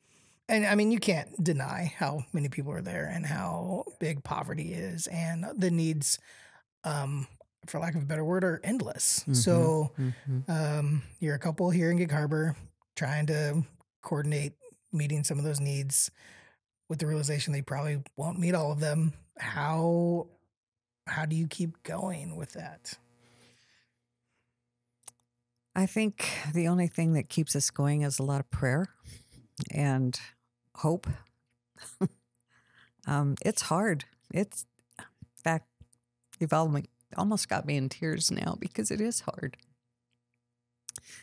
and 0.48 0.66
I 0.66 0.74
mean, 0.74 0.90
you 0.90 0.98
can't 0.98 1.42
deny 1.42 1.92
how 1.96 2.24
many 2.32 2.48
people 2.48 2.72
are 2.72 2.82
there 2.82 3.06
and 3.06 3.24
how 3.24 3.84
big 4.00 4.24
poverty 4.24 4.72
is 4.72 5.06
and 5.06 5.44
the 5.56 5.70
needs, 5.70 6.18
um, 6.82 7.28
for 7.66 7.78
lack 7.78 7.94
of 7.94 8.02
a 8.02 8.06
better 8.06 8.24
word, 8.24 8.42
are 8.42 8.60
endless. 8.64 9.24
So, 9.32 9.92
Mhm. 9.96 10.48
um, 10.48 11.02
you're 11.20 11.36
a 11.36 11.38
couple 11.38 11.70
here 11.70 11.90
in 11.90 11.98
Gig 11.98 12.10
Harbor 12.10 12.56
trying 12.96 13.26
to 13.26 13.64
coordinate 14.02 14.54
meeting 14.92 15.22
some 15.22 15.38
of 15.38 15.44
those 15.44 15.60
needs 15.60 16.10
with 16.88 16.98
the 16.98 17.06
realization 17.06 17.52
they 17.52 17.62
probably 17.62 18.02
won't 18.16 18.38
meet 18.40 18.54
all 18.54 18.72
of 18.72 18.80
them. 18.80 19.12
How 19.38 20.26
how 21.06 21.26
do 21.26 21.36
you 21.36 21.46
keep 21.46 21.82
going 21.82 22.36
with 22.36 22.52
that? 22.52 22.98
I 25.80 25.86
think 25.86 26.28
the 26.52 26.68
only 26.68 26.88
thing 26.88 27.14
that 27.14 27.30
keeps 27.30 27.56
us 27.56 27.70
going 27.70 28.02
is 28.02 28.18
a 28.18 28.22
lot 28.22 28.40
of 28.40 28.50
prayer 28.50 28.88
and 29.70 30.20
hope. 30.76 31.06
um, 33.06 33.36
it's 33.42 33.62
hard. 33.62 34.04
It's, 34.30 34.66
in 34.98 35.06
fact, 35.42 35.68
you've 36.38 36.52
almost 36.52 37.48
got 37.48 37.64
me 37.64 37.78
in 37.78 37.88
tears 37.88 38.30
now 38.30 38.58
because 38.60 38.90
it 38.90 39.00
is 39.00 39.20
hard 39.20 39.56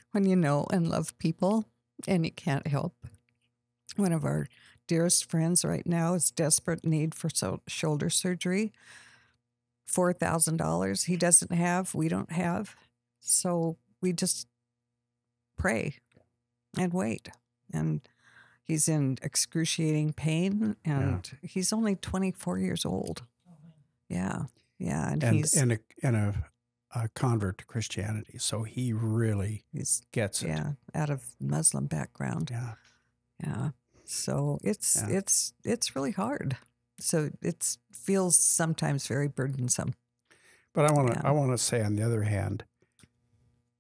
when 0.10 0.26
you 0.26 0.36
know 0.36 0.66
and 0.74 0.90
love 0.90 1.16
people 1.20 1.66
and 2.08 2.26
you 2.26 2.32
can't 2.32 2.66
help. 2.66 2.96
One 3.96 4.12
of 4.12 4.26
our 4.26 4.48
dearest 4.88 5.30
friends 5.30 5.64
right 5.64 5.86
now 5.86 6.16
is 6.16 6.32
desperate 6.32 6.84
need 6.84 7.14
for 7.14 7.30
so- 7.30 7.62
shoulder 7.68 8.10
surgery. 8.10 8.74
Four 9.86 10.14
thousand 10.14 10.58
dollars 10.58 11.04
he 11.04 11.16
doesn't 11.16 11.54
have, 11.54 11.94
we 11.94 12.10
don't 12.10 12.32
have, 12.32 12.76
so 13.20 13.78
we 14.02 14.14
just 14.14 14.48
pray 15.58 15.96
and 16.78 16.94
wait. 16.94 17.30
And 17.74 18.02
he's 18.64 18.88
in 18.88 19.18
excruciating 19.22 20.14
pain, 20.14 20.76
and 20.86 21.30
he's 21.42 21.74
only 21.74 21.96
twenty 21.96 22.32
four 22.32 22.58
years 22.58 22.86
old. 22.86 23.24
Oh, 23.48 23.54
yeah, 24.10 24.44
yeah, 24.80 25.12
and, 25.12 25.24
and 25.24 25.36
he's 25.36 25.54
and 25.54 25.72
a 25.74 25.80
and 26.02 26.16
a, 26.16 26.46
a 26.96 27.10
convert 27.10 27.58
to 27.60 27.66
Christianity, 27.66 28.38
so 28.38 28.64
he 28.64 28.94
really 28.94 29.66
he's 29.74 30.04
gets 30.12 30.42
it. 30.42 30.48
yeah 30.50 30.72
out 30.96 31.10
of 31.10 31.24
Muslim 31.40 31.88
background. 31.88 32.50
Yeah. 32.52 32.74
Yeah. 33.44 33.70
So 34.06 34.58
it's 34.64 34.96
Yeah. 35.02 35.18
it's 35.18 35.54
it's 35.64 35.96
really 35.96 36.12
hard. 36.12 36.58
So 37.00 37.30
it 37.42 37.78
feels 37.92 38.40
sometimes 38.40 39.06
very 39.08 39.28
burdensome. 39.28 39.94
But 40.74 40.90
I 40.90 40.94
want 40.94 41.10
to 41.10 41.14
Yeah. 41.16 41.28
I 41.30 41.32
want 41.32 41.52
to 41.52 41.58
say 41.58 41.84
on 41.84 41.96
the 41.96 42.04
other 42.04 42.24
hand, 42.24 42.64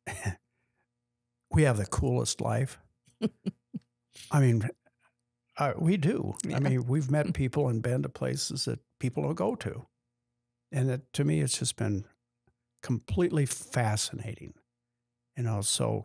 we 1.51 1.63
have 1.63 1.77
the 1.77 1.85
coolest 1.85 2.41
life. 2.41 2.79
I 4.31 4.39
mean, 4.39 4.67
uh, 5.57 5.73
we 5.77 5.97
do. 5.97 6.35
Yeah. 6.45 6.57
I 6.57 6.59
mean, 6.59 6.85
we've 6.87 7.09
met 7.09 7.33
people 7.33 7.67
and 7.69 7.81
been 7.81 8.03
to 8.03 8.09
places 8.09 8.65
that 8.65 8.79
people 8.99 9.23
don't 9.23 9.35
go 9.35 9.55
to, 9.55 9.85
and 10.71 10.89
it, 10.89 11.13
to 11.13 11.23
me, 11.23 11.41
it's 11.41 11.57
just 11.59 11.75
been 11.75 12.05
completely 12.83 13.45
fascinating. 13.45 14.53
You 15.35 15.43
know, 15.43 15.61
so 15.61 16.03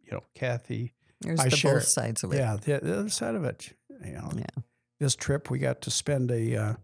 you 0.00 0.12
know, 0.12 0.22
Cathie, 0.34 0.92
There's 1.20 1.40
I 1.40 1.48
the 1.48 1.56
share 1.56 1.74
both 1.74 1.84
sides 1.84 2.24
of 2.24 2.32
it. 2.32 2.36
yeah, 2.38 2.56
the, 2.56 2.80
the 2.82 2.98
other 2.98 3.08
side 3.08 3.34
of 3.34 3.44
it. 3.44 3.72
You 4.04 4.12
know, 4.12 4.30
Yeah. 4.34 4.62
this 4.98 5.14
trip 5.14 5.50
we 5.50 5.58
got 5.58 5.80
to 5.82 5.90
spend 5.90 6.30
a 6.30 6.56
uh, 6.56 6.74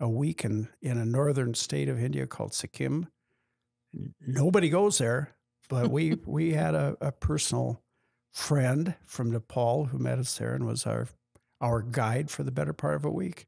a 0.00 0.08
week 0.08 0.44
in 0.44 0.68
in 0.80 0.98
a 0.98 1.04
northern 1.04 1.54
state 1.54 1.88
of 1.88 1.98
India 1.98 2.26
called 2.26 2.54
Sikkim. 2.54 3.08
Nobody 4.20 4.68
goes 4.68 4.98
there, 4.98 5.34
but 5.68 5.90
we 5.90 6.14
we 6.26 6.52
had 6.52 6.74
a, 6.74 6.96
a 7.00 7.12
personal 7.12 7.82
friend 8.32 8.94
from 9.04 9.30
Nepal 9.30 9.86
who 9.86 9.98
met 9.98 10.18
us 10.18 10.36
there 10.38 10.54
and 10.54 10.66
was 10.66 10.86
our 10.86 11.08
our 11.60 11.82
guide 11.82 12.30
for 12.30 12.42
the 12.42 12.50
better 12.52 12.72
part 12.72 12.94
of 12.96 13.04
a 13.04 13.10
week. 13.10 13.46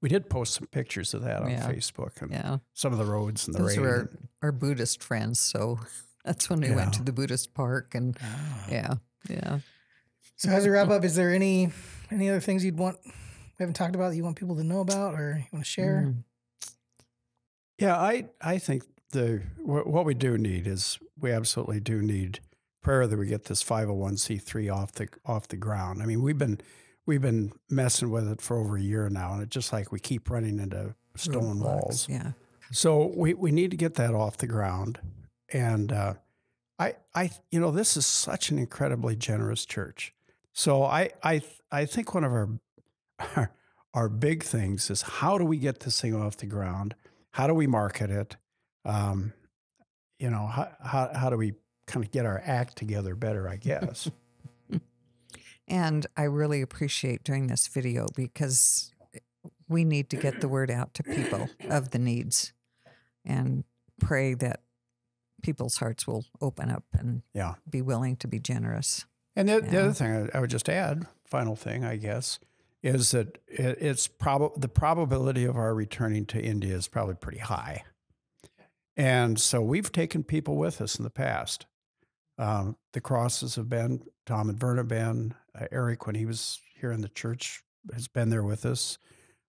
We 0.00 0.08
did 0.08 0.28
post 0.28 0.54
some 0.54 0.66
pictures 0.66 1.14
of 1.14 1.22
that 1.22 1.42
on 1.42 1.50
Yeah. 1.50 1.68
Facebook 1.70 2.20
and 2.22 2.30
Yeah. 2.30 2.58
some 2.72 2.92
of 2.92 2.98
the 2.98 3.04
roads 3.04 3.46
and 3.46 3.54
the 3.54 3.60
Those 3.60 3.76
rain. 3.76 3.80
were 3.86 3.90
our, 3.90 4.10
our 4.48 4.52
Buddhist 4.52 5.02
friends. 5.02 5.38
So 5.40 5.78
that's 6.24 6.48
when 6.50 6.60
we 6.60 6.72
went 6.72 6.92
to 6.94 7.02
the 7.02 7.12
Buddhist 7.12 7.54
park 7.54 7.94
and 7.94 8.16
Ah. 8.20 8.66
yeah. 8.70 8.94
Yeah. 9.28 9.58
So 10.36 10.50
as 10.50 10.64
we 10.64 10.70
wrap 10.70 10.88
up, 10.90 11.04
is 11.04 11.14
there 11.14 11.32
any 11.32 11.70
any 12.10 12.28
other 12.28 12.40
things 12.40 12.64
you'd 12.64 12.78
want 12.78 12.98
we 13.04 13.12
haven't 13.60 13.74
talked 13.74 13.94
about 13.94 14.10
that 14.10 14.16
you 14.16 14.24
want 14.24 14.36
people 14.36 14.56
to 14.56 14.64
know 14.64 14.80
about 14.80 15.14
or 15.14 15.36
you 15.38 15.44
want 15.52 15.64
to 15.64 15.70
share? 15.70 16.02
Mm. 16.08 16.24
Yeah, 17.78 17.96
I 17.96 18.26
I 18.40 18.58
think 18.58 18.82
the 19.12 19.42
what 19.62 20.04
we 20.04 20.14
do 20.14 20.36
need 20.36 20.66
is 20.66 20.98
we 21.18 21.30
absolutely 21.30 21.80
do 21.80 22.02
need 22.02 22.40
prayer 22.82 23.06
that 23.06 23.16
we 23.16 23.26
get 23.26 23.44
this 23.44 23.62
501c3 23.62 24.74
off 24.74 24.92
the 24.92 25.08
off 25.24 25.48
the 25.48 25.56
ground. 25.56 26.02
I 26.02 26.06
mean, 26.06 26.22
we've 26.22 26.38
been 26.38 26.60
we've 27.06 27.22
been 27.22 27.52
messing 27.70 28.10
with 28.10 28.28
it 28.28 28.40
for 28.40 28.58
over 28.58 28.76
a 28.76 28.82
year 28.82 29.08
now 29.08 29.34
and 29.34 29.42
it's 29.42 29.54
just 29.54 29.72
like 29.72 29.92
we 29.92 30.00
keep 30.00 30.28
running 30.28 30.58
into 30.58 30.94
stone 31.16 31.58
Roadblocks, 31.58 31.62
walls. 31.62 32.06
Yeah. 32.10 32.32
So 32.72 33.12
we 33.16 33.34
we 33.34 33.52
need 33.52 33.70
to 33.70 33.76
get 33.76 33.94
that 33.94 34.14
off 34.14 34.36
the 34.36 34.46
ground 34.46 34.98
and 35.52 35.92
uh 35.92 36.14
I 36.78 36.96
I 37.14 37.30
you 37.50 37.60
know, 37.60 37.70
this 37.70 37.96
is 37.96 38.06
such 38.06 38.50
an 38.50 38.58
incredibly 38.58 39.16
generous 39.16 39.64
church. 39.64 40.14
So 40.52 40.82
I 40.82 41.10
I 41.22 41.42
I 41.70 41.86
think 41.86 42.14
one 42.14 42.24
of 42.24 42.32
our 42.32 42.48
our, 43.36 43.52
our 43.94 44.08
big 44.08 44.42
things 44.42 44.90
is 44.90 45.02
how 45.02 45.38
do 45.38 45.44
we 45.44 45.58
get 45.58 45.80
this 45.80 46.00
thing 46.00 46.14
off 46.14 46.36
the 46.36 46.46
ground? 46.46 46.94
How 47.32 47.46
do 47.46 47.54
we 47.54 47.66
market 47.66 48.10
it? 48.10 48.36
Um, 48.84 49.32
you 50.18 50.30
know, 50.30 50.46
how, 50.46 50.68
how, 50.84 51.10
how 51.14 51.30
do 51.30 51.36
we 51.36 51.54
kind 51.86 52.04
of 52.04 52.10
get 52.10 52.26
our 52.26 52.40
act 52.44 52.76
together 52.76 53.14
better, 53.14 53.48
I 53.48 53.56
guess? 53.56 54.10
And 55.68 56.06
I 56.16 56.24
really 56.24 56.60
appreciate 56.60 57.24
doing 57.24 57.46
this 57.46 57.66
video 57.68 58.06
because 58.14 58.92
we 59.68 59.84
need 59.84 60.10
to 60.10 60.16
get 60.16 60.40
the 60.40 60.48
word 60.48 60.70
out 60.70 60.92
to 60.94 61.02
people 61.02 61.48
of 61.70 61.92
the 61.92 61.98
needs 61.98 62.52
and 63.24 63.64
pray 64.00 64.34
that 64.34 64.60
people's 65.42 65.78
hearts 65.78 66.06
will 66.06 66.24
open 66.40 66.68
up 66.70 66.84
and 66.92 67.22
Yeah. 67.32 67.54
be 67.70 67.80
willing 67.80 68.16
to 68.16 68.28
be 68.28 68.38
generous. 68.38 69.06
And 69.34 69.48
the, 69.48 69.60
the 69.60 69.80
other 69.80 69.92
thing 69.92 70.28
I, 70.34 70.36
I 70.36 70.40
would 70.40 70.50
just 70.50 70.68
add, 70.68 71.06
final 71.24 71.56
thing, 71.56 71.84
I 71.84 71.96
guess, 71.96 72.38
is 72.82 73.12
that 73.12 73.38
it, 73.46 73.78
it's 73.80 74.08
probably 74.08 74.60
the 74.60 74.68
probability 74.68 75.44
of 75.44 75.56
our 75.56 75.74
returning 75.74 76.26
to 76.26 76.40
India 76.42 76.74
is 76.76 76.88
probably 76.88 77.14
pretty 77.14 77.38
high. 77.38 77.84
And 78.96 79.40
so 79.40 79.62
we've 79.62 79.90
taken 79.90 80.22
people 80.22 80.56
with 80.56 80.80
us 80.80 80.96
in 80.96 81.04
the 81.04 81.10
past. 81.10 81.66
Um, 82.38 82.76
the 82.92 83.00
crosses 83.00 83.56
have 83.56 83.68
been 83.68 84.02
Tom 84.26 84.48
and 84.48 84.58
Verna 84.58 84.84
been 84.84 85.34
uh, 85.58 85.66
Eric 85.70 86.06
when 86.06 86.14
he 86.14 86.26
was 86.26 86.60
here 86.78 86.92
in 86.92 87.00
the 87.00 87.08
church 87.08 87.62
has 87.92 88.08
been 88.08 88.30
there 88.30 88.42
with 88.42 88.64
us. 88.64 88.98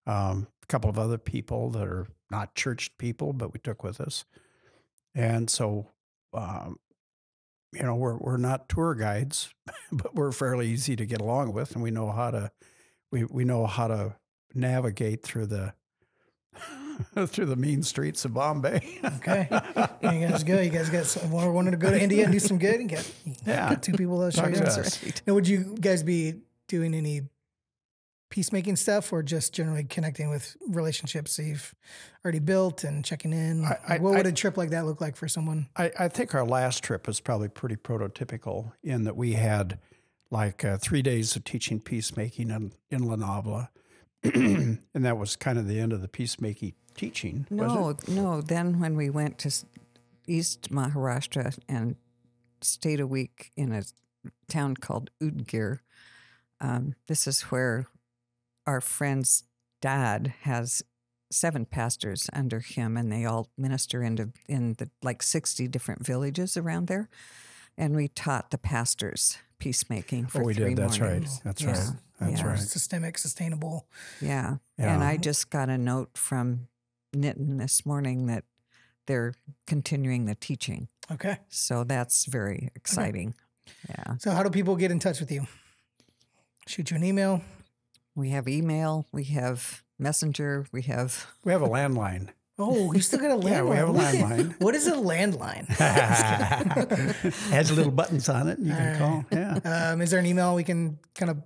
Um, 0.05 0.47
a 0.61 0.65
couple 0.67 0.89
of 0.89 0.99
other 0.99 1.17
people 1.17 1.69
that 1.71 1.87
are 1.87 2.07
not 2.31 2.55
church 2.55 2.97
people, 2.97 3.33
but 3.33 3.53
we 3.53 3.59
took 3.59 3.83
with 3.83 4.01
us. 4.01 4.25
And 5.15 5.49
so, 5.49 5.87
um, 6.33 6.77
you 7.73 7.83
know, 7.83 7.95
we're 7.95 8.17
we're 8.17 8.37
not 8.37 8.69
tour 8.69 8.95
guides, 8.95 9.53
but 9.91 10.15
we're 10.15 10.31
fairly 10.31 10.67
easy 10.69 10.95
to 10.95 11.05
get 11.05 11.21
along 11.21 11.53
with, 11.53 11.73
and 11.73 11.83
we 11.83 11.91
know 11.91 12.11
how 12.11 12.31
to 12.31 12.51
we 13.11 13.23
we 13.25 13.45
know 13.45 13.65
how 13.65 13.87
to 13.87 14.15
navigate 14.53 15.23
through 15.23 15.47
the 15.47 15.73
through 17.27 17.45
the 17.45 17.55
mean 17.55 17.83
streets 17.83 18.25
of 18.25 18.33
Bombay. 18.33 18.99
Okay. 19.17 19.47
You 20.01 20.27
guys 20.27 20.43
go. 20.43 20.59
You 20.59 20.69
guys 20.69 20.89
got 20.89 21.05
some, 21.05 21.31
wanted 21.31 21.71
to 21.71 21.77
go 21.77 21.89
to 21.91 22.01
India 22.01 22.23
and 22.23 22.31
do 22.33 22.39
some 22.39 22.57
good 22.57 22.79
and 22.79 22.89
get, 22.89 23.09
Yeah. 23.45 23.69
get 23.69 23.83
two 23.83 23.93
people 23.93 24.19
that 24.19 24.33
show 24.33 24.41
Talk 24.41 24.51
you. 24.51 25.11
to 25.11 25.23
Now, 25.27 25.33
would 25.33 25.47
you 25.47 25.75
guys 25.79 26.03
be 26.03 26.41
doing 26.67 26.93
any 26.93 27.21
peacemaking 28.29 28.75
stuff 28.75 29.13
or 29.13 29.21
just 29.21 29.53
generally 29.53 29.83
connecting 29.83 30.29
with 30.29 30.57
relationships 30.67 31.37
you've 31.37 31.75
already 32.25 32.39
built 32.39 32.83
and 32.83 33.05
checking 33.05 33.31
in? 33.33 33.63
I- 33.65 33.77
I- 33.87 33.97
what 33.99 34.13
would 34.15 34.25
I- 34.25 34.29
a 34.29 34.33
trip 34.33 34.57
like 34.57 34.71
that 34.71 34.85
look 34.85 34.99
like 35.01 35.15
for 35.15 35.27
someone? 35.27 35.67
I, 35.75 35.91
I 35.99 36.07
think 36.07 36.33
our 36.33 36.45
last 36.45 36.83
trip 36.83 37.05
was 37.07 37.19
probably 37.19 37.47
pretty 37.49 37.75
prototypical 37.75 38.71
in 38.83 39.03
that 39.03 39.15
we 39.15 39.33
had 39.33 39.79
like 40.31 40.65
uh, 40.65 40.77
three 40.77 41.03
days 41.03 41.35
of 41.35 41.43
teaching 41.43 41.79
peacemaking 41.79 42.49
in, 42.49 42.73
in 42.89 43.03
La 43.03 43.15
Navla. 43.15 43.69
and 44.23 44.79
that 44.93 45.17
was 45.17 45.35
kind 45.35 45.59
of 45.59 45.67
the 45.67 45.79
end 45.79 45.91
of 45.93 46.01
the 46.01 46.07
peacemaking 46.07 46.73
teaching. 46.95 47.47
No, 47.49 47.95
no. 48.07 48.41
Then 48.41 48.79
when 48.79 48.95
we 48.95 49.09
went 49.09 49.37
to 49.39 49.51
East 50.27 50.69
Maharashtra 50.71 51.57
and 51.67 51.95
stayed 52.61 52.99
a 52.99 53.07
week 53.07 53.51
in 53.55 53.71
a 53.71 53.83
town 54.47 54.75
called 54.75 55.09
Udgir, 55.21 55.79
um, 56.61 56.95
this 57.07 57.27
is 57.27 57.41
where 57.43 57.87
our 58.65 58.79
friend's 58.81 59.43
dad 59.81 60.33
has 60.41 60.81
seven 61.31 61.65
pastors 61.65 62.29
under 62.31 62.59
him, 62.59 62.95
and 62.95 63.11
they 63.11 63.25
all 63.25 63.49
minister 63.57 64.03
into 64.03 64.29
in 64.47 64.73
the 64.73 64.89
like 65.01 65.21
sixty 65.23 65.67
different 65.67 66.05
villages 66.05 66.55
around 66.55 66.87
there. 66.87 67.09
And 67.77 67.95
we 67.95 68.07
taught 68.07 68.51
the 68.51 68.59
pastors 68.59 69.37
peacemaking 69.57 70.27
for 70.27 70.43
Oh, 70.43 70.45
we 70.45 70.53
three 70.53 70.69
did. 70.69 70.77
That's 70.77 70.99
right. 70.99 71.27
That's 71.43 71.61
Yeah, 71.61 71.71
right. 71.71 71.89
That's 72.19 72.41
yeah. 72.41 72.47
right. 72.47 72.59
Systemic, 72.59 73.17
sustainable. 73.17 73.87
Yeah. 74.21 74.57
Yeah. 74.77 74.93
And 74.93 75.03
I 75.03 75.17
just 75.17 75.49
got 75.49 75.69
a 75.69 75.77
note 75.77 76.11
from 76.15 76.67
Nitin 77.13 77.57
this 77.57 77.85
morning 77.85 78.27
that 78.27 78.43
they're 79.07 79.33
continuing 79.67 80.25
the 80.25 80.35
teaching. 80.35 80.87
Okay. 81.11 81.37
So 81.49 81.83
that's 81.83 82.25
very 82.25 82.69
exciting. 82.75 83.35
Yeah. 83.89 84.15
So, 84.19 84.31
how 84.31 84.43
do 84.43 84.49
people 84.49 84.75
get 84.75 84.91
in 84.91 84.99
touch 84.99 85.19
with 85.19 85.31
you? 85.31 85.47
Shoot 86.67 86.91
you 86.91 86.97
an 86.97 87.03
email. 87.03 87.41
We 88.15 88.29
have 88.29 88.47
email, 88.47 89.05
we 89.11 89.23
have 89.25 89.83
messenger, 89.97 90.65
we 90.71 90.83
have 90.83 91.27
We 91.43 91.51
have 91.51 91.61
a 91.61 91.67
landline. 91.67 92.29
Oh, 92.59 92.93
you 92.93 93.01
still 93.01 93.19
got 93.19 93.31
a 93.31 93.35
landline. 93.35 93.43
Yeah, 93.49 93.63
we 93.63 93.75
have 93.75 93.89
a 93.89 93.93
landline. 93.93 94.55
What 94.59 94.75
is 94.75 94.87
a 94.87 94.91
landline? 94.91 95.67
Has 97.49 97.71
little 97.71 97.91
buttons 97.91 98.29
on 98.29 98.47
it. 98.47 98.59
You 98.59 98.71
can 98.73 98.97
call. 98.99 99.25
Yeah. 99.31 99.91
um, 99.91 100.01
is 100.01 100.11
there 100.11 100.19
an 100.19 100.27
email 100.27 100.53
we 100.53 100.63
can 100.63 100.99
kind 101.15 101.31
of 101.31 101.41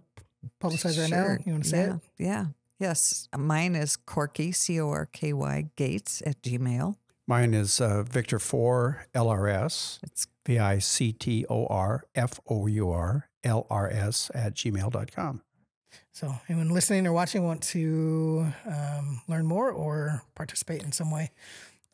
publicize 0.61 0.99
right 0.99 1.09
now? 1.09 1.37
You 1.45 1.53
want 1.53 1.63
to 1.63 1.69
say 1.69 1.77
yeah. 1.77 1.93
it? 1.93 2.01
Yeah. 2.17 2.45
Yes. 2.79 3.27
Mine 3.35 3.75
is 3.75 3.95
Corky, 3.95 4.51
C 4.51 4.79
O 4.79 4.89
R 4.89 5.07
K 5.11 5.33
Y, 5.33 5.69
Gates 5.75 6.21
at 6.25 6.41
Gmail. 6.41 6.95
Mine 7.27 7.53
is 7.53 7.81
uh, 7.81 8.03
Victor 8.03 8.39
Four 8.39 9.05
LRS, 9.13 9.99
It's 10.03 10.27
V 10.45 10.59
I 10.59 10.79
C 10.79 11.11
T 11.11 11.45
O 11.49 11.65
R 11.67 12.05
F 12.15 12.39
O 12.47 12.67
U 12.67 12.89
R 12.89 13.29
L 13.43 13.67
R 13.69 13.89
S 13.89 14.31
at 14.33 14.53
gmail.com. 14.53 15.41
So, 16.13 16.33
anyone 16.47 16.69
listening 16.69 17.05
or 17.05 17.13
watching 17.13 17.43
want 17.43 17.61
to 17.63 18.47
um, 18.65 19.21
learn 19.27 19.45
more 19.45 19.71
or 19.71 20.23
participate 20.35 20.83
in 20.83 20.91
some 20.91 21.11
way, 21.11 21.31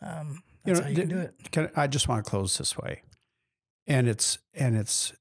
um, 0.01 0.43
That's 0.63 0.79
how 0.79 0.87
you 0.87 0.95
can 0.95 1.09
do 1.09 1.19
it. 1.19 1.33
Can, 1.51 1.69
I 1.75 1.87
just 1.87 2.07
want 2.07 2.23
to 2.23 2.29
close 2.29 2.57
this 2.57 2.77
way, 2.77 3.01
and 3.87 4.07
it's 4.07 4.37
and 4.53 4.77
it's 4.77 5.13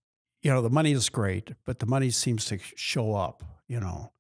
you 0.42 0.50
know 0.50 0.60
the 0.62 0.70
money 0.70 0.92
is 0.92 1.08
great, 1.08 1.52
but 1.64 1.78
the 1.78 1.86
money 1.86 2.10
seems 2.10 2.44
to 2.46 2.58
show 2.76 3.14
up. 3.14 3.42
You 3.66 3.80
know, 3.80 4.12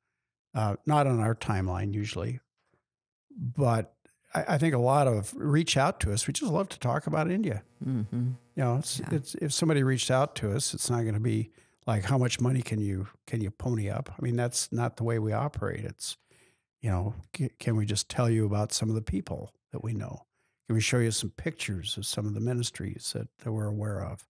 uh, 0.54 0.76
not 0.86 1.06
on 1.06 1.20
our 1.20 1.34
timeline 1.34 1.94
usually, 1.94 2.40
but 3.36 3.94
I, 4.34 4.44
I, 4.48 4.58
think 4.58 4.74
a 4.74 4.78
lot 4.78 5.08
of 5.08 5.32
reach 5.36 5.76
out 5.76 6.00
to 6.00 6.12
us. 6.12 6.26
We 6.26 6.32
just 6.32 6.52
love 6.52 6.68
to 6.70 6.78
talk 6.78 7.06
about 7.06 7.30
India. 7.30 7.62
Mm-hmm. 7.86 8.32
You 8.56 8.62
know, 8.62 8.76
it's, 8.76 9.00
yeah. 9.00 9.08
it's 9.12 9.34
if 9.36 9.52
somebody 9.52 9.82
reached 9.82 10.10
out 10.10 10.34
to 10.36 10.52
us, 10.52 10.74
it's 10.74 10.90
not 10.90 11.02
going 11.02 11.14
to 11.14 11.20
be 11.20 11.50
like 11.86 12.04
how 12.04 12.18
much 12.18 12.40
money 12.40 12.62
can 12.62 12.80
you 12.80 13.08
can 13.26 13.40
you 13.40 13.50
pony 13.50 13.88
up. 13.88 14.10
I 14.10 14.22
mean, 14.22 14.36
that's 14.36 14.70
not 14.72 14.96
the 14.96 15.04
way 15.04 15.18
we 15.18 15.32
operate. 15.32 15.84
It's 15.84 16.16
you 16.80 16.90
know, 16.90 17.14
can, 17.32 17.50
can 17.58 17.76
we 17.76 17.86
just 17.86 18.08
tell 18.08 18.28
you 18.28 18.44
about 18.44 18.72
some 18.72 18.88
of 18.88 18.94
the 18.94 19.02
people 19.02 19.54
that 19.70 19.84
we 19.84 19.94
know? 19.94 20.26
Can 20.66 20.74
we 20.74 20.80
show 20.80 20.98
you 20.98 21.12
some 21.12 21.30
pictures 21.30 21.96
of 21.96 22.04
some 22.04 22.26
of 22.26 22.34
the 22.34 22.40
ministries 22.40 23.12
that, 23.14 23.28
that 23.38 23.52
we're 23.52 23.66
aware 23.66 24.04
of? 24.04 24.26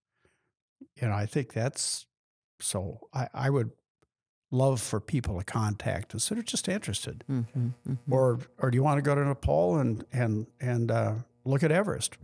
You 1.01 1.07
know, 1.07 1.15
I 1.15 1.25
think 1.25 1.53
that's 1.53 2.05
so 2.59 2.99
I, 3.13 3.27
I 3.33 3.49
would 3.49 3.71
love 4.53 4.79
for 4.79 4.99
people 4.99 5.37
to 5.39 5.43
contact 5.43 6.13
us 6.13 6.29
that 6.29 6.37
are 6.37 6.43
just 6.43 6.69
interested. 6.69 7.23
Mm-hmm, 7.29 7.67
mm-hmm. 7.89 8.13
Or 8.13 8.39
or 8.59 8.71
do 8.71 8.75
you 8.75 8.83
want 8.83 8.99
to 8.99 9.01
go 9.01 9.15
to 9.15 9.25
Nepal 9.25 9.77
and 9.77 10.05
and 10.13 10.47
and 10.61 10.91
uh, 10.91 11.13
look 11.43 11.63
at 11.63 11.71
Everest? 11.71 12.17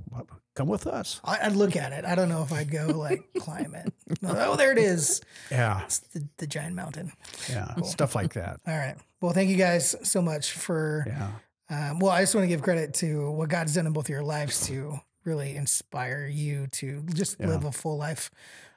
Come 0.56 0.68
with 0.68 0.88
us. 0.88 1.22
I'd 1.24 1.54
look 1.54 1.76
at 1.76 1.94
it. 1.94 2.06
I 2.06 2.16
don't 2.16 2.30
know 2.30 2.44
if 2.44 2.52
I'd 2.52 2.70
go 2.70 2.88
like 2.88 3.24
climb 3.40 3.76
it. 3.76 3.94
Oh, 4.24 4.56
there 4.56 4.72
it 4.72 4.78
is. 4.78 5.22
Yeah, 5.50 5.84
it's 5.84 6.00
the, 6.00 6.28
the 6.38 6.48
giant 6.48 6.76
mountain. 6.76 7.12
Yeah, 7.50 7.74
cool. 7.76 7.86
stuff 7.86 8.16
like 8.16 8.34
that. 8.34 8.60
All 8.68 8.78
right. 8.78 8.96
Well, 9.22 9.34
thank 9.34 9.50
you 9.50 9.58
guys 9.58 9.96
so 10.04 10.22
much 10.22 10.52
for. 10.52 11.06
Yeah. 11.08 11.32
Um, 11.72 12.00
well, 12.00 12.12
I 12.12 12.22
just 12.22 12.34
want 12.34 12.46
to 12.46 12.48
give 12.48 12.64
credit 12.64 12.96
to 12.96 13.30
what 13.32 13.50
God's 13.50 13.76
done 13.76 13.86
in 13.86 13.94
both 13.94 14.06
of 14.06 14.10
your 14.10 14.24
lives 14.24 14.66
to 14.68 15.00
really 15.24 15.56
inspire 15.56 16.26
you 16.26 16.66
to 16.68 17.04
just 17.14 17.40
yeah. 17.40 17.48
live 17.48 17.64
a 17.64 17.72
full 17.72 17.98
life 17.98 18.32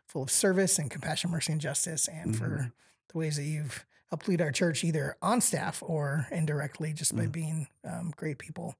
full 0.06 0.22
of 0.22 0.30
service 0.30 0.78
and 0.78 0.90
compassion, 0.90 1.30
mercy, 1.30 1.52
and 1.52 1.60
justice, 1.60 2.06
and 2.06 2.34
mm-hmm. 2.34 2.44
for 2.44 2.72
the 3.12 3.18
ways 3.18 3.36
that 3.36 3.44
you've 3.44 3.84
helped 4.10 4.28
lead 4.28 4.42
our 4.42 4.52
church 4.52 4.84
either 4.84 5.16
on 5.22 5.40
staff 5.40 5.82
or 5.82 6.26
indirectly 6.30 6.92
just 6.92 7.16
by 7.16 7.26
mm. 7.26 7.32
being 7.32 7.66
um, 7.84 8.12
great 8.16 8.38
people. 8.38 8.74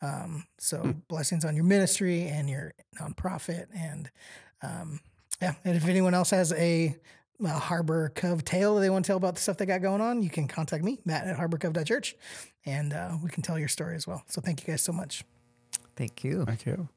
Um, 0.00 0.44
so 0.58 0.78
mm. 0.78 1.02
blessings 1.08 1.44
on 1.44 1.56
your 1.56 1.64
ministry 1.64 2.28
and 2.28 2.48
your 2.48 2.74
nonprofit. 3.00 3.66
And 3.74 4.10
um, 4.62 5.00
yeah, 5.42 5.54
and 5.64 5.76
if 5.76 5.88
anyone 5.88 6.14
else 6.14 6.30
has 6.30 6.52
a, 6.52 6.96
a 7.42 7.48
Harbor 7.48 8.12
Cov 8.14 8.44
tale 8.44 8.76
that 8.76 8.80
they 8.82 8.90
want 8.90 9.04
to 9.04 9.08
tell 9.08 9.16
about 9.16 9.34
the 9.34 9.40
stuff 9.40 9.56
they 9.56 9.66
got 9.66 9.82
going 9.82 10.00
on, 10.00 10.22
you 10.22 10.30
can 10.30 10.46
contact 10.46 10.84
me, 10.84 11.00
Matt 11.04 11.26
at 11.26 11.36
harborcove.church, 11.36 12.14
and 12.64 12.92
uh, 12.92 13.16
we 13.22 13.30
can 13.30 13.42
tell 13.42 13.58
your 13.58 13.68
story 13.68 13.96
as 13.96 14.06
well. 14.06 14.22
So 14.28 14.40
thank 14.40 14.60
you 14.60 14.72
guys 14.72 14.82
so 14.82 14.92
much. 14.92 15.24
Thank 15.96 16.22
you. 16.22 16.44
Thank 16.44 16.66
you. 16.66 16.88